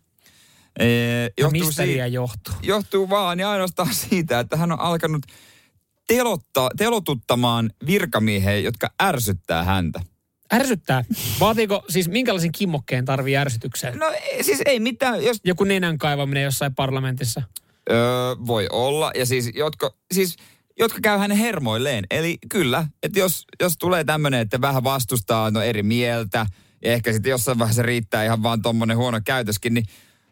Ee, 0.79 1.23
Ja 1.23 1.29
johtuu, 1.37 1.59
mistä 1.67 1.83
si- 1.83 1.87
liian 1.87 2.13
johtuu? 2.13 2.53
johtuu 2.61 3.09
vaan 3.09 3.39
ja 3.39 3.51
ainoastaan 3.51 3.93
siitä, 4.09 4.39
että 4.39 4.57
hän 4.57 4.71
on 4.71 4.79
alkanut 4.79 5.21
telottaa, 6.07 6.69
telotuttamaan 6.77 7.69
virkamiehiä, 7.85 8.57
jotka 8.57 8.89
ärsyttää 9.03 9.63
häntä. 9.63 10.01
Ärsyttää. 10.53 11.03
Vaatiiko, 11.39 11.83
siis 11.89 12.07
minkälaisen 12.09 12.51
kimmokkeen 12.51 13.05
tarvii 13.05 13.37
ärsytykseen? 13.37 13.97
No 13.97 14.09
ei- 14.09 14.43
siis 14.43 14.61
ei 14.65 14.79
mitään, 14.79 15.23
jos 15.23 15.37
Joku 15.43 15.63
nenän 15.63 15.97
kaivaminen 15.97 16.43
jossain 16.43 16.75
parlamentissa. 16.75 17.41
Öö, 17.91 17.97
voi 18.47 18.67
olla. 18.71 19.11
Ja 19.15 19.25
siis, 19.25 19.51
jotka, 19.53 19.93
siis 20.11 20.35
jotka 20.79 20.99
käy 21.01 21.17
hänen 21.17 21.37
hermoilleen. 21.37 22.05
Eli 22.11 22.37
kyllä, 22.49 22.87
että 23.03 23.19
jos, 23.19 23.45
jos 23.59 23.77
tulee 23.77 24.03
tämmöinen, 24.03 24.39
että 24.39 24.61
vähän 24.61 24.83
vastustaa 24.83 25.51
no 25.51 25.61
eri 25.61 25.83
mieltä, 25.83 26.45
ja 26.83 26.91
ehkä 26.93 27.13
sitten 27.13 27.29
jossain 27.29 27.59
vaiheessa 27.59 27.81
riittää 27.81 28.23
ihan 28.23 28.43
vaan 28.43 28.61
tommonen 28.61 28.97
huono 28.97 29.21
käytöskin, 29.25 29.73
niin 29.73 29.85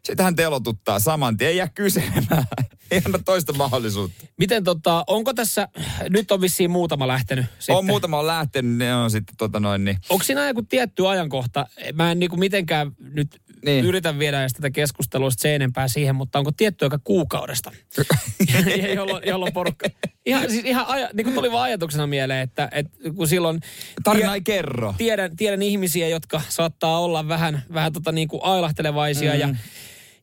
sitten 0.04 0.24
hän 0.24 0.36
telotuttaa 0.36 1.00
saman 1.00 1.38
tien, 1.38 1.50
ei 1.50 1.58
jää 1.58 1.68
kyselemään. 1.68 2.48
Ei 2.92 3.02
anna 3.06 3.20
toista 3.26 3.54
mahdollisuutta. 3.54 4.26
Miten 4.38 4.64
tota, 4.64 5.04
onko 5.08 5.34
tässä, 5.34 5.68
nyt 6.10 6.32
on 6.32 6.42
vissiin 6.42 6.72
muutama 6.72 7.08
lähtenyt 7.08 7.46
sitten. 7.60 7.76
On 7.76 7.86
muutama 7.86 8.20
on 8.20 8.28
lähtenyt, 8.28 8.78
ne 8.78 8.96
on 8.96 9.12
sitten 9.12 9.36
tota 9.38 9.60
noin 9.60 9.86
niin. 9.86 9.98
Onko 10.10 10.24
siinä 10.24 10.48
joku 10.48 10.62
tietty 10.62 11.08
ajankohta? 11.08 11.66
Mä 11.94 12.12
en 12.12 12.20
niinku 12.20 12.38
mitenkään 12.38 12.92
nyt 13.00 13.42
niin. 13.66 13.86
yritän 13.86 14.20
viedä 14.20 14.42
edes 14.42 14.54
tätä 14.54 14.70
keskustelua 14.70 15.30
se 15.32 15.56
enempää 15.56 15.88
siihen, 15.88 16.16
mutta 16.16 16.40
onko 16.40 16.52
tietty 16.52 16.86
aika 16.86 17.00
kuukaudesta, 17.04 17.72
jolloin, 18.96 19.24
jolloin 19.28 19.54
porukka... 19.54 19.90
Ihan, 20.26 20.52
siis 20.52 20.66
ihan 20.66 20.86
aja, 20.88 21.10
niin 21.14 21.26
kuin 21.26 21.34
tuli 21.34 21.52
vaan 21.52 21.64
ajatuksena 21.64 22.08
mieleen, 22.08 22.42
että, 22.42 22.70
että 22.72 22.92
kun 23.16 23.28
silloin... 23.28 23.60
Tarina 24.04 24.34
ei 24.34 24.42
kerro. 24.42 24.94
Tiedän, 24.98 25.36
tiedän 25.36 25.62
ihmisiä, 25.62 26.08
jotka 26.08 26.42
saattaa 26.50 27.00
olla 27.00 27.28
vähän, 27.28 27.64
vähän 27.74 27.94
tota 27.94 28.12
niin 28.12 28.28
kuin 28.28 28.44
ailahtelevaisia 28.44 29.34
mm. 29.34 29.40
ja 29.40 29.56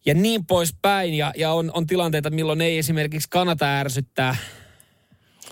ja 0.07 0.15
niin 0.15 0.47
poispäin. 0.47 1.15
Ja, 1.15 1.33
ja 1.37 1.53
on, 1.53 1.71
on 1.75 1.87
tilanteita, 1.87 2.31
milloin 2.31 2.61
ei 2.61 2.79
esimerkiksi 2.79 3.29
kannata 3.31 3.79
ärsyttää 3.79 4.37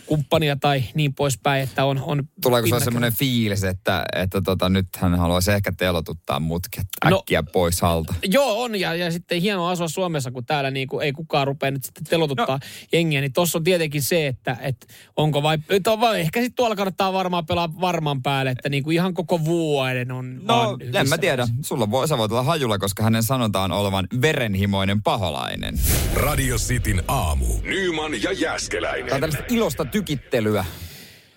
kumppania 0.07 0.57
tai 0.57 0.85
niin 0.95 1.15
poispäin, 1.15 1.63
että 1.63 1.85
on... 1.85 2.03
on 2.03 2.23
Tuleeko 2.43 2.69
se 2.69 2.85
semmoinen 2.85 3.13
fiilis, 3.13 3.65
että, 3.65 4.05
että 4.17 4.41
tota, 4.41 4.69
nyt 4.69 4.87
hän 4.97 5.15
haluaisi 5.15 5.53
ehkä 5.53 5.73
telotuttaa 5.77 6.41
mutket 6.41 6.87
no, 7.11 7.19
äkkiä 7.19 7.41
no, 7.41 7.49
pois 7.53 7.81
halta? 7.81 8.15
Joo, 8.25 8.63
on. 8.63 8.81
Ja, 8.81 8.95
ja 8.95 9.11
sitten 9.11 9.41
hienoa 9.41 9.71
asua 9.71 9.89
Suomessa, 9.89 10.31
kun 10.31 10.47
täällä 10.47 10.71
niin 10.71 10.89
kuin 10.89 11.05
ei 11.05 11.13
kukaan 11.13 11.47
rupea 11.47 11.71
nyt 11.71 11.85
sitten 11.85 12.05
telotuttaa 12.05 12.57
no. 12.57 12.69
jengiä. 12.93 13.21
Niin 13.21 13.33
tuossa 13.33 13.59
on 13.59 13.65
tietenkin 13.65 14.03
se, 14.03 14.27
että, 14.27 14.57
että 14.61 14.87
onko 15.17 15.43
vai... 15.43 15.59
To, 15.83 16.01
vai 16.01 16.21
ehkä 16.21 16.41
sitten 16.41 16.57
tuolla 16.57 16.77
kannattaa 16.77 17.13
varmaan 17.13 17.47
pelaa 17.47 17.81
varman 17.81 18.23
päälle, 18.23 18.51
että 18.51 18.69
niin 18.69 18.83
kuin 18.83 18.95
ihan 18.95 19.15
koko 19.15 19.45
vuoden 19.45 20.13
on 20.13 20.41
No, 20.43 20.79
en 20.95 21.09
mä 21.09 21.19
tiedä. 21.19 21.49
Sulla 21.63 21.91
voi, 21.91 22.09
sä 22.09 22.19
voit 22.19 22.33
olla 22.33 22.43
hajulla, 22.43 22.79
koska 22.79 23.03
hänen 23.03 23.23
sanotaan 23.23 23.73
olevan 23.73 24.07
verenhimoinen 24.23 25.03
paholainen. 25.03 25.81
Radio 26.15 26.57
Cityn 26.57 27.03
aamu. 27.09 27.47
Nyman 27.63 28.23
ja 28.23 28.33
Jäskeläinen. 28.33 29.07
Tämä 29.07 29.15
on 29.15 29.21
tällaista 29.21 29.55
ilosta 29.55 29.85
tykittelyä. 29.93 30.65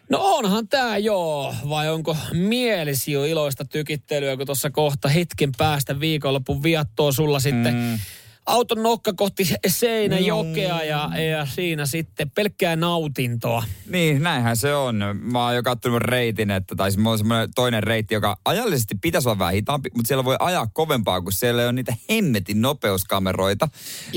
No 0.09 0.19
onhan 0.21 0.67
tämä 0.67 0.97
joo, 0.97 1.55
vai 1.69 1.89
onko 1.89 2.17
mielisi 2.33 3.11
jo 3.11 3.23
iloista 3.23 3.65
tykittelyä, 3.65 4.37
kun 4.37 4.45
tuossa 4.45 4.69
kohta 4.69 5.09
hetken 5.09 5.51
päästä 5.57 5.99
viikonlopun 5.99 6.63
viattoa 6.63 7.11
sulla 7.11 7.39
sitten 7.39 7.73
mm. 7.73 7.99
auton 8.45 8.83
nokka 8.83 9.13
kohti 9.13 9.53
Seinäjokea 9.67 10.83
ja, 10.83 11.09
ja 11.31 11.45
siinä 11.45 11.85
sitten 11.85 12.31
pelkkää 12.31 12.75
nautintoa. 12.75 13.63
Niin, 13.89 14.23
näinhän 14.23 14.57
se 14.57 14.75
on. 14.75 15.03
Mä 15.21 15.45
oon 15.45 15.55
jo 15.55 15.63
kattonut 15.63 16.01
reitin, 16.01 16.51
että 16.51 16.75
tai 16.75 16.91
siis 16.91 17.07
on 17.07 17.17
semmoinen 17.17 17.49
toinen 17.55 17.83
reitti, 17.83 18.13
joka 18.13 18.37
ajallisesti 18.45 18.95
pitäisi 19.01 19.29
olla 19.29 19.39
vähän 19.39 19.53
hitaampi, 19.53 19.89
mutta 19.95 20.07
siellä 20.07 20.25
voi 20.25 20.35
ajaa 20.39 20.67
kovempaa, 20.67 21.21
kun 21.21 21.33
siellä 21.33 21.67
on 21.67 21.75
niitä 21.75 21.95
hemmetin 22.09 22.61
nopeuskameroita. 22.61 23.67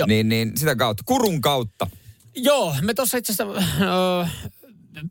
Niin, 0.06 0.28
niin 0.28 0.52
sitä 0.56 0.76
kautta, 0.76 1.02
kurun 1.06 1.40
kautta. 1.40 1.86
Joo, 2.42 2.74
me 2.82 2.94
tuossa 2.94 3.18
itse 3.18 3.32
asiassa 3.32 3.58
äh, 4.22 4.50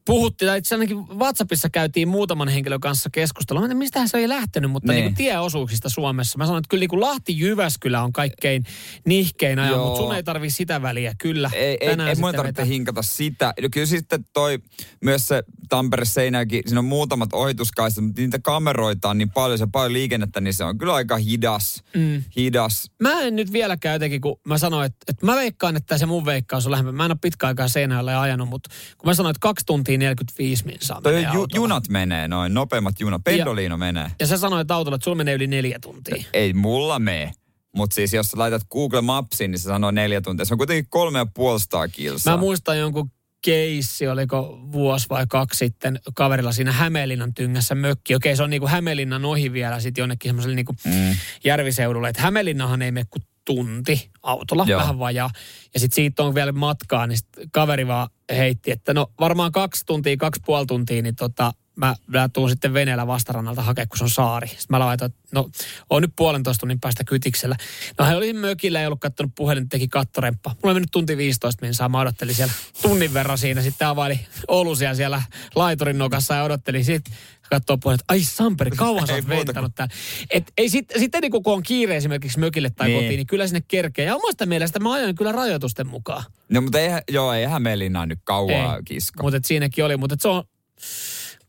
puhuttiin, 0.06 0.50
tai 0.50 0.58
itse 0.58 0.76
ainakin 0.76 0.98
WhatsAppissa 0.98 1.70
käytiin 1.70 2.08
muutaman 2.08 2.48
henkilön 2.48 2.80
kanssa 2.80 3.10
keskustelua. 3.10 3.68
Mä 3.68 3.74
mistähän 3.74 4.10
se 4.10 4.18
ei 4.18 4.30
lähtenyt, 4.30 4.72
mutta 4.72 4.92
niin. 4.92 5.06
Niin 5.06 5.16
tieosuuksista 5.16 5.90
Suomessa. 5.90 6.38
Mä 6.38 6.46
sanoin, 6.46 6.60
että 6.60 6.70
kyllä 6.70 6.86
niin 6.92 7.02
Lahti-Jyväskylä 7.02 8.04
on 8.04 8.14
kaikkein 8.14 8.64
nihkein 9.06 9.60
ajan, 9.60 9.80
mutta 9.80 9.98
sun 9.98 10.16
ei 10.16 10.24
tarvi 10.24 10.50
sitä 10.50 10.82
väliä. 10.82 11.16
Kyllä, 11.18 11.50
ei, 11.54 11.78
ei, 11.82 11.90
ei 11.90 12.16
mun 12.16 12.36
tarvitse 12.36 12.66
hinkata 12.66 13.02
sitä. 13.02 13.54
No 13.62 13.70
kyllä 13.72 13.86
sitten 13.86 14.26
toi, 14.34 14.60
myös 15.02 15.28
se 15.28 15.44
Tampere-Seinäkin, 15.70 16.62
siinä 16.66 16.80
on 16.80 16.86
muutamat 16.86 17.34
ohituskaistat, 17.34 18.04
mutta 18.04 18.22
niitä 18.22 18.40
kameroita 18.40 19.10
on 19.10 19.18
niin 19.18 19.32
paljon, 19.32 19.58
se 19.58 19.68
paljon 19.72 19.94
liikennettä, 19.94 20.42
niin 20.42 20.54
se 20.54 20.64
on 20.64 20.78
kyllä 20.78 20.94
aika 20.94 21.18
hidas. 21.18 21.84
Mm. 21.96 22.24
hidas. 22.38 22.92
Mä 23.02 23.22
en 23.22 23.36
nyt 23.36 23.54
vieläkään 23.54 23.94
jotenkin, 23.96 24.22
kun 24.22 24.40
mä 24.46 24.58
sanoin, 24.58 24.86
että, 24.86 24.98
että 25.08 25.26
mä 25.26 25.36
veikkaan, 25.36 25.76
että 25.76 25.98
se 25.98 26.06
mun 26.06 26.26
veikkaus 26.26 26.66
on 26.66 26.72
lähempää. 26.72 26.92
Mä 26.92 27.06
en 27.06 27.12
ole 27.12 27.18
pitkä 27.22 27.48
aikaa 27.48 27.68
Seinäjoelle 27.68 28.16
ajanut, 28.16 28.50
mutta 28.50 28.70
kun 28.98 29.10
mä 29.10 29.14
sanoin, 29.14 29.32
että 29.32 29.40
kaksi 29.40 29.66
tuntia 29.66 29.77
45 29.98 30.66
minsaa 30.66 31.02
menee 31.02 31.30
ju, 31.34 31.48
junat 31.56 31.90
menee 31.90 32.28
noin, 32.28 32.54
nopeimmat 32.54 33.00
junat. 33.00 33.24
Pendolino 33.24 33.74
ja, 33.74 33.78
menee. 33.78 34.12
Ja 34.20 34.28
sä 34.28 34.38
sanoit 34.38 34.72
autolla, 34.72 34.96
että 34.96 35.04
sulla 35.04 35.18
menee 35.18 35.34
yli 35.34 35.48
neljä 35.48 35.80
tuntia. 35.82 36.24
Ei 36.34 36.54
mulla 36.54 37.00
mene. 37.00 37.32
Mutta 37.76 37.94
siis 37.94 38.14
jos 38.14 38.32
sä 38.32 38.38
laitat 38.38 38.62
Google 38.72 39.02
Mapsiin, 39.02 39.52
niin 39.52 39.60
se 39.60 39.64
sanoo 39.64 39.92
neljä 39.92 40.22
tuntia. 40.22 40.46
Se 40.46 40.54
on 40.54 40.58
kuitenkin 40.58 40.90
kolme 40.90 41.20
ja 41.20 41.26
puolesta 41.34 41.88
kilsaa. 41.88 42.34
Mä 42.34 42.40
muistan 42.40 42.80
jonkun 42.80 43.12
keissi, 43.42 44.08
oliko 44.08 44.60
vuosi 44.72 45.10
vai 45.10 45.26
kaksi 45.30 45.58
sitten 45.58 46.00
kaverilla 46.16 46.52
siinä 46.52 46.72
Hämeenlinnan 46.72 47.34
tyngässä 47.34 47.76
mökki. 47.76 48.16
Okei, 48.16 48.36
se 48.36 48.44
on 48.44 48.50
niinku 48.50 48.68
Hämeenlinnan 48.68 49.26
ohi 49.26 49.54
vielä 49.54 49.80
sitten 49.80 50.02
jonnekin 50.02 50.30
semmoiselle 50.30 50.56
niinku 50.56 50.76
mm. 50.86 51.16
järviseudulle. 51.44 52.10
Että 52.10 52.22
Hämeenlinnahan 52.22 52.82
ei 52.82 52.92
mene 52.92 53.06
kuin 53.10 53.24
tunti 53.48 54.10
autolla, 54.24 54.66
Joo. 54.68 54.80
vähän 54.82 55.00
vajaa. 55.00 55.30
Ja 55.74 55.80
sitten 55.80 55.96
siitä 55.96 56.24
on 56.24 56.36
vielä 56.36 56.52
matkaa, 56.52 57.08
niin 57.08 57.18
sit 57.18 57.28
kaveri 57.52 57.88
vaan 57.88 58.10
heitti, 58.32 58.72
että 58.72 58.94
no 58.94 59.08
varmaan 59.20 59.52
kaksi 59.52 59.86
tuntia, 59.86 60.18
kaksi 60.18 60.42
puoli 60.46 60.66
tuntia, 60.66 61.02
niin 61.02 61.16
tota, 61.16 61.52
mä, 61.78 61.96
mä 62.08 62.30
tuun 62.30 62.50
sitten 62.50 62.74
veneellä 62.74 63.08
vastarannalta 63.08 63.62
hakea, 63.62 63.88
kun 63.88 63.98
se 63.98 64.04
on 64.04 64.10
saari. 64.10 64.48
Sitten 64.48 64.66
mä 64.70 64.80
laitoin, 64.80 65.12
että 65.12 65.22
no, 65.32 65.50
on 65.90 66.02
nyt 66.02 66.12
puolentoista 66.16 66.60
tunnin 66.60 66.80
päästä 66.80 67.04
kytiksellä. 67.04 67.56
No 68.00 68.06
hän 68.06 68.18
oli 68.18 68.34
mökillä, 68.34 68.80
ei 68.80 68.86
ollut 68.88 69.00
kattonut 69.00 69.32
puhelin, 69.36 69.70
teki 69.70 69.88
kattoremppa. 69.88 70.50
Mulla 70.50 70.60
oli 70.64 70.74
mennyt 70.74 70.92
tunti 70.92 71.18
15 71.18 71.66
minsaa, 71.66 71.90
mä 71.90 72.00
odottelin 72.00 72.36
siellä 72.36 72.54
tunnin 72.82 73.14
verran 73.14 73.38
siinä. 73.38 73.62
Sitten 73.62 73.88
availi 73.88 74.20
olusia 74.48 74.96
siellä 74.96 75.22
laiturin 75.56 75.98
nokassa 75.98 76.34
ja 76.34 76.44
odottelin. 76.44 76.86
Sitten 76.86 77.14
katsoo 77.50 77.78
puhelin, 77.78 78.00
että 78.00 78.14
ai 78.14 78.24
Samperi, 78.24 78.72
kauan 78.72 79.08
sä 79.08 79.14
oot 79.16 79.28
ventanut 79.28 79.76
täällä. 79.76 79.94
Et 80.30 80.54
ei 80.58 80.70
sit, 80.70 80.86
sitten 80.98 81.22
niin 81.22 81.32
kun 81.32 81.42
on 81.46 81.64
kiire 81.64 81.96
esimerkiksi 81.96 82.40
mökille 82.40 82.70
tai 82.70 82.88
niin. 82.88 83.00
kotiin, 83.00 83.18
niin 83.18 83.28
kyllä 83.28 83.48
sinne 83.48 83.62
kerkee. 83.68 84.06
Ja 84.06 84.16
omasta 84.16 84.46
mielestä 84.46 84.80
mä 84.80 84.94
ajoin 84.94 85.16
kyllä 85.16 85.32
rajoitusten 85.32 85.88
mukaan. 85.88 86.24
No 86.50 86.62
mutta 86.62 86.80
eihän, 86.80 87.02
joo, 87.10 87.34
eihän 87.34 87.62
Melinaa 87.62 88.06
nyt 88.06 88.20
kauaa 88.24 88.82
kisko. 88.86 89.24
Mutta 89.24 89.40
siinäkin 89.44 89.86
oli, 89.86 89.98
mutta 89.98 90.16
se 90.20 90.28
on 90.28 90.44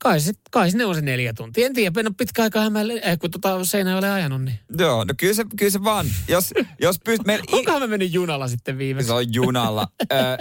Kai, 0.02 0.20
sit, 0.20 0.38
kai 0.50 0.70
ne 0.70 0.84
on 0.84 0.94
se 0.94 1.00
neljä 1.00 1.32
tuntia. 1.32 1.66
En 1.66 1.74
tiedä, 1.74 2.00
en 2.00 2.06
ole 2.06 2.14
pitkä 2.18 2.42
aikaa 2.42 2.62
hämälle, 2.62 3.00
eh, 3.04 3.18
kun 3.18 3.30
tota 3.30 3.64
seinä 3.64 3.90
ei 3.90 3.98
ole 3.98 4.10
ajanut. 4.10 4.42
Niin. 4.42 4.58
Joo, 4.78 5.04
no 5.04 5.14
kyllä 5.16 5.34
se, 5.34 5.44
kyllä 5.56 5.70
se 5.70 5.84
vaan, 5.84 6.06
jos, 6.28 6.54
jos 6.80 7.00
pyst... 7.04 7.22
Me, 7.26 7.40
Onkohan 7.52 7.82
me 7.82 7.86
mennyt 7.86 8.12
junalla 8.12 8.48
sitten 8.48 8.78
viimeksi? 8.78 9.06
Se 9.06 9.12
on 9.12 9.34
junalla. 9.34 9.88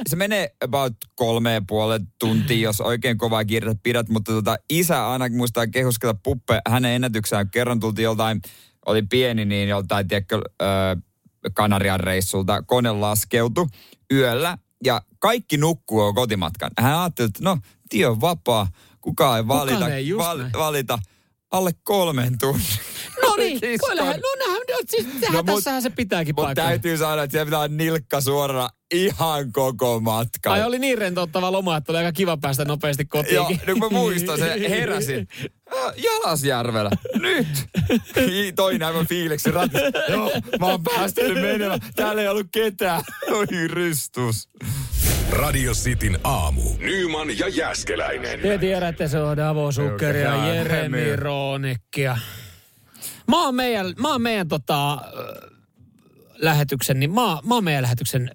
se 0.10 0.16
menee 0.16 0.56
about 0.62 0.94
kolme 1.16 1.54
ja 1.54 1.62
puolet 1.68 2.02
tuntia, 2.20 2.64
jos 2.64 2.82
oikein 2.82 3.18
kovaa 3.18 3.46
kiirettä 3.46 3.80
pidät, 3.84 4.10
mutta 4.10 4.32
tota, 4.32 4.58
isä 4.70 5.08
ainakin 5.08 5.38
muistaa 5.38 5.68
kehuskella 5.68 6.14
puppe 6.24 6.62
hänen 6.70 6.92
ennätyksään. 6.92 7.50
Kerran 7.50 7.80
tultiin 7.80 8.04
joltain, 8.04 8.42
oli 8.86 9.02
pieni, 9.02 9.46
niin 9.46 9.70
joltain, 9.70 10.08
tiedätkö, 10.08 10.42
Kanarian 11.54 12.00
reissulta 12.00 12.62
kone 12.62 12.92
laskeutui 12.92 13.68
yöllä 14.14 14.58
ja 14.84 15.02
kaikki 15.20 15.58
nukkuu 15.58 16.14
kotimatkan. 16.14 16.72
Hän 16.80 17.00
ajatteli, 17.00 17.28
että 17.28 17.44
no, 17.44 17.58
tie 17.90 18.08
on 18.08 18.22
vapaa 18.22 18.68
kukaan 19.08 19.38
ei 19.38 19.48
valita, 19.48 19.76
kukaan 19.76 19.92
ei 19.92 20.18
val, 20.18 20.44
valita 20.58 21.00
alle 21.52 21.72
kolmen 21.84 22.38
tunnin. 22.38 22.68
No 23.22 23.36
niin, 23.36 23.60
kyllähän, 23.60 24.20
no 24.20 24.46
nähdään, 24.48 24.66
no, 24.70 24.78
siis, 24.88 25.08
no, 25.32 25.44
mut, 25.44 25.46
tässähän 25.46 25.82
se 25.82 25.90
pitääkin 25.90 26.36
paikkaa. 26.36 26.50
Mutta 26.50 26.62
täytyy 26.62 26.98
sanoa, 26.98 27.24
että 27.24 27.32
siellä 27.32 27.46
pitää 27.46 27.68
nilkka 27.68 28.22
suorana 28.22 28.70
ihan 28.94 29.52
koko 29.52 30.00
matka. 30.00 30.52
Ai 30.52 30.64
oli 30.64 30.80
niin 30.80 30.98
rentouttava 30.98 31.52
loma, 31.52 31.78
että 31.78 31.92
oli 31.92 31.98
aika 31.98 32.12
kiva 32.12 32.38
päästä 32.38 32.66
nopeasti 32.66 33.06
kotiin. 33.06 33.36
Joo, 33.36 33.52
nyt 33.68 33.78
mä 33.78 33.90
muistan, 33.90 34.38
se 34.38 34.56
heräsin. 34.70 35.28
Jalasjärvellä. 35.98 36.92
Nyt. 37.20 37.48
Toi 38.56 38.80
aivan 38.86 39.08
fiiliksi 39.08 39.52
ratis. 39.52 39.82
Joo, 40.10 40.32
mä 40.60 40.66
oon 40.66 40.84
päästänyt 40.84 41.42
menemään. 41.42 41.80
Täällä 41.96 42.22
ei 42.22 42.28
ollut 42.28 42.48
ketään. 42.52 43.04
Oi 43.32 43.68
ristus. 43.68 44.50
Radio 45.32 45.74
Cityn 45.74 46.20
aamu. 46.24 46.62
Nyman 46.80 47.40
ja 47.40 47.48
Jäskeläinen. 47.48 48.40
Te 48.40 48.58
tiedätte, 48.58 49.08
se 49.08 49.20
on 49.20 49.38
Davo 49.38 49.72
Sukker 49.72 50.16
ja 50.16 50.54
Jeremi 50.54 51.16
Roonikkia. 51.16 52.18
Mä 53.28 53.44
oon 53.46 53.56
meidän, 53.56 53.94
mä 53.98 54.12
oon 54.12 54.22
meidän 54.22 54.48
tota, 54.48 54.98
lähetyksen, 56.36 57.00
niin 57.00 57.12
mä, 57.12 57.22
mä 57.22 57.54
oon 57.54 57.64
meidän 57.64 57.82
lähetyksen 57.82 58.32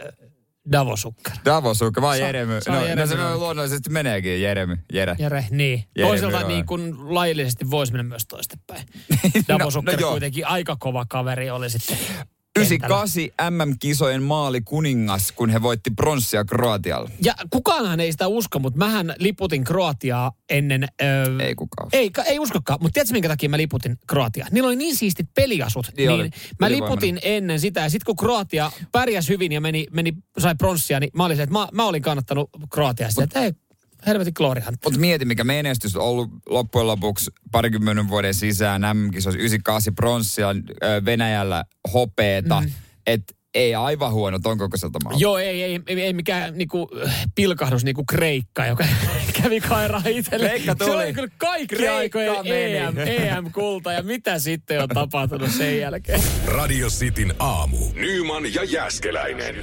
Davo 0.73 0.97
Sukker. 0.97 1.33
Davo 1.45 1.75
Sukker, 1.75 2.01
mä 2.01 2.07
oon 2.07 2.19
Jeremy. 2.19 2.61
No, 2.69 2.81
Jeremy. 2.81 3.01
no, 3.01 3.07
se 3.07 3.35
luonnollisesti 3.35 3.91
meneekin, 3.91 4.43
Jeremy. 4.43 4.77
Jere. 4.93 5.17
Jere, 5.19 5.47
niin. 5.51 5.85
Jeremy 5.97 6.21
Toisaalta 6.21 6.49
niin 6.49 6.67
kuin 6.67 7.15
laillisesti 7.15 7.71
voisi 7.71 7.93
mennä 7.93 8.03
myös 8.03 8.27
toistepäin. 8.29 8.87
Davo 9.49 9.65
no, 9.65 9.93
no, 10.01 10.11
kuitenkin 10.11 10.47
aika 10.47 10.77
kova 10.79 11.07
kaveri 11.09 11.51
oli 11.51 11.71
sitten. 11.71 11.99
98 12.59 13.23
MM-kisojen 13.51 14.23
maali 14.23 14.61
kuningas, 14.61 15.33
kun 15.33 15.51
he 15.51 15.63
voitti 15.63 15.91
pronssia 15.91 16.45
Kroatialla. 16.45 17.11
Ja 17.25 17.35
kukaanhan 17.51 18.01
ei 18.01 18.13
sitä 18.13 18.29
usko, 18.29 18.59
mutta 18.59 18.79
mähän 18.79 19.15
liputin 19.19 19.65
Kroatiaa 19.65 20.33
ennen... 20.51 20.89
Öö, 21.03 21.27
ei 21.41 21.55
kukaan. 21.55 21.89
Ei, 21.93 22.11
ei 22.27 22.39
uskokaan, 22.39 22.79
mutta 22.83 22.95
tiedätkö 22.95 23.13
minkä 23.13 23.29
takia 23.29 23.49
mä 23.49 23.57
liputin 23.57 23.99
Kroatiaa? 24.07 24.49
Niillä 24.51 24.67
oli 24.67 24.77
niin 24.77 24.97
siistit 24.97 25.27
peliasut, 25.35 25.87
niin, 25.87 25.97
niin 25.97 26.11
oli, 26.11 26.31
mä 26.59 26.71
liputin 26.71 27.19
ennen 27.23 27.61
sitä. 27.61 27.81
Ja 27.81 27.91
sitten 27.91 28.07
kun 28.07 28.27
Kroatia 28.27 28.73
pärjäsi 28.93 29.29
hyvin 29.29 29.53
ja 29.53 29.61
meni, 29.61 29.87
meni 29.91 30.13
sai 30.39 30.55
pronssia, 30.55 31.01
niin 31.01 31.11
mä 31.15 31.25
olin 31.25 31.37
se, 31.37 31.43
että 31.43 31.53
mä, 31.53 31.69
mä 31.73 31.87
olin 31.87 32.03
kannattanut 32.03 32.51
Kroatiaa. 32.71 33.11
Sitä, 33.11 33.25
että 33.25 33.41
ei, 33.41 33.53
helvetin 34.07 34.33
glorian. 34.37 34.75
Mutta 34.85 35.01
mieti, 35.01 35.25
mikä 35.25 35.45
menestys 35.45 35.97
on 35.97 36.05
ollut 36.05 36.31
loppujen 36.49 36.87
lopuksi 36.87 37.31
parikymmenen 37.53 38.09
vuoden 38.09 38.35
sisään. 38.35 38.83
M-kisoissa 38.97 39.39
98 39.39 39.95
pronssia, 39.95 40.49
Venäjällä 41.05 41.65
hopeeta. 41.93 42.61
Mm. 42.61 42.71
Että 43.07 43.35
ei 43.55 43.75
aivan 43.75 44.13
huono 44.13 44.39
ton 44.39 44.59
kokoiselta 44.59 44.99
maalta. 45.05 45.21
Joo, 45.21 45.39
ei, 45.39 45.63
ei, 45.63 45.81
ei, 45.87 46.01
ei 46.03 46.13
mikään 46.13 46.59
niinku, 46.59 46.89
pilkahdus 47.35 47.85
niinku 47.85 48.05
Kreikka, 48.05 48.67
joka 48.67 48.85
kävi 49.43 49.61
kairaa 49.61 50.03
itselle. 50.07 50.49
Kreikka 50.49 50.75
tuli. 50.75 50.91
Se 50.91 50.97
oli 50.97 51.13
kyllä 51.13 51.29
kaikki 51.39 51.77
Kreikka 51.77 51.97
aikojen 51.97 52.37
EM, 52.45 52.99
EM-kulta 52.99 53.93
ja 53.93 54.03
mitä 54.03 54.39
sitten 54.39 54.83
on 54.83 54.89
tapahtunut 54.89 55.51
sen 55.51 55.79
jälkeen. 55.79 56.21
Radio 56.47 56.89
Cityn 56.89 57.35
aamu. 57.39 57.77
Nyman 57.95 58.55
ja 58.55 58.65
Jäskeläinen. 58.65 59.55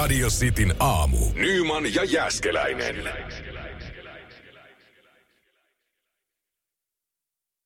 Radio 0.00 0.30
Cityn 0.30 0.74
aamu. 0.78 1.18
Nyman 1.34 1.94
ja 1.94 2.04
Jäskeläinen. 2.04 2.96